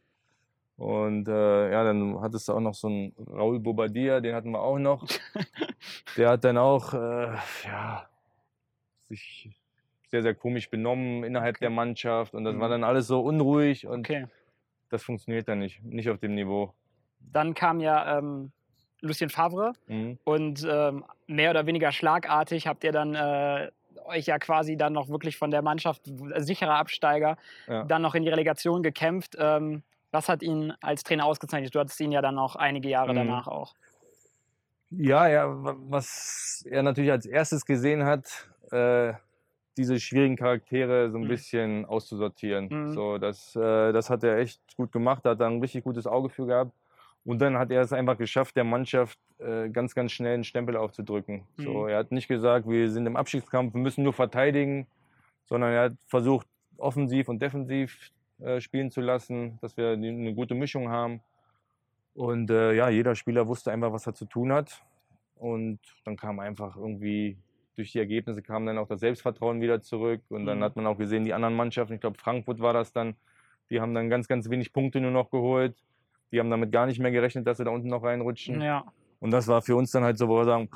Und 0.77 1.29
äh, 1.29 1.71
ja, 1.71 1.85
dann 1.85 2.21
hattest 2.21 2.49
du 2.49 2.55
auch 2.55 2.61
noch 2.61 2.75
so 2.75 2.89
einen 2.89 3.15
Raul 3.31 3.61
Bobadilla, 3.61 4.21
den 4.21 4.35
hatten 4.35 4.51
wir 4.51 4.61
auch 4.61 4.79
noch. 4.79 5.07
Der 6.17 6.31
hat 6.31 6.45
dann 6.45 6.59
auch, 6.59 6.93
äh, 6.95 7.35
ja, 7.65 8.07
sich 9.13 9.51
sehr, 10.09 10.23
sehr 10.23 10.35
komisch 10.35 10.69
benommen 10.71 11.25
innerhalb 11.25 11.59
der 11.59 11.71
Mannschaft. 11.71 12.35
Und 12.35 12.45
das 12.45 12.59
war 12.59 12.69
Mhm. 12.69 12.73
dann 12.73 12.85
alles 12.85 13.07
so 13.07 13.21
unruhig 13.21 13.87
und 13.87 14.01
Okay. 14.09 14.27
das 14.91 15.03
funktioniert 15.03 15.49
dann 15.49 15.59
nicht, 15.61 15.83
nicht 15.85 16.09
auf 16.11 16.19
dem 16.19 16.35
Niveau. 16.35 16.73
Dann 17.21 17.55
kam 17.55 17.81
ja 17.81 18.19
ähm, 18.19 18.53
Lucien 19.01 19.31
Favre 19.31 19.73
Mhm. 19.87 20.19
und 20.25 20.67
ähm, 20.71 21.05
mehr 21.27 21.51
oder 21.51 21.67
weniger 21.67 21.93
schlagartig 21.93 22.67
habt 22.67 22.85
ihr 22.85 22.93
dann 22.93 23.15
äh, 23.15 23.71
euch 24.05 24.27
ja 24.27 24.39
quasi 24.39 24.77
dann 24.77 24.93
noch 24.93 25.09
wirklich 25.09 25.37
von 25.37 25.51
der 25.51 25.63
Mannschaft, 25.63 26.03
sicherer 26.39 26.77
Absteiger, 26.77 27.37
Ja. 27.69 27.85
dann 27.85 28.03
noch 28.03 28.15
in 28.15 28.23
die 28.25 28.29
Relegation 28.31 28.83
gekämpft. 28.83 29.37
Ähm, 29.39 29.83
was 30.11 30.29
hat 30.29 30.43
ihn 30.43 30.73
als 30.81 31.05
Trainer 31.05 31.25
ausgezeichnet? 31.25 31.75
Du 31.75 31.79
hattest 31.81 31.99
ihn 32.01 32.13
ja 32.13 32.21
dann 32.21 32.35
noch 32.35 32.57
einige 32.57 32.89
Jahre 32.89 33.13
Mhm. 33.13 33.17
danach 33.17 33.47
auch. 33.49 33.75
Ja, 34.91 35.27
ja, 35.29 35.47
wa- 35.49 35.77
was 35.89 36.67
er 36.69 36.83
natürlich 36.83 37.11
als 37.11 37.25
erstes 37.25 37.65
gesehen 37.65 38.05
hat, 38.05 38.49
äh, 38.73 39.15
diese 39.77 39.99
schwierigen 40.01 40.37
Charaktere 40.37 41.11
so 41.11 41.19
ein 41.19 41.25
Mhm. 41.25 41.29
bisschen 41.29 41.85
auszusortieren. 41.87 42.69
Mhm. 42.71 42.93
So, 42.93 43.19
das, 43.19 43.57
äh, 43.57 43.93
das 43.93 44.11
hat 44.11 44.23
er 44.25 44.39
echt 44.39 44.61
gut 44.77 44.93
gemacht, 44.93 45.25
da 45.25 45.31
hat 45.31 45.41
er 45.41 45.47
ein 45.47 45.61
richtig 45.61 45.85
gutes 45.85 46.07
Auge 46.07 46.29
für 46.29 46.47
gehabt. 46.47 46.73
Und 47.25 47.41
dann 47.41 47.57
hat 47.57 47.71
er 47.71 47.81
es 47.83 47.93
einfach 47.93 48.19
geschafft, 48.19 48.57
der 48.57 48.65
Mannschaft 48.65 49.19
äh, 49.39 49.69
ganz, 49.71 49.95
ganz 49.95 50.13
schnell 50.13 50.35
einen 50.35 50.45
Stempel 50.45 50.77
aufzudrücken. 50.77 51.45
So, 51.57 51.83
Mhm. 51.85 51.89
er 51.89 51.99
hat 51.99 52.13
nicht 52.13 52.29
gesagt, 52.29 52.69
wir 52.69 52.91
sind 52.91 53.07
im 53.07 53.17
Abstiegskampf, 53.17 53.75
wir 53.75 53.81
müssen 53.81 54.03
nur 54.05 54.13
verteidigen, 54.13 54.87
sondern 55.47 55.73
er 55.73 55.83
hat 55.85 55.93
versucht, 56.07 56.47
offensiv 56.79 57.29
und 57.29 57.41
defensiv 57.41 58.11
äh, 58.41 58.61
spielen 58.61 58.91
zu 58.91 59.01
lassen, 59.01 59.59
dass 59.61 59.77
wir 59.77 59.91
eine 59.91 60.35
gute 60.35 60.55
Mischung 60.55 60.89
haben. 60.91 61.21
Und 62.15 62.51
äh, 62.51 62.73
ja, 62.75 62.89
jeder 62.89 63.15
Spieler 63.15 63.47
wusste 63.47 63.71
einfach, 63.73 63.93
was 63.93 64.07
er 64.07 64.15
zu 64.15 64.27
tun 64.27 64.53
hat. 64.53 64.83
Und 65.37 65.79
dann 66.05 66.17
kam 66.17 66.41
einfach 66.41 66.77
irgendwie, 66.77 67.37
durch 67.77 67.93
die 67.93 67.99
Ergebnisse 67.99 68.43
kam 68.43 68.67
dann 68.67 68.79
auch 68.79 68.89
das 68.89 69.01
Selbstvertrauen 69.01 69.61
wieder 69.61 69.81
zurück. 69.81 70.21
Und 70.29 70.47
dann 70.47 70.59
Mhm. 70.59 70.63
hat 70.65 70.77
man 70.77 70.87
auch 70.87 70.99
gesehen, 70.99 71.25
die 71.25 71.33
anderen 71.35 71.57
Mannschaften, 71.57 71.95
ich 71.95 72.01
glaube 72.01 72.19
Frankfurt 72.19 72.61
war 72.61 72.73
das 72.73 72.93
dann, 72.93 73.15
die 73.71 73.81
haben 73.81 73.95
dann 73.95 74.11
ganz, 74.11 74.29
ganz 74.29 74.51
wenig 74.51 74.73
Punkte 74.73 75.01
nur 75.01 75.11
noch 75.11 75.31
geholt. 75.31 75.75
Die 76.33 76.39
haben 76.41 76.51
damit 76.51 76.73
gar 76.73 76.87
nicht 76.87 76.99
mehr 76.99 77.11
gerechnet, 77.11 77.47
dass 77.47 77.57
sie 77.59 77.65
da 77.65 77.71
unten 77.71 77.89
noch 77.89 78.03
reinrutschen. 78.03 78.61
Ja, 78.61 78.85
Und 79.21 79.31
das 79.31 79.49
war 79.49 79.63
für 79.63 79.77
uns 79.77 79.91
dann 79.91 80.03
halt 80.05 80.19
so, 80.19 80.29
wo 80.29 80.37
wir 80.39 80.45
sagen, 80.45 80.69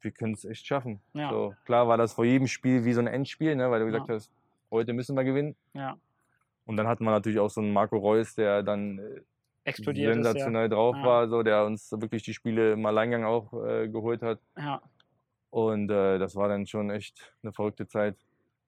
wir 0.00 0.10
können 0.10 0.34
es 0.34 0.44
echt 0.44 0.66
schaffen. 0.66 1.00
Ja. 1.14 1.30
So, 1.30 1.54
klar 1.64 1.88
war 1.88 1.96
das 1.96 2.12
vor 2.12 2.24
jedem 2.26 2.46
Spiel 2.46 2.84
wie 2.84 2.92
so 2.92 3.00
ein 3.00 3.06
Endspiel, 3.06 3.54
ne, 3.56 3.70
weil 3.70 3.80
du 3.80 3.86
gesagt 3.86 4.08
Ja. 4.08 4.14
hast, 4.16 4.30
heute 4.70 4.92
müssen 4.92 5.16
wir 5.16 5.24
gewinnen. 5.24 5.56
ja. 5.74 5.96
Und 6.66 6.78
dann 6.78 6.86
hatten 6.86 7.04
wir 7.04 7.10
natürlich 7.10 7.38
auch 7.38 7.50
so 7.50 7.60
einen 7.60 7.74
Marco 7.74 7.98
Reus, 7.98 8.34
der 8.34 8.62
dann 8.62 8.98
äh, 8.98 9.20
Explodiert 9.64 10.08
ist, 10.10 10.14
sensationell 10.24 10.68
drauf 10.70 10.96
Ja. 10.96 11.04
war, 11.04 11.28
so, 11.28 11.42
der 11.42 11.66
uns 11.66 11.92
wirklich 11.92 12.22
die 12.22 12.32
Spiele 12.32 12.72
im 12.72 12.84
Alleingang 12.86 13.24
auch 13.24 13.52
äh, 13.66 13.86
geholt 13.88 14.22
hat. 14.22 14.40
Ja, 14.56 14.80
Und 15.54 15.88
äh, 15.88 16.18
das 16.18 16.34
war 16.34 16.48
dann 16.48 16.66
schon 16.66 16.90
echt 16.90 17.32
eine 17.44 17.52
verrückte 17.52 17.86
Zeit. 17.86 18.16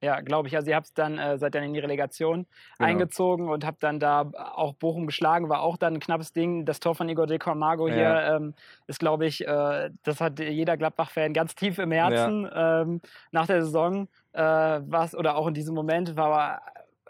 ja 0.01 0.21
glaube 0.21 0.47
ich. 0.47 0.55
Also 0.55 0.69
ihr 0.69 0.75
habt 0.77 0.97
dann, 0.97 1.17
äh, 1.17 1.37
seid 1.37 1.53
dann 1.53 1.63
in 1.63 1.73
die 1.73 1.81
Relegation 1.81 2.45
Genau. 2.77 2.89
eingezogen 2.89 3.49
und 3.49 3.65
habt 3.65 3.83
dann 3.83 3.99
da 3.99 4.31
auch 4.55 4.73
Bochum 4.75 5.05
geschlagen, 5.05 5.49
war 5.49 5.63
auch 5.63 5.75
dann 5.75 5.95
ein 5.95 5.99
knappes 5.99 6.31
Ding. 6.31 6.65
Das 6.65 6.79
Tor 6.79 6.95
von 6.95 7.09
Igor 7.09 7.27
de 7.27 7.39
Camargo 7.39 7.89
Ja. 7.89 7.93
hier 7.95 8.35
ähm, 8.35 8.53
ist, 8.87 8.99
glaube 8.99 9.25
ich, 9.25 9.45
äh, 9.45 9.89
das 10.03 10.21
hat 10.21 10.39
jeder 10.39 10.77
Gladbach-Fan 10.77 11.33
ganz 11.33 11.55
tief 11.55 11.77
im 11.77 11.91
Herzen 11.91 12.47
ähm, 12.55 13.01
nach 13.31 13.47
der 13.47 13.63
Saison. 13.65 14.07
Äh, 14.31 14.41
was, 14.85 15.13
oder 15.13 15.35
auch 15.35 15.47
in 15.47 15.55
diesem 15.55 15.75
Moment 15.75 16.15
war 16.15 16.61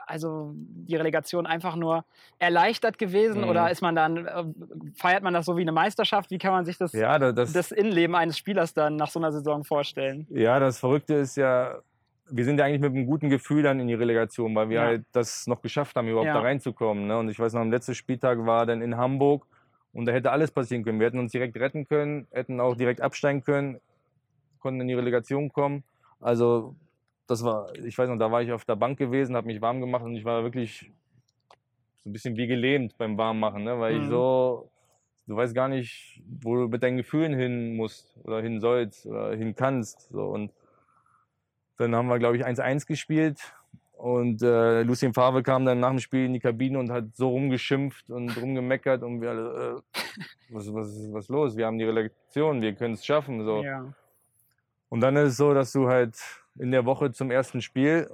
also 0.07 0.53
die 0.55 0.95
Relegation 0.95 1.45
einfach 1.45 1.75
nur 1.75 2.05
erleichtert 2.39 2.97
gewesen 2.97 3.41
Mhm. 3.41 3.49
oder 3.49 3.69
ist 3.71 3.81
man 3.81 3.95
dann, 3.95 4.25
äh, 4.25 4.43
feiert 4.95 5.23
man 5.23 5.33
das 5.33 5.45
so 5.45 5.57
wie 5.57 5.61
eine 5.61 5.71
Meisterschaft? 5.71 6.31
Wie 6.31 6.37
kann 6.37 6.51
man 6.51 6.65
sich 6.65 6.77
das, 6.77 6.93
Ja, 6.93 7.19
da- 7.19 7.31
das, 7.31 7.53
das 7.53 7.71
Innenleben 7.71 8.15
eines 8.15 8.37
Spielers 8.37 8.73
dann 8.73 8.95
nach 8.95 9.09
so 9.09 9.19
einer 9.19 9.31
Saison 9.31 9.63
vorstellen? 9.63 10.25
ja, 10.29 10.59
das 10.59 10.79
Verrückte 10.79 11.15
ist 11.15 11.35
ja, 11.37 11.79
wir 12.29 12.43
sind 12.45 12.59
ja 12.59 12.65
eigentlich 12.65 12.81
mit 12.81 12.91
einem 12.93 13.05
guten 13.05 13.29
Gefühl 13.29 13.63
dann 13.63 13.79
in 13.79 13.87
die 13.87 13.93
Relegation, 13.93 14.53
weil 14.55 14.69
wir 14.69 14.75
Ja. 14.77 14.85
halt 14.85 15.05
das 15.11 15.47
noch 15.47 15.61
geschafft 15.61 15.95
haben, 15.95 16.07
überhaupt 16.07 16.27
Ja. 16.27 16.33
da 16.33 16.41
reinzukommen. 16.41 17.07
Ne? 17.07 17.17
Und 17.17 17.29
ich 17.29 17.39
weiß 17.39 17.53
noch, 17.53 17.61
am 17.61 17.71
letzten 17.71 17.95
Spieltag 17.95 18.45
war 18.45 18.65
dann 18.65 18.81
in 18.81 18.97
Hamburg 18.97 19.45
und 19.93 20.05
da 20.05 20.11
hätte 20.11 20.31
alles 20.31 20.51
passieren 20.51 20.83
können. 20.83 20.99
Wir 20.99 21.07
hätten 21.07 21.19
uns 21.19 21.31
direkt 21.31 21.57
retten 21.57 21.85
können, 21.87 22.27
hätten 22.31 22.59
auch 22.59 22.75
direkt 22.75 23.01
absteigen 23.01 23.43
können, 23.43 23.79
konnten 24.59 24.81
in 24.81 24.87
die 24.87 24.93
Relegation 24.93 25.51
kommen. 25.53 25.83
Also 26.19 26.75
das 27.27 27.43
war, 27.43 27.73
ich 27.75 27.97
weiß 27.97 28.09
noch, 28.09 28.17
da 28.17 28.31
war 28.31 28.41
ich 28.41 28.51
auf 28.51 28.65
der 28.65 28.75
Bank 28.75 28.97
gewesen, 28.97 29.35
habe 29.35 29.47
mich 29.47 29.61
warm 29.61 29.81
gemacht 29.81 30.03
und 30.03 30.15
ich 30.15 30.25
war 30.25 30.43
wirklich 30.43 30.91
so 32.03 32.09
ein 32.09 32.13
bisschen 32.13 32.37
wie 32.37 32.47
gelähmt 32.47 32.97
beim 32.97 33.17
Warmmachen, 33.17 33.63
ne? 33.63 33.79
weil 33.79 33.97
ich 33.97 34.03
Mhm. 34.03 34.09
so, 34.09 34.69
du 35.27 35.35
weißt 35.35 35.53
gar 35.53 35.67
nicht, 35.67 36.21
wo 36.41 36.55
du 36.55 36.67
mit 36.69 36.81
deinen 36.81 36.97
Gefühlen 36.97 37.33
hin 37.37 37.75
musst 37.75 38.17
oder 38.23 38.41
hin 38.41 38.59
sollst 38.61 39.05
oder 39.05 39.35
hin 39.35 39.55
kannst. 39.55 40.09
So. 40.09 40.23
Und 40.27 40.51
dann 41.77 41.93
haben 41.95 42.07
wir, 42.07 42.17
glaube 42.17 42.37
ich, 42.37 42.45
1-1 42.45 42.87
gespielt. 42.87 43.53
Und 43.97 44.43
äh, 44.43 44.83
Lucien 44.83 45.13
Favre 45.13 45.41
kam 45.41 45.65
dann 45.65 45.79
nach 45.79 45.89
dem 45.89 45.99
Spiel 45.99 46.25
in 46.25 46.33
die 46.33 46.39
Kabine 46.39 46.77
und 46.77 46.91
hat 46.91 47.15
so 47.15 47.29
rumgeschimpft 47.29 48.11
und 48.11 48.29
rumgemeckert 48.37 49.01
und 49.01 49.21
wir 49.21 49.31
alle, 49.31 49.81
äh, 49.83 49.99
was, 50.49 50.71
was, 50.71 50.89
was 51.11 51.25
ist 51.25 51.29
los? 51.29 51.57
Wir 51.57 51.65
haben 51.65 51.79
die 51.79 51.85
Relegation, 51.85 52.61
wir 52.61 52.73
können 52.75 52.93
es 52.93 53.03
schaffen. 53.03 53.43
So. 53.43 53.63
Ja. 53.63 53.91
Und 54.89 55.01
dann 55.01 55.15
ist 55.17 55.29
es 55.29 55.37
so, 55.37 55.51
dass 55.53 55.71
du 55.71 55.87
halt 55.89 56.15
in 56.59 56.71
der 56.71 56.85
Woche 56.85 57.11
zum 57.11 57.31
ersten 57.31 57.61
Spiel, 57.61 58.09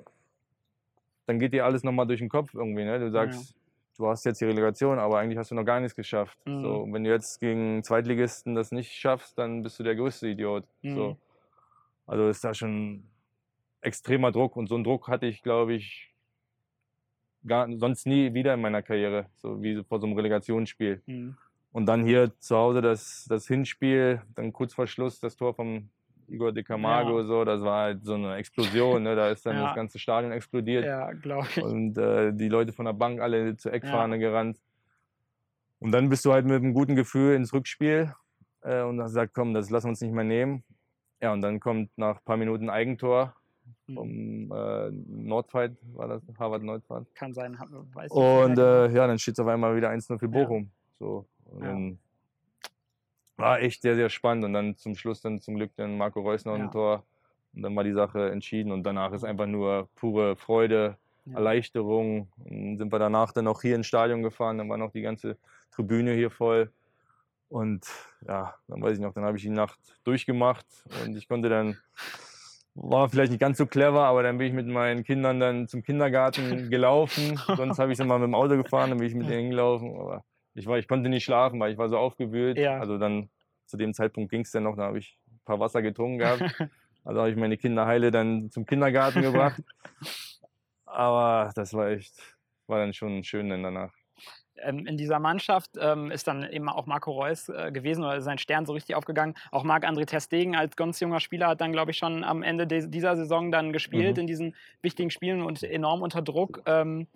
dann 1.26 1.40
geht 1.40 1.54
dir 1.54 1.66
alles 1.66 1.84
nochmal 1.84 2.08
durch 2.08 2.20
den 2.20 2.30
Kopf 2.30 2.54
irgendwie. 2.54 2.84
Ne? 2.84 3.00
Du 3.00 3.12
sagst, 3.12 3.56
du 3.98 4.08
hast 4.08 4.26
jetzt 4.26 4.42
die 4.42 4.46
Relegation, 4.46 5.00
aber 5.00 5.20
eigentlich 5.20 5.38
hast 5.38 5.52
du 5.52 5.56
noch 5.56 5.66
gar 5.66 5.80
nichts 5.80 5.96
geschafft. 5.96 6.38
Mhm. 6.46 6.62
So, 6.62 6.88
wenn 6.92 7.04
du 7.04 7.10
jetzt 7.10 7.40
gegen 7.40 7.84
Zweitligisten 7.84 8.56
das 8.56 8.72
nicht 8.72 8.92
schaffst, 8.92 9.38
dann 9.38 9.64
bist 9.64 9.80
du 9.80 9.84
der 9.84 9.96
größte 9.96 10.28
Idiot. 10.28 10.66
Mhm. 10.82 10.96
So. 10.96 11.18
Also 12.06 12.28
ist 12.28 12.44
da 12.44 12.54
schon 12.54 13.04
extremer 13.82 14.32
Druck 14.32 14.56
und 14.56 14.68
so 14.68 14.76
einen 14.76 14.84
Druck 14.84 15.08
hatte 15.08 15.26
ich, 15.26 15.42
glaube 15.42 15.74
ich, 15.74 16.14
gar, 17.46 17.68
sonst 17.78 18.06
nie 18.08 18.34
wieder 18.34 18.54
in 18.54 18.62
meiner 18.62 18.82
Karriere, 18.82 19.28
so 19.36 19.62
wie 19.62 19.84
vor 19.84 20.00
so 20.00 20.08
einem 20.08 20.16
Relegationsspiel. 20.16 21.02
Mhm. 21.06 21.38
Und 21.72 21.88
dann 21.88 22.06
hier 22.06 22.38
zu 22.40 22.56
Hause 22.56 22.82
das, 22.82 23.26
das 23.28 23.48
Hinspiel, 23.48 24.22
dann 24.36 24.54
kurz 24.54 24.74
vor 24.74 24.88
Schluss 24.88 25.20
das 25.20 25.36
Tor 25.36 25.56
vom 25.56 25.90
Igor 26.28 26.52
de 26.52 26.64
Camargo, 26.64 27.20
Ja. 27.20 27.26
so, 27.26 27.44
das 27.46 27.62
war 27.62 27.84
halt 27.84 28.06
so 28.06 28.14
eine 28.16 28.36
Explosion, 28.36 29.04
ne? 29.04 29.16
da 29.16 29.30
ist 29.30 29.46
dann 29.46 29.56
Ja. 29.58 29.66
das 29.68 29.76
ganze 29.76 30.00
Stadion 30.00 30.32
explodiert 30.32 30.86
Ja, 30.86 31.12
glaube 31.14 31.48
ich. 31.56 31.64
und 31.64 31.98
äh, 31.98 32.32
die 32.34 32.50
Leute 32.50 32.72
von 32.74 32.86
der 32.86 32.94
Bank 32.94 33.20
alle 33.22 33.56
zur 33.58 33.74
Eckfahne 33.74 34.20
gerannt. 34.20 34.58
Und 35.80 35.92
dann 35.92 36.10
bist 36.10 36.24
du 36.26 36.32
halt 36.32 36.46
mit 36.46 36.56
einem 36.56 36.74
guten 36.74 36.96
Gefühl 36.96 37.36
ins 37.36 37.54
Rückspiel 37.54 38.14
äh, 38.62 38.82
und 38.84 39.02
hast 39.02 39.12
gesagt, 39.12 39.34
komm, 39.34 39.54
das 39.54 39.70
lassen 39.70 39.88
wir 39.88 39.90
uns 39.90 40.02
nicht 40.02 40.14
mehr 40.14 40.24
nehmen. 40.24 40.64
Ja, 41.22 41.34
und 41.34 41.42
dann 41.42 41.60
kommt 41.60 41.90
nach 41.98 42.18
ein 42.18 42.24
paar 42.26 42.38
Minuten 42.38 42.70
Eigentor 42.70 43.36
Mhm. 43.88 43.94
vom 43.96 44.52
äh, 44.52 44.92
Nordfight, 44.92 45.78
war 45.94 46.08
das 46.08 46.22
Harvard 46.38 46.64
Nordfight. 46.64 47.06
Kann 47.16 47.34
sein, 47.34 47.58
weiß 47.94 48.12
ich 48.12 48.12
Und 48.12 48.50
nicht 48.52 48.58
mehr 48.58 48.66
äh, 48.90 48.94
ja, 48.94 49.08
dann 49.08 49.18
steht 49.20 49.34
es 49.36 49.40
auf 49.40 49.48
einmal 49.48 49.76
wieder 49.76 49.90
1-0 49.90 50.20
für 50.20 50.26
Ja. 50.26 50.32
Bochum. 50.32 50.70
So, 51.00 51.26
und 51.46 51.62
Ja. 51.64 51.68
dann 51.72 51.98
war 53.38 53.60
echt 53.62 53.82
sehr, 53.82 53.96
sehr 53.96 54.10
spannend. 54.10 54.46
Und 54.46 54.54
dann 54.54 54.78
zum 54.78 54.96
Schluss 54.96 55.22
dann 55.22 55.42
zum 55.42 55.56
Glück 55.56 55.72
dann 55.76 55.98
Marco 55.98 56.22
Reus 56.22 56.46
noch 56.46 56.58
Ja. 56.58 56.64
ein 56.64 56.72
Tor. 56.72 57.04
Und 57.56 57.62
dann 57.62 57.76
war 57.76 57.84
die 57.84 57.94
Sache 57.94 58.32
entschieden. 58.32 58.72
Und 58.72 58.84
danach 58.84 59.12
ist 59.14 59.24
einfach 59.24 59.46
nur 59.48 59.90
pure 59.96 60.36
Freude, 60.36 60.98
Ja. 61.26 61.36
Erleichterung. 61.36 62.28
Und 62.44 62.52
dann 62.52 62.78
sind 62.78 62.92
wir 62.92 63.00
danach 63.00 63.32
dann 63.32 63.48
auch 63.48 63.62
hier 63.62 63.76
ins 63.76 63.88
Stadion 63.88 64.24
gefahren. 64.24 64.58
Dann 64.58 64.70
war 64.70 64.78
noch 64.78 64.92
die 64.92 65.02
ganze 65.02 65.38
Tribüne 65.72 66.14
hier 66.14 66.30
voll. 66.32 66.72
Und 67.50 67.86
ja, 68.28 68.56
dann 68.68 68.82
weiß 68.82 68.94
ich 68.96 69.00
noch, 69.00 69.14
dann 69.14 69.26
habe 69.26 69.38
ich 69.38 69.44
die 69.44 69.50
Nacht 69.50 69.78
durchgemacht 70.06 70.66
und 71.06 71.16
ich 71.16 71.28
konnte 71.28 71.50
dann, 71.50 71.78
war 72.74 73.08
vielleicht 73.10 73.32
nicht 73.32 73.40
ganz 73.42 73.60
so 73.60 73.68
clever, 73.68 74.06
aber 74.06 74.24
dann 74.24 74.40
bin 74.40 74.48
ich 74.48 74.54
mit 74.54 74.66
meinen 74.66 75.04
Kindern 75.04 75.40
dann 75.40 75.68
zum 75.68 75.84
Kindergarten 75.84 76.72
gelaufen. 76.72 77.38
Sonst 77.56 77.78
habe 77.78 77.92
ich 77.92 77.98
sie 78.00 78.06
mal 78.06 78.18
mit 78.18 78.26
dem 78.28 78.34
Auto 78.34 78.58
gefahren, 78.58 78.90
dann 78.90 78.98
bin 78.98 79.08
ich 79.08 79.14
mit 79.14 79.30
denen 79.30 79.42
hingelaufen. 79.42 79.96
Aber 80.00 80.24
ich, 80.56 80.66
war, 80.68 80.78
ich 80.78 80.88
konnte 80.88 81.10
nicht 81.10 81.24
schlafen, 81.24 81.60
weil 81.60 81.72
ich 81.72 81.78
war 81.78 81.90
so 81.90 81.98
aufgewühlt. 81.98 82.58
Ja. 82.58 82.80
Also 82.80 82.98
dann 82.98 83.30
zu 83.66 83.78
dem 83.78 83.94
Zeitpunkt 83.94 84.30
ging 84.32 84.42
es 84.42 84.52
dann 84.52 84.64
noch, 84.64 84.76
da 84.76 84.84
habe 84.84 85.00
ich 85.00 85.18
ein 85.32 85.40
paar 85.46 85.60
Wasser 85.60 85.82
getrunken 85.82 86.20
gehabt. 86.20 86.44
Also 87.06 87.20
habe 87.20 87.32
ich 87.32 87.36
meine 87.36 87.58
Kinder 87.58 87.86
heile 87.86 88.12
dann 88.12 88.50
zum 88.50 88.66
Kindergarten 88.66 89.22
gebracht. 89.22 89.62
Aber 90.86 91.52
das 91.54 91.74
war 91.74 91.90
echt, 91.90 92.14
war 92.68 92.80
dann 92.80 92.94
schon 92.94 93.24
schön 93.26 93.50
dann 93.50 93.62
danach. 93.64 93.94
ähm, 94.56 94.86
in 94.86 94.96
dieser 94.96 95.20
Mannschaft 95.20 95.72
ähm, 95.82 96.12
ist 96.12 96.28
dann 96.28 96.50
eben 96.50 96.70
auch 96.70 96.86
Marco 96.86 97.12
Reus 97.12 97.50
äh, 97.50 97.72
gewesen 97.74 98.04
oder 98.06 98.22
sein 98.22 98.38
Stern 98.38 98.66
so 98.66 98.72
richtig 98.74 98.96
aufgegangen. 98.96 99.34
Auch 99.52 99.64
Marc-André 99.66 100.06
Testegen 100.06 100.56
als 100.56 100.76
ganz 100.78 101.00
junger 101.02 101.20
Spieler 101.20 101.48
hat 101.48 101.60
dann, 101.62 101.74
glaube 101.74 101.92
ich, 101.92 101.98
schon 101.98 102.24
am 102.24 102.42
Ende 102.44 102.68
dieser 102.68 103.16
Saison 103.18 103.52
dann 103.52 103.74
gespielt 103.74 104.16
Mhm. 104.16 104.22
in 104.22 104.28
diesen 104.28 104.56
wichtigen 104.82 105.10
Spielen 105.10 105.42
und 105.42 105.62
enorm 105.64 106.02
unter 106.04 106.22
Druck. 106.22 106.62
Ähm, 106.66 107.08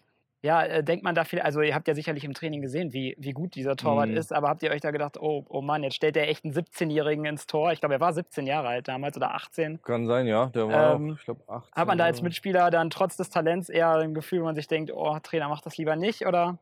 ja, 0.47 0.63
äh, 0.63 0.83
denkt 0.83 1.03
man 1.03 1.13
da 1.13 1.23
viel, 1.25 1.39
also 1.41 1.61
ihr 1.61 1.75
habt 1.75 1.87
ja 1.87 1.93
sicherlich 1.93 2.23
im 2.23 2.33
Training 2.33 2.61
gesehen, 2.61 2.93
wie, 2.93 3.15
wie 3.19 3.31
gut 3.33 3.55
dieser 3.55 3.75
Torwart 3.75 4.09
Mhm. 4.09 4.15
ist, 4.17 4.31
aber 4.33 4.47
habt 4.47 4.63
ihr 4.63 4.71
euch 4.71 4.81
da 4.81 4.91
gedacht, 4.91 5.17
oh, 5.19 5.45
oh 5.49 5.61
Mann, 5.61 5.83
jetzt 5.83 5.95
stellt 5.95 6.15
der 6.15 6.29
echt 6.29 6.45
einen 6.45 6.53
17-Jährigen 6.53 7.25
ins 7.25 7.45
Tor? 7.47 7.71
Ich 7.73 7.79
glaube, 7.81 7.95
er 7.95 7.99
war 7.99 8.13
17 8.13 8.47
Jahre 8.47 8.69
alt 8.69 8.87
damals 8.87 9.17
oder 9.17 9.35
18. 9.35 9.81
Kann 9.83 10.07
sein, 10.07 10.25
ja. 10.25 10.47
Der 10.47 10.67
war, 10.69 10.95
Ähm, 10.95 11.11
auch, 11.11 11.19
ich 11.19 11.25
glaube, 11.25 11.41
18. 11.47 11.71
Hat 11.75 11.87
man 11.87 11.97
da 11.97 12.05
als. 12.05 12.21
Mitspieler 12.21 12.69
dann 12.71 12.89
trotz 12.89 13.17
des 13.17 13.29
Talents 13.29 13.69
eher 13.69 13.91
ein 13.91 14.13
Gefühl, 14.13 14.39
wo 14.41 14.45
man 14.45 14.55
sich 14.55 14.67
denkt, 14.67 14.91
oh, 14.93 15.17
Trainer, 15.21 15.49
macht 15.49 15.65
das 15.65 15.77
lieber 15.77 15.95
nicht? 15.95 16.25
Oder 16.25 16.57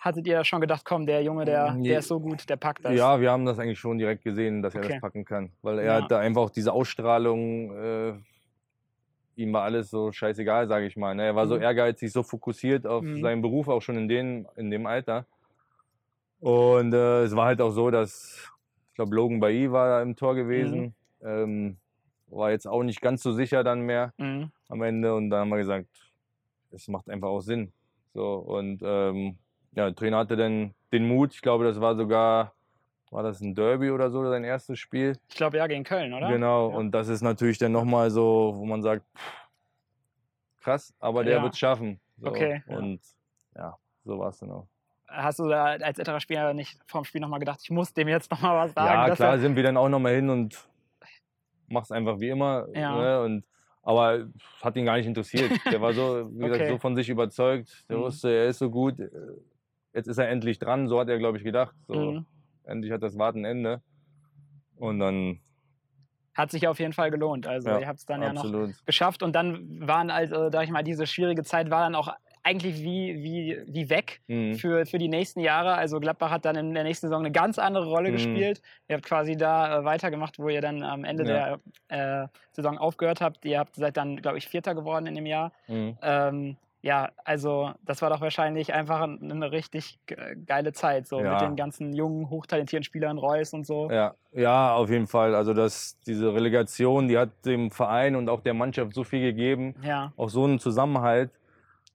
hattet 0.00 0.26
ihr 0.26 0.34
da 0.36 0.44
schon 0.44 0.62
gedacht, 0.62 0.82
komm, 0.86 1.04
der 1.06 1.22
Junge, 1.22 1.44
der, 1.44 1.72
Nee. 1.74 1.88
der 1.90 1.98
ist 1.98 2.08
so 2.08 2.18
gut, 2.20 2.48
der 2.48 2.56
packt 2.56 2.84
das? 2.86 2.94
Ja, 2.94 3.20
wir 3.20 3.30
haben 3.30 3.44
das 3.44 3.58
eigentlich 3.58 3.78
schon 3.78 3.98
direkt 3.98 4.24
gesehen, 4.24 4.62
dass 4.62 4.74
er 4.74 4.80
Okay. 4.82 4.92
das 4.94 5.00
packen 5.02 5.24
kann. 5.26 5.52
Weil 5.60 5.78
er 5.78 5.84
Ja. 5.84 6.02
hat 6.02 6.10
da 6.10 6.18
einfach 6.20 6.40
auch 6.42 6.50
diese 6.50 6.72
Ausstrahlung, 6.72 7.76
äh, 7.76 8.12
ihm 9.40 9.52
war 9.52 9.62
alles 9.62 9.90
so 9.90 10.12
scheißegal, 10.12 10.68
sage 10.68 10.86
ich 10.86 10.96
mal. 10.96 11.14
Ne? 11.14 11.24
Er 11.24 11.34
war 11.34 11.46
so 11.48 11.56
Mhm. 11.56 11.62
ehrgeizig, 11.62 12.12
so 12.12 12.22
fokussiert 12.22 12.86
auf 12.86 13.02
Mhm. 13.04 13.20
seinen 13.20 13.42
Beruf, 13.42 13.68
auch 13.68 13.80
schon 13.80 13.96
in, 13.96 14.08
den, 14.08 14.46
in 14.56 14.70
dem 14.70 14.86
Alter. 14.86 15.26
Und 16.40 16.94
äh, 16.94 17.24
es 17.24 17.34
war 17.36 17.46
halt 17.46 17.60
auch 17.60 17.70
so, 17.70 17.90
dass, 17.90 18.50
ich 18.88 18.94
glaube, 18.94 19.14
Logan 19.14 19.40
Bailly 19.40 19.70
war 19.72 19.88
da 19.88 20.02
im 20.02 20.16
Tor 20.16 20.34
gewesen. 20.34 20.94
Ähm, 21.22 21.76
war 22.28 22.50
jetzt 22.50 22.66
auch 22.66 22.82
nicht 22.82 23.00
ganz 23.00 23.22
so 23.22 23.32
sicher 23.32 23.64
dann 23.64 23.80
mehr 23.80 24.12
Mhm. 24.18 24.50
am 24.68 24.82
Ende. 24.82 25.14
Und 25.14 25.30
dann 25.30 25.40
haben 25.40 25.48
wir 25.50 25.58
gesagt, 25.58 25.88
es 26.70 26.88
macht 26.88 27.08
einfach 27.10 27.28
auch 27.28 27.40
Sinn. 27.40 27.72
So, 28.14 28.34
und 28.36 28.80
ähm, 28.84 29.36
ja, 29.74 29.86
der 29.86 29.94
Trainer 29.94 30.18
hatte 30.18 30.36
dann 30.36 30.74
den 30.92 31.06
Mut, 31.06 31.32
ich 31.34 31.42
glaube, 31.42 31.64
das 31.64 31.80
war 31.80 31.94
sogar, 31.96 32.52
war 33.10 33.22
das 33.22 33.40
ein 33.40 33.54
Derby 33.54 33.90
oder 33.90 34.10
so, 34.10 34.28
sein 34.28 34.44
erstes 34.44 34.78
Spiel. 34.78 35.18
Ich 35.28 35.34
glaube, 35.36 35.56
ja, 35.58 35.66
gegen 35.66 35.84
Köln, 35.84 36.12
oder? 36.14 36.28
Genau, 36.28 36.70
Ja. 36.70 36.76
und 36.76 36.92
das 36.92 37.08
ist 37.08 37.22
natürlich 37.22 37.58
dann 37.58 37.72
nochmal 37.72 38.10
so, 38.10 38.52
wo 38.56 38.64
man 38.64 38.82
sagt, 38.82 39.04
pff, 39.16 39.32
krass, 40.60 40.94
aber 41.00 41.24
der 41.24 41.38
Ja. 41.38 41.42
wird 41.42 41.54
es 41.54 41.58
schaffen. 41.58 42.00
So, 42.18 42.28
Okay, 42.28 42.62
ja. 42.68 42.76
Und 42.76 43.00
ja, 43.56 43.76
so 44.04 44.18
war 44.18 44.28
es 44.28 44.38
dann 44.38 44.50
auch. 44.50 44.66
Hast 45.08 45.40
du 45.40 45.48
da 45.48 45.64
als 45.64 45.98
älterer 45.98 46.20
Spieler 46.20 46.54
nicht 46.54 46.78
vorm 46.86 47.04
Spiel 47.04 47.20
nochmal 47.20 47.40
gedacht, 47.40 47.58
ich 47.62 47.70
muss 47.70 47.92
dem 47.92 48.06
jetzt 48.08 48.30
nochmal 48.30 48.56
was 48.56 48.74
sagen? 48.74 49.08
ja, 49.08 49.14
klar, 49.14 49.38
sind 49.38 49.56
wir 49.56 49.62
dann 49.64 49.76
auch 49.76 49.88
nochmal 49.88 50.14
hin 50.14 50.30
und 50.30 50.68
mach's 51.66 51.90
einfach 51.90 52.20
wie 52.20 52.28
immer. 52.28 52.68
Ja. 52.74 52.94
Ne? 52.96 53.22
Und, 53.22 53.44
aber 53.82 54.28
hat 54.62 54.76
ihn 54.76 54.84
gar 54.84 54.98
nicht 54.98 55.06
interessiert. 55.06 55.50
Der 55.72 55.80
war 55.80 55.94
so, 55.94 56.30
wie 56.32 56.44
gesagt, 56.44 56.60
Okay. 56.62 56.68
so 56.70 56.78
von 56.78 56.94
sich 56.94 57.08
überzeugt. 57.08 57.84
Der 57.88 57.96
Mhm. 57.96 58.02
wusste, 58.02 58.28
er 58.30 58.46
ist 58.46 58.58
so 58.58 58.70
gut. 58.70 59.00
äh, 59.00 59.08
Jetzt 59.92 60.06
ist 60.06 60.18
er 60.18 60.28
endlich 60.28 60.60
dran. 60.60 60.86
So 60.86 61.00
hat 61.00 61.08
er, 61.08 61.18
glaube 61.18 61.38
ich, 61.38 61.42
gedacht. 61.44 61.74
So, 61.88 61.94
Mhm. 61.94 62.26
Endlich 62.64 62.92
hat 62.92 63.02
das 63.02 63.18
Warten 63.18 63.44
Ende. 63.44 63.82
Und 64.76 64.98
dann, 64.98 65.40
Hat 66.34 66.50
sich 66.50 66.66
auf 66.68 66.78
jeden 66.78 66.92
Fall 66.92 67.10
gelohnt. 67.10 67.46
Also 67.46 67.68
Ja, 67.70 67.78
ihr 67.80 67.86
habt 67.88 67.98
es 67.98 68.06
dann 68.06 68.22
ja 68.22 68.32
noch 68.32 68.44
absolut. 68.44 68.70
geschafft 68.86 69.22
und 69.22 69.34
dann 69.34 69.86
waren 69.86 70.10
also, 70.10 70.50
sag 70.50 70.64
ich 70.64 70.70
mal, 70.70 70.82
diese 70.84 71.06
schwierige 71.06 71.42
Zeit 71.42 71.70
war 71.70 71.82
dann 71.82 71.94
auch 71.94 72.08
eigentlich 72.42 72.76
wie, 72.82 73.22
wie, 73.22 73.58
wie 73.66 73.90
weg 73.90 74.22
Mhm. 74.28 74.54
für, 74.54 74.86
für 74.86 74.96
die 74.98 75.08
nächsten 75.08 75.40
Jahre. 75.40 75.74
Also 75.74 76.00
Gladbach 76.00 76.30
hat 76.30 76.46
dann 76.46 76.56
in 76.56 76.72
der 76.72 76.84
nächsten 76.84 77.08
Saison 77.08 77.20
eine 77.20 77.32
ganz 77.32 77.58
andere 77.58 77.84
Rolle 77.86 78.08
Mhm. 78.08 78.12
gespielt. 78.14 78.62
Ihr 78.88 78.94
habt 78.96 79.04
quasi 79.04 79.36
da 79.36 79.80
äh, 79.80 79.84
weitergemacht, 79.84 80.38
wo 80.38 80.48
ihr 80.48 80.62
dann 80.62 80.82
am 80.82 81.04
Ende 81.04 81.24
Ja. 81.28 81.58
der 81.88 82.22
äh, 82.24 82.28
Saison 82.52 82.78
aufgehört 82.78 83.20
habt. 83.20 83.44
Ihr 83.44 83.58
habt 83.58 83.74
seid 83.74 83.98
dann, 83.98 84.16
glaube 84.16 84.38
ich, 84.38 84.48
Vierter 84.48 84.74
geworden 84.74 85.06
in 85.06 85.16
dem 85.16 85.26
Jahr. 85.26 85.52
Mhm. 85.68 85.98
Ähm, 86.00 86.56
ja, 86.82 87.10
also 87.24 87.72
das 87.82 88.00
war 88.02 88.10
doch 88.10 88.20
wahrscheinlich 88.20 88.72
einfach 88.72 89.00
ein- 89.02 89.30
eine 89.30 89.52
richtig 89.52 89.98
ge- 90.06 90.36
geile 90.46 90.72
Zeit, 90.72 91.06
so 91.06 91.16
mit 91.18 91.26
Ja. 91.26 91.38
den 91.46 91.56
ganzen 91.56 91.92
jungen, 91.92 92.30
hochtalentierten 92.30 92.84
Spielern 92.84 93.18
Reus 93.18 93.52
und 93.52 93.66
so. 93.66 93.90
Ja, 93.90 94.14
ja, 94.32 94.74
auf 94.74 94.88
jeden 94.90 95.06
Fall. 95.06 95.34
Also 95.34 95.52
das, 95.54 95.98
diese 96.06 96.32
Relegation, 96.32 97.08
die 97.08 97.18
hat 97.18 97.30
dem 97.44 97.70
Verein 97.70 98.16
und 98.16 98.28
auch 98.28 98.40
der 98.40 98.54
Mannschaft 98.54 98.94
so 98.94 99.04
viel 99.04 99.20
gegeben. 99.20 99.74
Ja, 99.82 100.12
auch 100.16 100.30
so 100.30 100.44
einen 100.44 100.58
Zusammenhalt, 100.58 101.30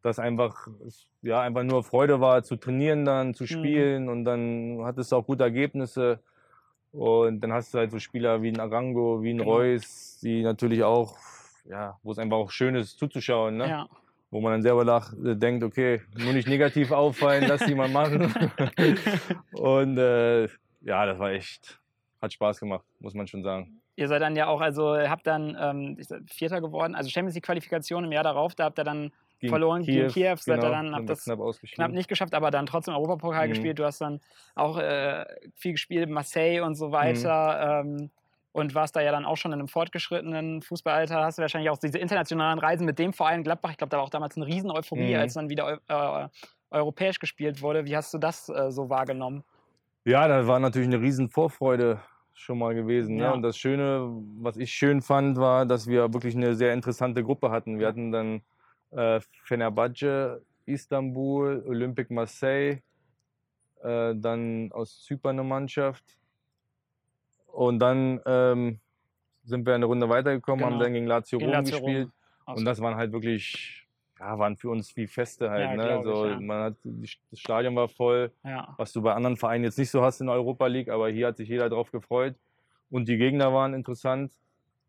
dass 0.03 0.19
einfach, 0.19 0.67
es, 0.85 1.07
ja, 1.23 1.41
einfach 1.41 1.63
nur 1.63 1.83
Freude 1.83 2.21
war, 2.21 2.43
zu 2.43 2.55
trainieren 2.55 3.05
dann, 3.05 3.33
zu 3.33 3.47
spielen 3.47 4.07
und 4.09 4.23
dann 4.25 4.81
hattest 4.83 5.11
du 5.11 5.15
auch 5.15 5.25
gute 5.25 5.43
Ergebnisse. 5.43 6.19
Und 6.91 7.41
dann 7.41 7.51
hast 7.51 7.73
du 7.73 7.79
halt 7.79 7.91
so 7.91 7.99
Spieler 7.99 8.41
wie 8.41 8.49
ein 8.49 8.59
Arango, 8.59 9.21
wie 9.21 9.31
ein 9.33 9.39
Genau. 9.39 9.51
Reus, 9.51 10.19
die 10.21 10.43
natürlich 10.43 10.83
auch, 10.83 11.17
ja, 11.67 11.97
wo 12.03 12.11
es 12.11 12.19
einfach 12.19 12.37
auch 12.37 12.51
schön 12.51 12.75
ist 12.75 12.97
zuzuschauen, 12.99 13.57
ne? 13.57 13.67
ja. 13.67 13.87
Wo 14.31 14.41
man 14.41 14.53
dann 14.53 14.61
selber 14.61 14.83
nach, 14.83 15.13
äh, 15.13 15.35
denkt, 15.35 15.63
okay, 15.63 16.01
nur 16.17 16.33
nicht 16.33 16.47
negativ 16.47 16.91
auffallen, 16.91 17.45
lass 17.47 17.65
die 17.65 17.75
mal 17.75 17.89
machen. 17.89 18.33
und 19.51 19.97
äh, 19.97 20.43
ja, 20.81 21.05
das 21.05 21.19
war 21.19 21.31
echt, 21.31 21.79
hat 22.21 22.33
Spaß 22.33 22.59
gemacht, 22.59 22.85
muss 22.99 23.13
man 23.13 23.27
schon 23.27 23.43
sagen. 23.43 23.81
Ihr 23.97 24.07
seid 24.09 24.21
dann 24.21 24.35
ja 24.35 24.47
auch, 24.47 24.59
also 24.59 24.95
ihr 24.95 25.09
habt 25.09 25.25
dann 25.25 25.55
ähm, 25.59 25.97
Vierter 26.27 26.59
geworden, 26.59 26.95
also 26.95 27.09
Champions 27.09 27.35
League 27.35 27.45
Qualifikation 27.45 28.03
im 28.03 28.11
Jahr 28.11 28.23
darauf, 28.23 28.53
da 28.53 28.65
habt 28.65 28.77
ihr 28.79 28.83
dann 28.83 29.11
Gegen 29.39 29.49
Verloren 29.51 29.83
gegen 29.83 30.07
Kiew, 30.09 30.35
seid 30.37 30.47
ihr 30.47 30.61
genau, 30.61 30.69
dann, 30.69 30.95
habt 30.95 31.09
das 31.09 31.23
knapp 31.25 31.39
knapp 31.73 31.91
nicht 31.91 32.07
geschafft, 32.07 32.33
aber 32.33 32.51
dann 32.51 32.65
trotzdem 32.65 32.93
Europapokal 32.93 33.47
Mhm. 33.47 33.49
gespielt. 33.51 33.79
Du 33.79 33.85
hast 33.85 33.99
dann 33.99 34.21
auch 34.53 34.77
äh, 34.77 35.25
viel 35.55 35.73
gespielt, 35.73 36.09
Marseille 36.09 36.61
und 36.61 36.75
so 36.75 36.91
weiter. 36.91 37.81
Ähm, 37.81 38.09
und 38.55 38.73
warst 38.73 38.95
da 38.95 39.01
ja 39.01 39.11
dann 39.11 39.25
auch 39.25 39.35
schon 39.35 39.51
in 39.51 39.59
einem 39.59 39.67
fortgeschrittenen 39.67 40.61
Fußballalter. 40.61 41.21
Hast 41.25 41.37
du 41.37 41.41
wahrscheinlich 41.41 41.69
auch 41.69 41.77
diese 41.77 41.97
internationalen 41.97 42.57
Reisen 42.57 42.85
mit 42.85 42.97
dem 42.99 43.11
Verein 43.11 43.43
Gladbach. 43.43 43.71
Ich 43.71 43.77
glaube, 43.77 43.89
da 43.89 43.97
war 43.97 44.05
auch 44.05 44.09
damals 44.09 44.37
eine 44.37 44.47
riesen 44.47 44.71
Euphorie, 44.71 45.13
Mhm. 45.13 45.19
als 45.19 45.33
dann 45.33 45.49
wieder 45.49 45.81
äh, 45.89 46.29
europäisch 46.71 47.19
gespielt 47.19 47.61
wurde. 47.61 47.83
Wie 47.83 47.97
hast 47.97 48.13
du 48.13 48.17
das 48.17 48.47
äh, 48.47 48.71
so 48.71 48.89
wahrgenommen? 48.89 49.43
Ja, 50.05 50.25
da 50.29 50.47
war 50.47 50.61
natürlich 50.61 50.87
eine 50.87 51.01
riesen 51.01 51.27
Vorfreude 51.27 51.99
schon 52.33 52.57
mal 52.57 52.73
gewesen. 52.73 53.17
Ja. 53.17 53.27
Ne? 53.27 53.33
Und 53.33 53.41
das 53.41 53.57
Schöne, 53.57 54.07
was 54.39 54.55
ich 54.55 54.71
schön 54.71 55.01
fand, 55.01 55.37
war, 55.37 55.65
dass 55.65 55.87
wir 55.87 56.13
wirklich 56.13 56.33
eine 56.33 56.55
sehr 56.55 56.71
interessante 56.73 57.25
Gruppe 57.25 57.51
hatten. 57.51 57.77
Wir 57.77 57.87
hatten 57.87 58.13
dann 58.13 58.41
äh, 58.91 59.19
Fenerbahce, 59.43 60.41
Istanbul, 60.65 61.61
Olympique 61.67 62.13
Marseille, 62.13 62.79
äh, 63.83 64.15
dann 64.15 64.71
aus 64.71 65.03
Zypern 65.03 65.39
eine 65.39 65.43
Mannschaft. 65.47 66.05
Und 67.55 67.79
dann 67.79 68.19
ähm, 68.25 68.79
sind 69.43 69.65
wir 69.65 69.75
eine 69.75 69.85
Runde 69.85 70.09
weitergekommen, 70.09 70.65
haben 70.65 70.73
Genau. 70.73 70.83
dann 70.83 70.93
gegen 70.93 71.07
Lazio 71.07 71.39
Rom 71.39 71.49
Lazio 71.49 71.77
Rom. 71.77 71.85
gespielt. 71.85 72.09
Und 72.45 72.65
das 72.65 72.79
waren 72.81 72.95
halt 72.95 73.11
wirklich, 73.11 73.87
ja, 74.19 74.37
waren 74.37 74.55
für 74.57 74.69
uns 74.69 74.95
wie 74.95 75.07
Feste 75.07 75.49
halt. 75.49 75.61
Ja, 75.61 75.75
ne? 75.75 75.83
glaub 75.83 76.05
ich, 76.05 76.11
so, 76.13 76.27
ja. 76.27 76.39
man 76.39 76.63
hat, 76.63 76.75
das 76.83 77.39
Stadion 77.39 77.75
war 77.75 77.87
voll, 77.87 78.31
was 78.77 78.91
du 78.93 79.01
bei 79.01 79.13
anderen 79.13 79.37
Vereinen 79.37 79.63
jetzt 79.63 79.77
nicht 79.77 79.89
so 79.89 80.01
hast 80.03 80.19
in 80.21 80.27
der 80.27 80.35
Europa 80.35 80.67
League, 80.67 80.89
aber 80.89 81.09
hier 81.09 81.27
hat 81.27 81.37
sich 81.37 81.49
jeder 81.49 81.69
drauf 81.69 81.91
gefreut. 81.91 82.35
Und 82.91 83.07
die 83.07 83.17
Gegner 83.17 83.51
waren 83.53 83.73
interessant. 83.73 84.31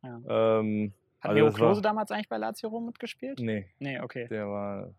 Ähm, 0.02 0.92
Hat 1.20 1.30
Also 1.30 1.34
Leo 1.34 1.44
das 1.46 1.54
war- 1.54 1.58
Klose 1.68 1.82
damals 1.82 2.10
eigentlich 2.10 2.28
bei 2.28 2.36
Lazio 2.36 2.68
Rom 2.68 2.86
mitgespielt? 2.86 3.38
nee, 3.40 3.66
Nee, 3.78 3.98
okay. 4.00 4.28
der 4.28 4.46
war, 4.48 4.90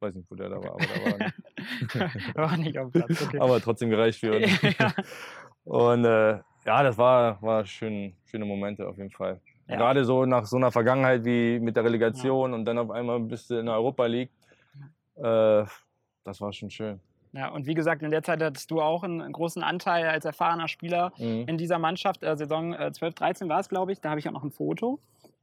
weiß 0.00 0.14
nicht, 0.14 0.30
wo 0.30 0.34
der 0.34 0.48
da 0.48 0.56
war, 0.62 0.72
aber 0.72 0.86
der 0.86 1.04
war 1.04 1.18
nicht. 2.14 2.36
War 2.36 2.56
nicht 2.56 2.78
auf 2.78 2.92
Platz, 2.92 3.22
okay. 3.26 3.38
aber 3.40 3.60
trotzdem 3.60 3.90
gereicht 3.90 4.20
für 4.20 4.32
uns. 4.36 4.62
ja. 4.62 4.92
Und 5.64 6.04
äh, 6.04 6.38
ja, 6.64 6.82
das 6.82 6.96
war, 6.98 7.40
war 7.42 7.64
schön, 7.64 8.14
schöne 8.26 8.44
Momente 8.44 8.86
auf 8.88 8.96
jeden 8.96 9.10
Fall. 9.10 9.40
Ja. 9.68 9.76
Gerade 9.76 10.04
so 10.04 10.26
nach 10.26 10.44
so 10.46 10.56
einer 10.56 10.70
Vergangenheit 10.72 11.24
wie 11.24 11.58
mit 11.60 11.76
der 11.76 11.84
Relegation 11.84 12.52
und 12.52 12.64
dann 12.64 12.78
auf 12.78 12.90
einmal 12.90 13.20
bist 13.20 13.48
du 13.50 13.58
in 13.58 13.66
der 13.66 13.74
Europa 13.76 14.06
League. 14.06 14.30
Äh, 15.16 15.64
das 16.24 16.40
war 16.40 16.52
schon 16.52 16.70
schön. 16.70 17.00
ja, 17.32 17.48
und 17.48 17.66
wie 17.66 17.74
gesagt, 17.74 18.02
in 18.02 18.10
der 18.10 18.22
Zeit 18.22 18.42
hattest 18.42 18.70
du 18.70 18.80
auch 18.80 19.02
einen 19.02 19.32
großen 19.32 19.62
Anteil 19.62 20.06
als 20.06 20.24
erfahrener 20.24 20.68
Spieler 20.68 21.12
Mhm. 21.18 21.44
in 21.48 21.58
dieser 21.58 21.78
Mannschaft. 21.78 22.22
Äh, 22.22 22.36
Saison 22.36 22.74
äh, 22.74 22.92
12, 22.92 23.14
13 23.14 23.48
war 23.48 23.60
es, 23.60 23.68
glaube 23.68 23.92
ich. 23.92 24.00
Da 24.00 24.10
habe 24.10 24.20
ich 24.20 24.28
auch 24.28 24.32
noch 24.32 24.44
ein 24.44 24.50
Foto 24.52 24.98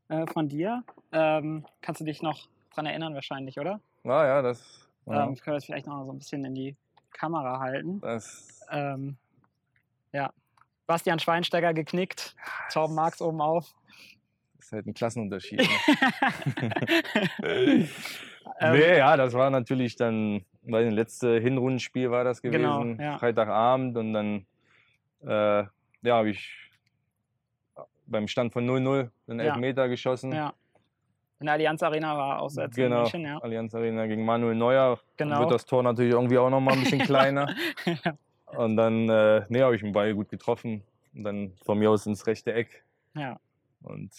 äh, 0.09 0.25
von 0.27 0.47
dir. 0.49 0.83
Ähm, 1.11 1.65
kannst 1.81 2.01
du 2.01 2.05
dich 2.05 2.21
noch 2.21 2.47
dran 2.73 2.85
erinnern, 2.85 3.13
wahrscheinlich, 3.15 3.59
oder? 3.59 3.79
Ah, 4.03 4.25
ja, 4.25 4.41
das. 4.41 4.87
Ja, 5.05 5.23
Ähm, 5.23 5.35
können 5.35 5.45
wir 5.45 5.53
das 5.55 5.65
vielleicht 5.65 5.87
noch 5.87 6.05
so 6.05 6.11
ein 6.11 6.19
bisschen 6.19 6.45
in 6.45 6.53
die 6.55 6.75
Kamera 7.11 7.59
halten. 7.59 7.99
das 8.01 8.61
Ähm, 8.71 9.17
ja. 10.13 10.31
Bastian 10.87 11.19
Schweinsteiger 11.19 11.73
geknickt, 11.73 12.35
Torben 12.71 12.95
Marx 12.95 13.21
oben 13.21 13.41
auf. 13.41 13.73
ist 14.59 14.71
halt 14.71 14.87
ein 14.87 14.93
Klassenunterschied. 14.93 15.67
Ne? 17.41 17.87
Ähm, 18.61 18.73
nee, 18.77 18.97
ja, 18.97 19.15
das 19.15 19.33
war 19.33 19.49
natürlich 19.49 19.95
dann, 19.95 20.43
weil 20.63 20.85
das 20.85 20.93
letzte 20.93 21.39
Hinrundenspiel 21.39 22.09
war 22.11 22.23
das 22.23 22.41
gewesen, 22.41 22.97
Genau, 22.97 23.01
ja. 23.11 23.17
Freitagabend 23.17 23.95
und 23.95 24.11
dann, 24.13 24.45
äh, 25.21 25.63
ja, 26.01 26.15
habe 26.15 26.31
ich 26.31 26.51
beim 28.07 28.27
Stand 28.27 28.51
von 28.51 28.65
0-0 28.67 29.09
einen 29.27 29.39
Ja. 29.39 29.45
Elfmeter 29.53 29.87
geschossen. 29.87 30.31
Ja. 30.33 30.53
In 31.39 31.45
der 31.45 31.53
Allianz 31.53 31.81
Arena 31.83 32.17
war 32.17 32.41
auswärts 32.41 32.75
in 32.77 32.85
Genau, 32.85 33.01
München, 33.01 33.21
ja. 33.23 33.37
Allianz 33.37 33.73
Arena 33.75 34.07
gegen 34.07 34.25
Manuel 34.25 34.55
Neuer. 34.55 34.99
Dann 35.17 35.29
Genau. 35.29 35.41
Wird 35.41 35.51
das 35.51 35.65
Tor 35.65 35.83
natürlich 35.83 36.13
irgendwie 36.13 36.37
auch 36.37 36.49
nochmal 36.49 36.73
ein 36.73 36.81
bisschen 36.81 36.99
kleiner. 37.05 37.55
Und 38.57 38.75
dann 38.77 39.09
äh, 39.09 39.45
nee, 39.49 39.61
habe 39.61 39.75
ich 39.75 39.81
den 39.81 39.91
Ball 39.93 40.13
gut 40.13 40.29
getroffen. 40.29 40.83
Und 41.15 41.23
dann 41.23 41.53
von 41.65 41.77
mir 41.79 41.89
aus 41.89 42.05
ins 42.05 42.25
rechte 42.27 42.53
Eck. 42.53 42.83
ja. 43.15 43.39
Und 43.81 44.11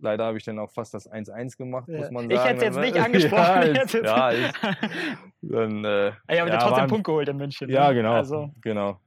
leider 0.00 0.24
habe 0.24 0.38
ich 0.38 0.44
dann 0.44 0.58
auch 0.58 0.70
fast 0.70 0.94
das 0.94 1.10
1-1 1.10 1.56
gemacht, 1.58 1.88
muss 1.88 2.10
man 2.10 2.30
Ich 2.30 2.36
sagen. 2.38 2.48
hätte 2.48 2.66
es 2.66 2.74
jetzt 2.76 2.80
nicht 2.80 2.96
Ja, 2.96 3.04
angesprochen. 3.04 3.62
Ich 3.72 3.78
hätte 3.78 3.98
jetzt- 3.98 4.04
ja, 4.06 4.28
ist, 4.30 4.54
dann, 5.42 5.84
äh, 5.84 6.06
Ja, 6.08 6.12
aber 6.28 6.34
ja, 6.36 6.46
ja, 6.46 6.56
trotzdem 6.58 6.76
waren- 6.78 6.88
Punkt 6.88 7.04
geholt 7.04 7.28
in 7.28 7.36
München. 7.36 7.68
Ja, 7.70 7.88
ne? 7.88 7.94
genau. 7.94 8.12
Also, 8.14 8.50
genau. 8.60 8.98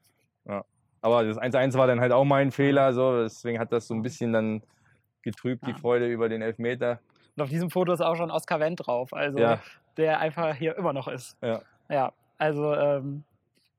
Ja. 0.48 0.64
Aber 1.02 1.24
das 1.24 1.38
1-1 1.38 1.78
war 1.78 1.88
dann 1.88 2.00
halt 2.00 2.12
auch 2.12 2.26
mein 2.26 2.52
Fehler. 2.52 2.94
So. 2.94 3.24
Deswegen 3.24 3.60
hat 3.60 3.72
das 3.72 3.88
so 3.88 3.94
ein 3.96 4.02
bisschen 4.02 4.34
dann 4.34 4.62
getrübt, 5.24 5.66
die 5.66 5.72
Ja. 5.72 5.78
Freude 5.78 6.08
über 6.08 6.30
den 6.30 6.42
Elfmeter. 6.42 7.00
und 7.36 7.44
auf 7.44 7.50
diesem 7.50 7.70
Foto 7.70 7.92
ist 7.94 8.02
auch 8.02 8.16
schon 8.16 8.32
Oskar 8.32 8.60
Wendt 8.60 8.86
drauf, 8.88 9.14
also 9.14 9.40
Ja. 9.40 9.60
der 9.98 10.20
einfach 10.20 10.56
hier 10.56 10.76
immer 10.78 10.94
noch 10.94 11.08
ist. 11.08 11.38
Ja. 11.42 11.62
Ja, 11.90 12.14
also 12.38 12.74
ähm, 12.76 13.24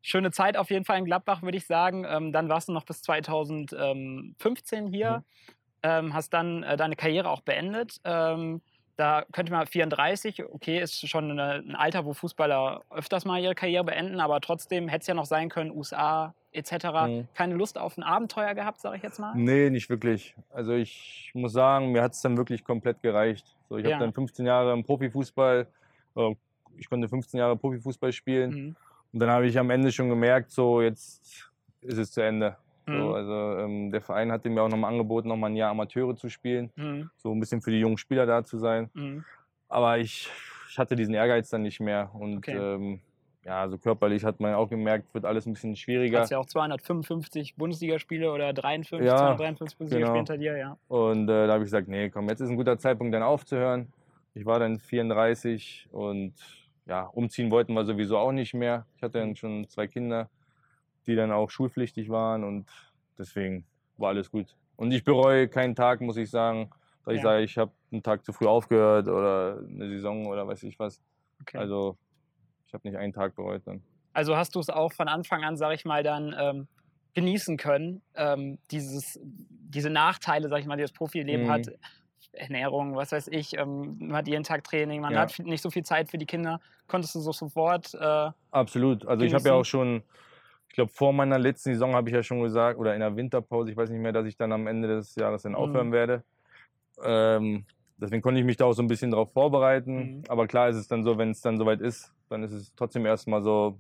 schöne 0.03 0.31
Zeit 0.31 0.57
auf 0.57 0.71
jeden 0.71 0.85
Fall 0.85 0.99
in 0.99 1.05
Gladbach, 1.05 1.43
würde 1.43 1.57
ich 1.57 1.67
sagen. 1.67 2.05
Ähm, 2.09 2.33
dann 2.33 2.49
warst 2.49 2.69
du 2.69 2.73
noch 2.73 2.85
bis 2.85 3.03
2015 3.03 4.87
hier, 4.89 5.19
Mhm. 5.19 5.25
ähm, 5.83 6.15
hast 6.15 6.31
dann 6.35 6.63
äh, 6.63 6.77
deine 6.77 6.97
Karriere 6.97 7.29
auch 7.31 7.41
beendet. 7.43 8.01
Ähm, 8.05 8.63
da 8.97 9.25
könnte 9.33 9.53
man 9.53 9.67
34, 9.67 10.45
okay, 10.45 10.81
ist 10.81 11.09
schon 11.09 11.31
eine, 11.31 11.55
ein 11.65 11.77
Alter, 11.77 12.05
wo 12.05 12.15
Fußballer 12.15 12.83
öfters 12.91 13.25
mal 13.25 13.41
ihre 13.41 13.55
Karriere 13.55 13.85
beenden, 13.85 14.19
aber 14.21 14.41
trotzdem 14.41 14.89
hätte 14.89 15.03
es 15.03 15.07
ja 15.07 15.15
noch 15.15 15.27
sein 15.27 15.49
können, 15.51 15.71
USA 15.71 16.35
etc. 16.51 17.07
Mhm. 17.07 17.29
Keine 17.35 17.55
Lust 17.55 17.79
auf 17.79 17.97
ein 17.97 18.03
Abenteuer 18.03 18.55
gehabt, 18.55 18.81
sage 18.81 18.97
ich 18.97 19.03
jetzt 19.05 19.21
mal. 19.21 19.35
Nee, 19.37 19.71
nicht 19.71 19.89
wirklich. 19.89 20.35
Also 20.51 20.73
ich 20.73 21.31
muss 21.35 21.53
sagen, 21.53 21.93
mir 21.93 22.03
hat 22.03 22.13
es 22.15 22.23
dann 22.23 22.37
wirklich 22.37 22.65
komplett 22.65 23.01
gereicht. 23.03 23.57
So, 23.69 23.77
ich 23.77 23.85
Ja. 23.87 23.93
habe 23.93 24.05
dann 24.07 24.13
15 24.13 24.47
Jahre 24.47 24.73
im 24.73 24.83
Profifußball, 24.83 25.69
äh, 26.17 26.35
ich 26.77 26.89
konnte 26.89 27.09
15 27.09 27.39
Jahre 27.39 27.57
Profifußball 27.57 28.13
spielen 28.13 28.51
Mhm. 28.51 28.77
Und 29.13 29.21
dann 29.21 29.31
habe 29.31 29.47
ich 29.47 29.59
am 29.59 29.71
Ende 29.71 29.91
schon 29.93 30.09
gemerkt, 30.09 30.51
so 30.51 30.81
jetzt 30.83 31.51
ist 31.81 31.99
es 31.99 32.13
zu 32.13 32.21
Ende. 32.23 32.57
So, 32.87 32.93
Mhm. 32.93 33.13
also 33.13 33.59
ähm, 33.59 33.91
der 33.91 34.01
Verein 34.01 34.33
hatte 34.33 34.49
mir 34.49 34.63
auch 34.63 34.69
nochmal 34.69 34.91
angeboten, 34.93 35.29
nochmal 35.29 35.51
ein 35.51 35.57
Jahr 35.57 35.71
Amateure 35.71 36.17
zu 36.17 36.29
spielen, 36.31 36.71
Mhm. 36.77 37.11
so 37.17 37.33
ein 37.33 37.39
bisschen 37.41 37.61
für 37.61 37.71
die 37.71 37.81
jungen 37.81 37.99
Spieler 37.99 38.25
da 38.27 38.45
zu 38.45 38.59
sein. 38.59 38.89
Mhm. 38.95 39.25
Aber 39.69 39.99
ich, 39.99 40.31
ich 40.71 40.79
hatte 40.79 40.97
diesen 40.97 41.15
Ehrgeiz 41.15 41.51
dann 41.51 41.63
nicht 41.63 41.81
mehr 41.81 42.11
und 42.15 42.39
Okay. 42.39 42.57
ähm, 42.57 43.01
ja, 43.45 43.69
so 43.69 43.79
körperlich 43.79 44.25
hat 44.25 44.41
man 44.41 44.55
auch 44.55 44.69
gemerkt, 44.69 45.13
wird 45.15 45.25
alles 45.25 45.47
ein 45.47 45.53
bisschen 45.53 45.73
Du 45.75 45.79
schwieriger. 45.79 46.21
hast 46.21 46.31
ja 46.31 46.39
auch 46.39 46.47
255 46.47 47.57
Bundesligaspiele 47.57 48.33
oder 48.33 48.53
53, 48.53 49.07
Ja, 49.07 49.17
253 49.19 49.79
Bundesligaspiele 49.79 50.25
genau. 50.25 50.33
hinter 50.33 50.39
dir, 50.39 50.57
ja. 50.57 50.77
Und 50.89 51.29
äh, 51.29 51.47
da 51.47 51.53
habe 51.55 51.65
ich 51.65 51.67
gesagt, 51.67 51.89
nee, 51.89 52.09
komm, 52.11 52.29
jetzt 52.29 52.41
ist 52.41 52.49
ein 52.51 52.57
guter 52.57 52.79
Zeitpunkt, 52.79 53.15
dann 53.15 53.23
aufzuhören. 53.23 53.93
Ich 54.35 54.45
war 54.47 54.59
dann 54.59 54.79
34 54.79 55.89
und 55.93 56.35
ja, 56.89 57.03
umziehen 57.05 57.51
wollten 57.51 57.75
wir 57.75 57.85
sowieso 57.85 58.19
auch 58.19 58.33
nicht 58.33 58.55
mehr. 58.55 58.87
Ich 58.97 59.03
hatte 59.03 59.19
Mhm. 59.19 59.23
dann 59.23 59.37
schon 59.37 59.69
zwei 59.69 59.87
Kinder, 59.87 60.29
die 61.07 61.15
dann 61.15 61.31
auch 61.31 61.51
schulpflichtig 61.51 62.09
waren 62.09 62.43
und 62.45 62.67
deswegen 63.19 63.65
war 63.99 64.09
alles 64.11 64.31
gut. 64.31 64.57
Und 64.77 64.93
ich 64.93 65.05
bereue 65.05 65.49
keinen 65.49 65.75
Tag, 65.75 66.01
muss 66.01 66.17
ich 66.17 66.31
sagen, 66.31 66.71
dass 67.05 67.15
ich 67.15 67.19
Ja. 67.21 67.29
sage, 67.31 67.45
ich 67.45 67.59
habe 67.59 67.73
einen 67.93 68.03
Tag 68.03 68.25
zu 68.25 68.33
früh 68.33 68.47
aufgehört 68.47 69.07
oder 69.09 69.59
eine 69.59 69.89
Saison 69.89 70.27
oder 70.27 70.47
weiß 70.47 70.63
ich 70.65 70.79
was. 70.79 71.01
Okay. 71.43 71.59
Also 71.59 71.97
ich 72.67 72.75
habe 72.75 72.89
nicht 72.89 72.97
einen 72.99 73.13
Tag 73.13 73.35
bereut 73.35 73.63
dann. 73.67 73.83
Also 74.13 74.37
hast 74.37 74.55
du 74.55 74.61
es 74.61 74.69
auch 74.69 74.93
von 74.93 75.09
Anfang 75.09 75.45
an, 75.45 75.57
sag 75.57 75.75
ich 75.75 75.85
mal, 75.85 76.03
dann 76.03 76.35
ähm, 76.39 76.69
genießen 77.15 77.57
können, 77.57 78.03
ähm, 78.15 78.59
dieses, 78.71 79.19
diese 79.23 79.91
Nachteile, 79.91 80.49
sag 80.49 80.61
ich 80.61 80.67
mal, 80.67 80.77
die 80.77 80.83
das 80.83 80.93
Profileben 80.93 81.47
Mhm. 81.47 81.51
hat. 81.51 81.67
Ernährung, 82.33 82.95
was 82.95 83.13
weiß 83.13 83.29
ich, 83.29 83.57
ähm, 83.57 83.97
man 83.99 84.17
hat 84.17 84.29
jeden 84.29 84.45
Tag 84.45 84.65
Training, 84.65 85.01
man 85.01 85.13
Ja. 85.15 85.21
hat 85.21 85.39
nicht 85.41 85.63
so 85.63 85.71
viel 85.71 85.85
Zeit 85.85 86.11
für 86.11 86.19
die 86.19 86.27
Kinder. 86.27 86.61
Konntest 86.87 87.15
du 87.15 87.21
so 87.21 87.33
sofort, 87.33 87.95
äh, 87.95 88.31
Absolut. 88.51 89.07
Also 89.07 89.25
ich 89.25 89.35
habe 89.35 89.45
ja 89.49 89.55
auch 89.55 89.65
schon, 89.65 90.03
ich 90.69 90.75
glaube 90.75 90.91
vor 90.91 91.13
meiner 91.13 91.39
letzten 91.39 91.73
Saison 91.73 91.95
habe 91.95 92.09
ich 92.09 92.15
ja 92.15 92.23
schon 92.23 92.41
gesagt, 92.43 92.79
oder 92.79 92.95
in 92.95 93.01
der 93.01 93.15
Winterpause, 93.17 93.71
ich 93.71 93.77
weiß 93.77 93.91
nicht 93.91 94.01
mehr, 94.01 94.13
dass 94.13 94.27
ich 94.27 94.37
dann 94.37 94.53
am 94.53 94.67
Ende 94.67 94.89
des 94.89 95.15
Jahres 95.17 95.43
dann 95.43 95.53
Mhm. 95.53 95.59
aufhören 95.59 95.93
werde. 95.93 96.25
Ähm, 97.03 97.65
deswegen 97.99 98.23
konnte 98.23 98.41
ich 98.41 98.47
mich 98.47 98.57
da 98.57 98.65
auch 98.65 98.73
so 98.73 98.83
ein 98.83 98.89
bisschen 98.89 99.11
drauf 99.11 99.33
vorbereiten. 99.33 99.97
Mhm. 100.19 100.23
Aber 100.29 100.47
klar 100.47 100.69
ist 100.69 100.77
es 100.77 100.89
dann 100.89 101.05
so, 101.05 101.19
wenn 101.19 101.31
es 101.31 101.41
dann 101.41 101.59
soweit 101.59 101.81
ist, 101.81 102.13
dann 102.31 102.43
ist 102.43 102.53
es 102.53 102.75
trotzdem 102.75 103.05
erstmal 103.07 103.43
so, 103.43 103.79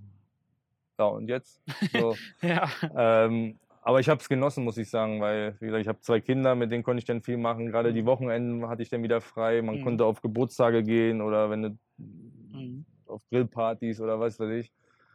ja 0.98 1.06
und 1.06 1.28
jetzt? 1.28 1.60
So, 1.92 2.14
ja, 2.42 2.68
ähm, 2.94 3.58
aber 3.88 4.00
ich 4.00 4.08
habe 4.10 4.20
es 4.20 4.28
genossen, 4.28 4.64
muss 4.64 4.76
ich 4.76 4.90
sagen, 4.90 5.18
weil, 5.22 5.56
wie 5.60 5.64
gesagt, 5.64 5.80
ich 5.80 5.88
habe 5.88 6.00
zwei 6.00 6.20
Kinder, 6.20 6.54
mit 6.54 6.70
denen 6.70 6.82
konnte 6.82 6.98
ich 6.98 7.06
dann 7.06 7.22
viel 7.22 7.38
machen. 7.38 7.68
Gerade 7.68 7.94
die 7.94 8.04
Wochenenden 8.04 8.68
hatte 8.68 8.82
ich 8.82 8.90
dann 8.90 9.02
wieder 9.02 9.22
frei. 9.22 9.62
Man 9.62 9.76
Mhm. 9.76 9.82
konnte 9.82 10.04
auf 10.04 10.20
Geburtstage 10.20 10.82
gehen 10.82 11.22
oder 11.22 11.48
wenn 11.48 11.62
du 11.62 11.78
Mhm. 11.96 12.84
auf 13.06 13.22
Grillpartys 13.30 14.02
oder 14.02 14.20
was 14.20 14.38
weiß 14.38 14.50
ich. 14.50 14.70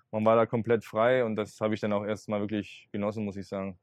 Man 0.09 0.25
war 0.25 0.35
da 0.35 0.47
komplett 0.47 0.83
frei 0.83 1.23
und 1.23 1.35
das 1.35 1.61
habe 1.61 1.75
ich 1.75 1.81
dann 1.81 1.93
auch 1.93 2.03
erstmal 2.03 2.39
wirklich 2.39 2.89
genossen, 2.91 3.25
muss 3.25 3.37
ich 3.37 3.47
sagen. 3.47 3.77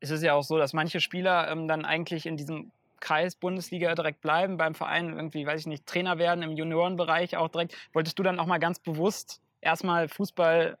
es 0.00 0.10
ist 0.10 0.22
ja 0.22 0.34
auch 0.34 0.42
so, 0.42 0.58
dass 0.58 0.72
manche 0.72 1.00
Spieler 1.00 1.48
ähm, 1.50 1.68
dann 1.68 1.84
eigentlich 1.84 2.26
in 2.26 2.36
diesem 2.36 2.72
Kreis 3.00 3.36
Bundesliga 3.36 3.94
direkt 3.94 4.20
bleiben, 4.20 4.56
beim 4.56 4.74
Verein 4.74 5.12
irgendwie, 5.14 5.46
weiß 5.46 5.60
ich 5.60 5.66
nicht, 5.66 5.86
Trainer 5.86 6.18
werden 6.18 6.42
im 6.42 6.52
Juniorenbereich 6.56 7.36
auch 7.36 7.48
direkt. 7.48 7.76
Wolltest 7.92 8.18
du 8.18 8.22
dann 8.22 8.40
auch 8.40 8.46
mal 8.46 8.58
ganz 8.58 8.78
bewusst 8.80 9.40
erstmal 9.60 10.08
Fußball, 10.08 10.78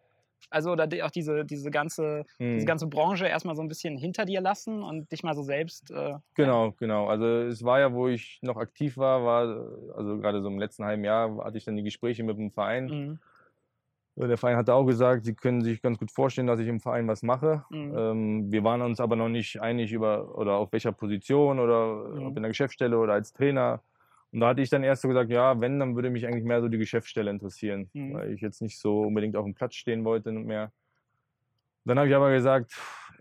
also 0.50 0.72
oder 0.72 0.86
die- 0.86 1.02
auch 1.02 1.10
diese, 1.10 1.44
diese, 1.44 1.70
ganze, 1.70 2.24
diese 2.54 2.64
Hm. 2.64 2.66
ganze 2.66 2.86
Branche 2.88 3.26
erstmal 3.26 3.56
so 3.56 3.62
ein 3.62 3.68
bisschen 3.68 3.98
hinter 3.98 4.24
dir 4.24 4.40
lassen 4.40 4.82
und 4.82 5.10
dich 5.12 5.22
mal 5.22 5.34
so 5.34 5.42
selbst. 5.42 5.90
Äh, 5.90 6.14
Genau, 6.34 6.72
genau. 6.72 7.06
Also 7.08 7.24
es 7.48 7.64
war 7.64 7.80
ja, 7.80 7.92
wo 7.94 8.08
ich 8.08 8.38
noch 8.42 8.56
aktiv 8.58 8.98
war, 8.98 9.24
war, 9.24 9.94
also 9.96 10.18
gerade 10.18 10.42
so 10.42 10.48
im 10.48 10.58
letzten 10.58 10.84
halben 10.84 11.02
Jahr 11.04 11.42
hatte 11.44 11.56
ich 11.56 11.64
dann 11.64 11.76
die 11.76 11.82
Gespräche 11.82 12.24
mit 12.24 12.36
dem 12.38 12.50
Verein. 12.50 12.92
Mhm. 12.92 13.18
Der 14.18 14.38
Verein 14.38 14.56
hatte 14.56 14.72
auch 14.72 14.86
gesagt, 14.86 15.26
sie 15.26 15.34
können 15.34 15.60
sich 15.62 15.82
ganz 15.82 15.98
gut 15.98 16.10
vorstellen, 16.10 16.46
dass 16.46 16.58
ich 16.58 16.68
im 16.68 16.80
Verein 16.80 17.06
was 17.06 17.22
mache. 17.22 17.64
Mhm. 17.70 17.96
Ähm, 17.98 18.50
wir 18.50 18.64
waren 18.64 18.80
uns 18.80 18.98
aber 18.98 19.14
noch 19.14 19.28
nicht 19.28 19.60
einig 19.60 19.92
über 19.92 20.36
oder 20.38 20.54
auf 20.56 20.72
welcher 20.72 20.92
Position 20.92 21.58
oder 21.60 22.14
Mhm. 22.14 22.26
ob 22.28 22.36
in 22.36 22.42
der 22.42 22.48
Geschäftsstelle 22.50 22.98
oder 22.98 23.12
als 23.12 23.34
Trainer. 23.34 23.82
Und 24.32 24.40
da 24.40 24.48
hatte 24.48 24.60
ich 24.60 24.70
dann 24.70 24.84
erst 24.84 25.02
so 25.02 25.08
gesagt, 25.08 25.30
ja, 25.30 25.60
wenn, 25.60 25.78
dann 25.78 25.94
würde 25.94 26.10
mich 26.10 26.26
eigentlich 26.26 26.44
mehr 26.44 26.60
so 26.60 26.68
die 26.68 26.78
Geschäftsstelle 26.78 27.30
interessieren, 27.30 27.88
Mhm. 27.94 28.14
weil 28.14 28.32
ich 28.32 28.40
jetzt 28.40 28.60
nicht 28.60 28.78
so 28.78 29.02
unbedingt 29.02 29.36
auf 29.36 29.44
dem 29.44 29.54
Platz 29.54 29.74
stehen 29.74 30.04
wollte 30.04 30.32
mehr. 30.32 30.72
Dann 31.84 31.98
habe 31.98 32.08
ich 32.08 32.14
aber 32.14 32.32
gesagt, 32.32 32.72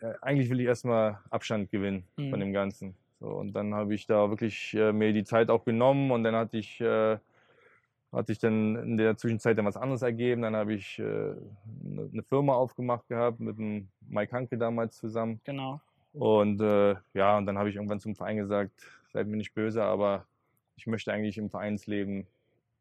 äh, 0.02 0.14
eigentlich 0.22 0.50
will 0.50 0.60
ich 0.60 0.66
erstmal 0.66 1.20
Abstand 1.30 1.70
gewinnen 1.70 2.04
Mhm. 2.18 2.30
von 2.32 2.40
dem 2.40 2.54
Ganzen. 2.54 2.96
So, 3.20 3.28
und 3.28 3.54
dann 3.54 3.74
habe 3.74 3.94
ich 3.94 4.08
da 4.08 4.30
wirklich 4.30 4.74
äh, 4.74 4.92
mir 4.92 5.14
die 5.14 5.24
Zeit 5.24 5.50
auch 5.50 5.64
genommen 5.64 6.12
und 6.12 6.24
dann 6.24 6.36
hatte 6.36 6.58
ich, 6.58 6.82
äh, 6.82 7.18
hatte 8.12 8.32
ich 8.32 8.40
dann 8.40 8.76
in 8.76 8.98
der 8.98 9.16
Zwischenzeit 9.18 9.58
dann 9.58 9.66
was 9.66 9.78
anderes 9.78 10.02
ergeben. 10.02 10.42
Dann 10.42 10.56
habe 10.56 10.74
ich 10.74 11.00
äh, 11.00 11.04
eine 11.04 12.10
eine 12.12 12.24
Firma 12.24 12.54
aufgemacht 12.54 13.08
gehabt 13.08 13.40
mit 13.40 13.58
dem 13.58 13.88
Mike 14.08 14.36
Hanke 14.36 14.58
damals 14.58 14.98
zusammen. 14.98 15.40
Genau. 15.46 15.80
Und 16.14 16.62
äh, 16.62 16.96
ja, 17.14 17.38
und 17.38 17.46
dann 17.46 17.58
habe 17.58 17.70
ich 17.70 17.76
irgendwann 17.76 18.00
zum 18.00 18.16
Verein 18.16 18.38
gesagt, 18.38 18.72
seid 19.12 19.28
mir 19.28 19.38
nicht 19.38 19.54
böse, 19.54 19.84
aber 19.84 20.26
ich 20.76 20.88
möchte 20.88 21.12
eigentlich 21.12 21.38
im 21.38 21.50
Vereinsleben 21.50 22.28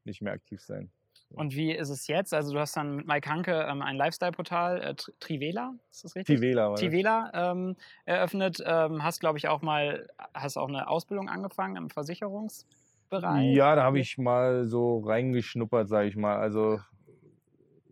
nicht 0.04 0.20
mehr 0.22 0.32
aktiv 0.32 0.60
sein. 0.60 0.90
Und 1.30 1.54
wie 1.56 1.72
ist 1.72 1.88
es 1.88 2.06
jetzt? 2.06 2.32
Also 2.32 2.52
du 2.52 2.60
hast 2.60 2.76
dann 2.76 2.96
mit 2.96 3.06
Mike 3.06 3.28
Hanke 3.28 3.66
ähm, 3.68 3.82
ein 3.82 3.96
Lifestyle-Portal, 3.96 4.82
äh, 4.82 4.94
Tri- 4.94 5.12
Trivela, 5.18 5.74
ist 5.90 6.04
das 6.04 6.14
richtig? 6.14 6.40
Das. 6.40 6.80
Tivela 6.80 7.30
ähm, 7.34 7.76
eröffnet. 8.04 8.62
Ähm, 8.64 9.02
hast, 9.02 9.20
glaube 9.20 9.38
ich, 9.38 9.48
auch 9.48 9.62
mal, 9.62 10.08
hast 10.32 10.56
auch 10.56 10.68
eine 10.68 10.86
Ausbildung 10.88 11.28
angefangen 11.28 11.76
im 11.76 11.90
Versicherungsbereich. 11.90 13.54
Ja, 13.54 13.74
da 13.74 13.82
habe 13.82 13.98
ich 13.98 14.16
mal 14.18 14.66
so 14.66 14.98
reingeschnuppert, 15.00 15.88
sage 15.88 16.08
ich 16.08 16.14
mal. 16.16 16.36
Also 16.36 16.80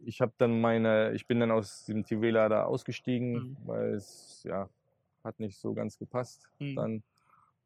ich 0.05 0.21
habe 0.21 0.33
dann 0.39 0.61
meine, 0.61 1.13
ich 1.13 1.27
bin 1.27 1.41
dann 1.41 1.51
aus 1.51 1.85
dem 1.87 2.05
Tivela 2.05 2.49
da 2.49 2.65
ausgestiegen, 2.65 3.33
Mhm. 3.33 3.57
weil 3.65 3.95
es 3.95 4.43
ja 4.45 4.69
hat 5.25 5.41
nicht 5.41 5.59
so 5.59 5.75
ganz 5.75 5.99
gepasst 5.99 6.49
Mhm. 6.61 6.77
dann. 6.77 7.03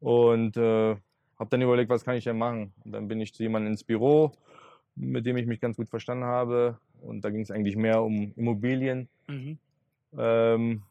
Und 0.00 0.56
äh, 0.56 0.96
habe 1.38 1.50
dann 1.50 1.62
überlegt, 1.62 1.90
was 1.90 2.04
kann 2.04 2.16
ich 2.16 2.24
denn 2.24 2.38
machen? 2.38 2.72
Und 2.84 2.92
dann 2.92 3.08
bin 3.08 3.20
ich 3.20 3.34
zu 3.34 3.42
jemandem 3.42 3.72
ins 3.72 3.84
Büro, 3.84 4.32
mit 4.94 5.26
dem 5.26 5.36
ich 5.36 5.46
mich 5.46 5.60
ganz 5.60 5.76
gut 5.76 5.88
verstanden 5.88 6.24
habe. 6.24 6.78
Und 7.00 7.24
da 7.24 7.30
ging 7.30 7.42
es 7.42 7.50
eigentlich 7.50 7.76
mehr 7.76 8.02
um 8.02 8.32
Immobilien. 8.36 9.08
Mhm. 9.28 9.58
Ähm, 10.18 10.82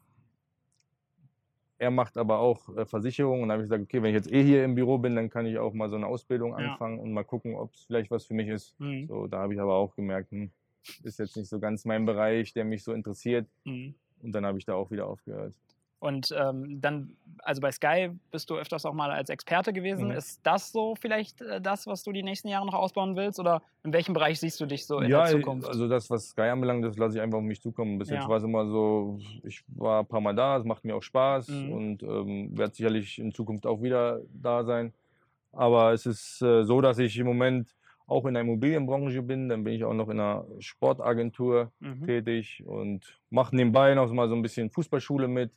er 1.78 1.90
macht 1.90 2.16
aber 2.16 2.38
auch 2.38 2.74
äh, 2.76 2.86
Versicherungen 2.86 3.42
und 3.42 3.48
da 3.48 3.54
habe 3.54 3.64
ich 3.64 3.68
gesagt, 3.68 3.82
okay, 3.82 4.02
wenn 4.02 4.10
ich 4.10 4.14
jetzt 4.14 4.32
eh 4.32 4.42
hier 4.42 4.64
im 4.64 4.74
Büro 4.74 4.98
bin, 4.98 5.14
dann 5.14 5.28
kann 5.28 5.46
ich 5.46 5.58
auch 5.58 5.74
mal 5.74 5.90
so 5.90 5.96
eine 5.96 6.06
Ausbildung 6.06 6.52
Ja. 6.52 6.72
anfangen 6.72 6.98
und 6.98 7.12
mal 7.12 7.24
gucken, 7.24 7.54
ob 7.54 7.74
es 7.74 7.84
vielleicht 7.84 8.10
was 8.10 8.24
für 8.24 8.34
mich 8.34 8.48
ist. 8.48 8.78
Mhm. 8.80 9.06
So, 9.08 9.26
da 9.26 9.40
habe 9.40 9.54
ich 9.54 9.60
aber 9.60 9.74
auch 9.74 9.94
gemerkt, 9.94 10.30
hm, 10.30 10.50
ist 11.02 11.18
jetzt 11.18 11.36
nicht 11.36 11.48
so 11.48 11.58
ganz 11.58 11.84
mein 11.84 12.06
Bereich, 12.06 12.52
der 12.52 12.64
mich 12.64 12.82
so 12.82 12.92
interessiert. 12.92 13.46
Mhm. 13.64 13.94
Und 14.22 14.32
dann 14.32 14.46
habe 14.46 14.58
ich 14.58 14.64
da 14.64 14.74
auch 14.74 14.90
wieder 14.90 15.06
aufgehört. 15.06 15.52
Und 15.98 16.34
ähm, 16.38 16.80
dann, 16.80 17.16
also 17.38 17.60
bei 17.62 17.72
Sky 17.72 18.10
bist 18.30 18.50
du 18.50 18.56
öfters 18.56 18.84
auch 18.84 18.92
mal 18.92 19.10
als 19.10 19.30
Experte 19.30 19.72
gewesen. 19.72 20.08
Mhm. 20.08 20.10
Ist 20.12 20.40
das 20.44 20.70
so 20.70 20.94
vielleicht 20.94 21.40
äh, 21.40 21.60
das, 21.60 21.86
was 21.86 22.02
du 22.02 22.12
die 22.12 22.22
nächsten 22.22 22.48
Jahre 22.48 22.66
noch 22.66 22.74
ausbauen 22.74 23.16
willst? 23.16 23.40
Oder 23.40 23.62
in 23.82 23.92
welchem 23.94 24.12
Bereich 24.12 24.38
siehst 24.38 24.60
du 24.60 24.66
dich 24.66 24.84
so 24.86 25.00
in 25.00 25.08
ja, 25.08 25.24
der 25.24 25.32
Zukunft? 25.32 25.66
also 25.68 25.88
das, 25.88 26.10
was 26.10 26.28
Sky 26.28 26.42
anbelangt, 26.42 26.84
das 26.84 26.98
lasse 26.98 27.16
ich 27.16 27.22
einfach 27.22 27.38
auf 27.38 27.44
mich 27.44 27.62
zukommen. 27.62 27.98
Bis 27.98 28.10
Ja. 28.10 28.16
jetzt 28.16 28.28
war 28.28 28.36
es 28.36 28.44
immer 28.44 28.66
so, 28.66 29.18
ich 29.42 29.62
war 29.68 30.00
ein 30.00 30.06
paar 30.06 30.20
Mal 30.20 30.34
da, 30.34 30.58
es 30.58 30.64
macht 30.64 30.84
mir 30.84 30.94
auch 30.96 31.02
Spaß 31.02 31.48
Mhm. 31.48 31.72
und 31.72 32.02
ähm, 32.02 32.56
werde 32.58 32.74
sicherlich 32.74 33.18
in 33.18 33.32
Zukunft 33.32 33.66
auch 33.66 33.80
wieder 33.82 34.20
da 34.34 34.64
sein. 34.64 34.92
Aber 35.52 35.92
es 35.94 36.04
ist 36.04 36.42
äh, 36.42 36.64
so, 36.64 36.82
dass 36.82 36.98
ich 36.98 37.16
im 37.18 37.26
Moment 37.26 37.74
auch 38.06 38.26
in 38.26 38.34
der 38.34 38.42
Immobilienbranche 38.42 39.22
bin. 39.22 39.48
Dann 39.48 39.64
bin 39.64 39.72
ich 39.72 39.82
auch 39.84 39.94
noch 39.94 40.08
in 40.10 40.20
einer 40.20 40.44
Sportagentur 40.58 41.72
Mhm. 41.80 42.04
tätig 42.06 42.62
und 42.66 43.18
mache 43.30 43.56
nebenbei 43.56 43.94
noch 43.94 44.12
mal 44.12 44.28
so 44.28 44.34
ein 44.34 44.42
bisschen 44.42 44.70
Fußballschule 44.70 45.26
mit. 45.26 45.50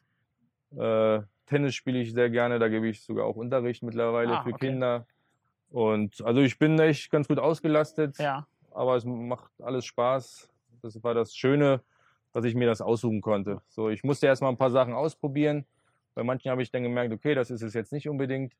Äh, 0.76 1.22
Tennis 1.46 1.76
spiele 1.76 2.00
ich 2.00 2.14
sehr 2.14 2.30
gerne, 2.30 2.60
da 2.60 2.68
gebe 2.68 2.88
ich 2.88 3.02
sogar 3.04 3.26
auch 3.26 3.36
Unterricht 3.36 3.82
mittlerweile 3.84 4.34
Ah, 4.34 4.44
für 4.44 4.52
okay. 4.54 4.68
Kinder. 4.68 5.08
Und 5.72 6.22
also 6.24 6.42
ich 6.42 6.58
bin 6.58 6.80
echt 6.80 7.12
ganz 7.12 7.28
gut 7.28 7.40
ausgelastet 7.40 8.18
Ja, 8.20 8.48
aber 8.72 8.96
es 8.96 9.06
macht 9.06 9.52
alles 9.62 9.86
Spaß. 9.86 10.50
Das 10.82 11.04
war 11.04 11.14
das 11.14 11.36
Schöne, 11.36 11.82
dass 12.34 12.46
ich 12.46 12.56
mir 12.56 12.68
das 12.68 12.82
aussuchen 12.82 13.22
konnte. 13.22 13.62
So, 13.68 13.90
ich 13.90 14.04
musste 14.04 14.28
erst 14.28 14.42
mal 14.42 14.50
ein 14.50 14.58
paar 14.58 14.72
Sachen 14.72 14.94
ausprobieren. 14.94 15.66
Bei 16.16 16.24
manchen 16.24 16.50
habe 16.52 16.62
ich 16.62 16.72
dann 16.72 16.84
gemerkt, 16.84 17.14
okay, 17.14 17.36
das 17.36 17.52
ist 17.52 17.62
es 17.62 17.74
jetzt 17.74 17.92
nicht 17.94 18.08
unbedingt. 18.10 18.54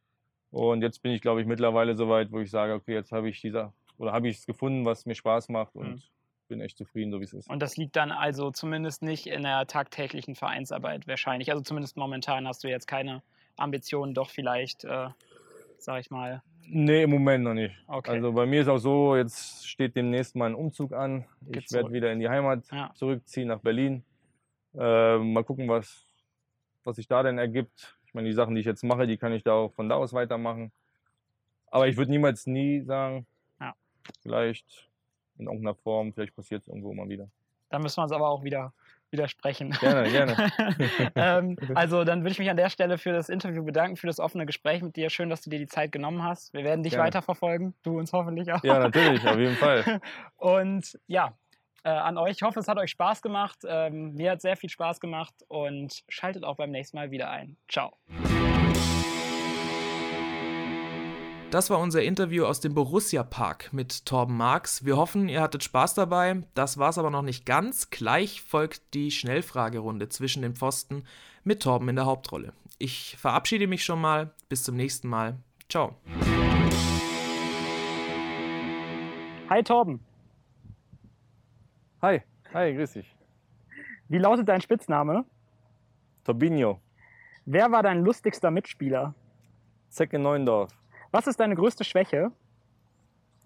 Und 0.52 0.82
jetzt 0.82 1.02
bin 1.02 1.12
ich, 1.12 1.22
glaube 1.22 1.42
ich, 1.42 1.48
mittlerweile 1.48 1.96
so 1.96 2.10
weit, 2.10 2.32
wo 2.32 2.40
ich 2.40 2.50
sage, 2.50 2.74
okay, 2.74 2.94
jetzt 2.94 3.12
habe 3.12 3.30
ich 3.30 3.40
dieser 3.42 3.74
oder 3.98 4.14
habe 4.14 4.28
ich 4.30 4.38
es 4.38 4.46
gefunden, 4.46 4.86
was 4.86 5.06
mir 5.06 5.16
Spaß 5.16 5.50
macht 5.50 5.76
und 5.76 5.90
Mhm. 5.90 6.02
Bin 6.50 6.60
echt 6.62 6.78
zufrieden, 6.78 7.12
so 7.12 7.20
wie 7.22 7.24
es 7.24 7.34
ist. 7.34 7.50
und 7.50 7.62
das 7.62 7.78
liegt 7.78 7.96
dann 7.96 8.12
also 8.12 8.52
zumindest 8.52 9.02
nicht 9.02 9.26
in 9.28 9.44
der 9.44 9.66
tagtäglichen 9.68 10.36
Vereinsarbeit 10.36 11.08
wahrscheinlich. 11.08 11.50
Also 11.52 11.64
zumindest 11.64 11.96
momentan 11.96 12.46
hast 12.48 12.64
du 12.64 12.68
jetzt 12.68 12.88
keine 12.88 13.24
Ambitionen, 13.58 14.14
doch 14.14 14.30
vielleicht, 14.30 14.84
äh, 14.84 15.08
sag 15.78 16.02
ich 16.02 16.12
mal. 16.12 16.42
Nee, 16.72 17.04
im 17.04 17.10
Moment 17.10 17.44
noch 17.46 17.54
nicht. 17.54 17.74
Okay. 17.88 18.12
Also 18.12 18.34
bei 18.34 18.46
mir 18.46 18.62
ist 18.62 18.68
auch 18.68 18.78
so, 18.78 19.16
jetzt 19.16 19.68
steht 19.68 19.96
demnächst 19.96 20.36
mal 20.36 20.48
ein 20.48 20.56
Umzug 20.56 20.94
an. 20.94 21.26
Geht 21.42 21.64
Ich 21.66 21.72
werde 21.72 21.92
wieder 21.92 22.12
in 22.12 22.20
die 22.20 22.30
Heimat 22.30 22.70
Ja. 22.72 22.92
zurückziehen 22.96 23.48
nach 23.48 23.60
Berlin. 23.60 24.04
Äh, 24.76 25.18
mal 25.18 25.44
gucken, 25.44 25.68
was, 25.68 26.06
was 26.84 26.98
sich 26.98 27.08
da 27.08 27.24
denn 27.24 27.38
ergibt. 27.40 27.98
Ich 28.06 28.14
meine, 28.14 28.28
die 28.28 28.34
Sachen, 28.36 28.54
die 28.56 28.62
ich 28.62 28.68
jetzt 28.68 28.84
mache, 28.84 29.08
die 29.08 29.18
kann 29.18 29.34
ich 29.34 29.44
da 29.44 29.54
auch 29.54 29.74
von 29.74 29.90
da 29.90 29.96
aus 29.96 30.14
weitermachen. 30.14 30.72
Aber 31.72 31.88
ich 31.88 31.98
würde 31.98 32.12
niemals 32.12 32.46
nie 32.48 32.82
sagen, 32.82 33.26
Ja. 33.60 33.74
vielleicht 34.22 34.89
in 35.40 35.46
irgendeiner 35.46 35.76
Form, 35.76 36.14
vielleicht 36.14 36.36
passiert 36.36 36.62
es 36.62 36.68
irgendwo 36.68 36.94
mal 36.94 37.10
wieder. 37.10 37.30
Da 37.70 37.80
müssen 37.80 37.98
wir 37.98 38.04
uns 38.04 38.12
aber 38.12 38.30
auch 38.30 38.44
wieder 38.44 38.74
widersprechen. 39.12 39.72
Gerne, 39.72 40.10
gerne. 40.10 40.36
ähm, 41.16 41.58
also 41.76 42.04
dann 42.04 42.22
würde 42.22 42.32
ich 42.32 42.40
mich 42.40 42.50
an 42.50 42.58
der 42.58 42.70
Stelle 42.70 42.98
für 42.98 43.12
das 43.12 43.30
Interview 43.30 43.64
bedanken, 43.64 43.96
für 43.96 44.08
das 44.08 44.20
offene 44.20 44.46
Gespräch 44.46 44.82
mit 44.82 44.96
dir. 44.96 45.10
Schön, 45.10 45.30
dass 45.30 45.42
du 45.42 45.50
dir 45.50 45.60
die 45.60 45.68
Zeit 45.68 45.92
genommen 45.92 46.24
hast. 46.24 46.54
Wir 46.54 46.64
werden 46.64 46.84
dich 46.84 46.94
Gerne. 46.94 47.08
weiterverfolgen, 47.08 47.74
du 47.84 47.98
uns 47.98 48.14
hoffentlich 48.14 48.52
auch. 48.52 48.64
Ja, 48.64 48.80
natürlich, 48.80 49.26
auf 49.28 49.38
jeden 49.38 49.56
Fall. 49.56 50.02
Und 50.38 51.00
ja, 51.08 51.34
äh, 51.84 51.90
an 51.90 52.18
euch. 52.18 52.38
Ich 52.38 52.42
hoffe, 52.42 52.60
es 52.60 52.68
hat 52.68 52.78
euch 52.78 52.92
Spaß 52.92 53.22
gemacht. 53.22 53.60
Ähm, 53.68 54.14
mir 54.16 54.32
hat 54.32 54.42
sehr 54.42 54.58
viel 54.58 54.70
Spaß 54.70 55.00
gemacht 55.00 55.34
und 55.48 56.04
schaltet 56.10 56.44
auch 56.44 56.58
beim 56.58 56.72
nächsten 56.72 56.98
Mal 56.98 57.10
wieder 57.12 57.30
ein. 57.30 57.56
Ciao. 57.70 57.94
Das 61.52 61.72
war 61.72 61.80
unser 61.80 62.04
Interview 62.04 62.46
aus 62.46 62.60
dem 62.60 62.76
Borussia 62.76 63.24
Park 63.24 63.74
mit 63.74 64.06
Torben 64.06 64.38
Marx. 64.38 64.86
Wir 64.86 64.98
hoffen, 64.98 65.28
ihr 65.30 65.42
hattet 65.42 65.64
Spaß 65.64 65.96
dabei. 65.96 66.44
Das 66.54 66.78
war 66.78 66.90
es 66.90 67.00
aber 67.00 67.10
noch 67.10 67.24
nicht 67.24 67.46
ganz. 67.48 67.90
Gleich 67.90 68.44
folgt 68.44 68.94
die 68.94 69.10
Schnellfragerunde 69.10 70.10
zwischen 70.10 70.44
den 70.44 70.54
Pfosten 70.56 71.06
mit 71.44 71.64
Torben 71.64 71.90
in 71.90 71.96
der 71.96 72.06
Hauptrolle. 72.06 72.54
Ich 72.78 73.18
verabschiede 73.18 73.66
mich 73.66 73.84
schon 73.84 74.00
mal. 74.00 74.32
Bis 74.48 74.64
zum 74.64 74.76
nächsten 74.76 75.08
Mal. 75.08 75.38
Ciao. 75.70 75.96
Hi 79.50 79.64
Torben, 79.64 80.00
Hi, 82.04 82.22
hi, 82.54 82.74
grüß 82.76 82.94
dich. 82.94 83.16
wie 84.08 84.20
lautet 84.20 84.48
dein 84.48 84.62
Spitzname? 84.62 85.26
Tobinho, 86.24 86.80
Wer 87.46 87.72
war 87.72 87.82
dein 87.82 88.04
lustigster 88.04 88.52
Mitspieler? 88.52 89.16
Zecke 89.90 90.20
Neuendorf, 90.20 90.72
Was 91.12 91.28
ist 91.28 91.40
deine 91.40 91.56
größte 91.56 91.84
Schwäche? 91.84 92.32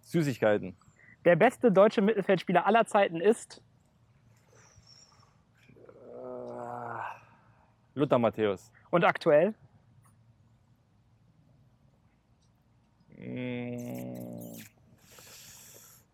Süßigkeiten. 0.02 0.76
Der 1.26 1.36
beste 1.38 1.72
deutsche 1.72 2.02
Mittelfeldspieler 2.02 2.66
aller 2.66 2.86
Zeiten 2.86 3.22
ist 3.22 3.62
Äh, 5.70 7.00
Luther 7.96 8.20
Matthäus. 8.20 8.72
und 8.92 9.04
aktuell 9.06 9.54
Mm, 13.18 14.58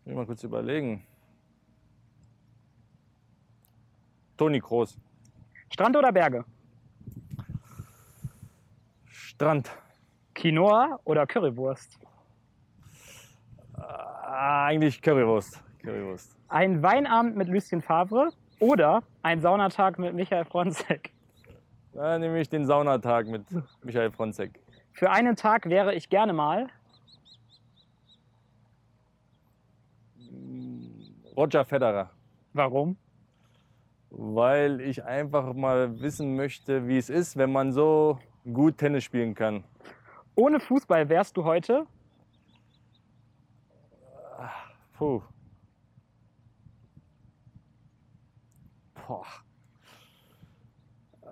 Will 0.04 0.14
mal 0.14 0.26
kurz 0.26 0.44
überlegen. 0.44 1.04
Toni 4.36 4.60
Kroos. 4.60 4.96
Strand 5.70 5.96
oder 5.96 6.12
Berge? 6.12 6.44
Strand. 9.08 9.70
Quinoa 10.40 10.98
oder 11.04 11.26
Currywurst? 11.26 11.98
Ah, 13.74 14.64
eigentlich 14.64 15.02
Currywurst. 15.02 15.62
Currywurst. 15.82 16.34
Ein 16.48 16.82
Weinabend 16.82 17.36
mit 17.36 17.48
Lucien 17.48 17.82
Favre 17.82 18.30
oder 18.58 19.02
ein 19.20 19.42
Saunatag 19.42 19.98
mit 19.98 20.14
Michael 20.14 20.46
Fronzek? 20.46 21.12
Da 21.92 22.18
nehme 22.18 22.40
ich 22.40 22.48
den 22.48 22.64
Saunatag 22.64 23.26
mit 23.26 23.44
Michael 23.84 24.12
Fronzek. 24.12 24.58
Für 24.92 25.10
einen 25.10 25.36
Tag 25.36 25.68
wäre 25.68 25.94
ich 25.94 26.08
gerne 26.08 26.32
mal 26.32 26.68
Roger 31.36 31.66
Federer. 31.66 32.10
Warum? 32.54 32.96
Weil 34.08 34.80
ich 34.80 35.04
einfach 35.04 35.52
mal 35.52 36.00
wissen 36.00 36.34
möchte, 36.34 36.88
wie 36.88 36.96
es 36.96 37.10
ist, 37.10 37.36
wenn 37.36 37.52
man 37.52 37.72
so 37.72 38.18
gut 38.50 38.78
Tennis 38.78 39.04
spielen 39.04 39.34
kann. 39.34 39.64
Ohne 40.40 40.58
Fußball 40.58 41.10
wärst 41.10 41.36
du 41.36 41.44
heute 41.44 41.86
Puh. 44.96 45.22
Boah. 49.06 49.26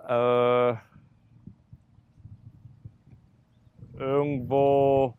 Äh, 0.07 0.75
irgendwo 3.99 5.15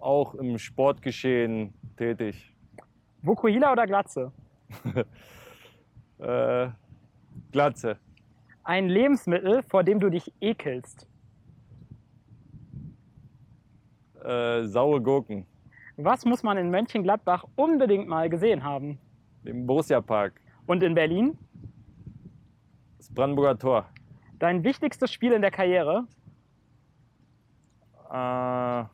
auch 0.00 0.34
im 0.34 0.58
Sportgeschehen 0.58 1.74
tätig. 1.96 2.52
Vokuhila 3.22 3.72
oder 3.72 3.86
Glatze? 3.86 4.32
Äh, 6.18 6.68
Glatze. 7.50 7.98
Ein 8.62 8.88
Lebensmittel, 8.88 9.64
vor 9.64 9.82
dem 9.82 9.98
du 9.98 10.08
dich 10.08 10.32
ekelst. 10.40 11.08
Äh, 14.24 14.66
saure 14.66 15.00
Gurken. 15.00 15.46
Was 15.96 16.24
muss 16.24 16.42
man 16.42 16.56
in 16.56 16.70
Mönchengladbach 16.70 17.44
unbedingt 17.56 18.08
mal 18.08 18.28
gesehen 18.28 18.62
haben? 18.62 18.98
Im 19.44 19.66
Borussia 19.66 20.00
Park. 20.00 20.40
Und 20.66 20.82
in 20.82 20.94
Berlin? 20.94 21.36
Das 22.98 23.12
Brandenburger 23.12 23.58
Tor. 23.58 23.88
Dein 24.38 24.62
wichtigstes 24.62 25.12
Spiel 25.12 25.32
in 25.32 25.42
der 25.42 25.50
Karriere? 25.50 26.06
Äh, 28.10 28.84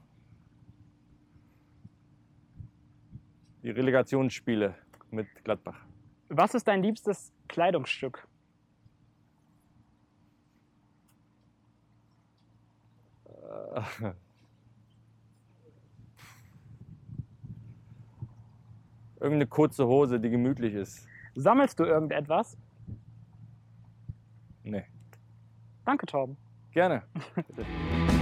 die 3.62 3.70
Relegationsspiele 3.70 4.74
mit 5.10 5.26
Gladbach. 5.44 5.84
Was 6.30 6.54
ist 6.54 6.66
dein 6.66 6.82
liebstes 6.82 7.32
Kleidungsstück? 7.48 8.26
Äh, 13.26 14.12
Irgendeine 19.20 19.46
kurze 19.46 19.86
Hose, 19.86 20.20
die 20.20 20.30
gemütlich 20.30 20.74
ist. 20.74 21.06
Sammelst 21.34 21.78
du 21.80 21.84
irgendetwas? 21.84 22.56
Nee. 24.62 24.84
Danke, 25.84 26.06
Torben. 26.06 26.36
Gerne. 26.72 27.02
Bitte. 27.34 27.64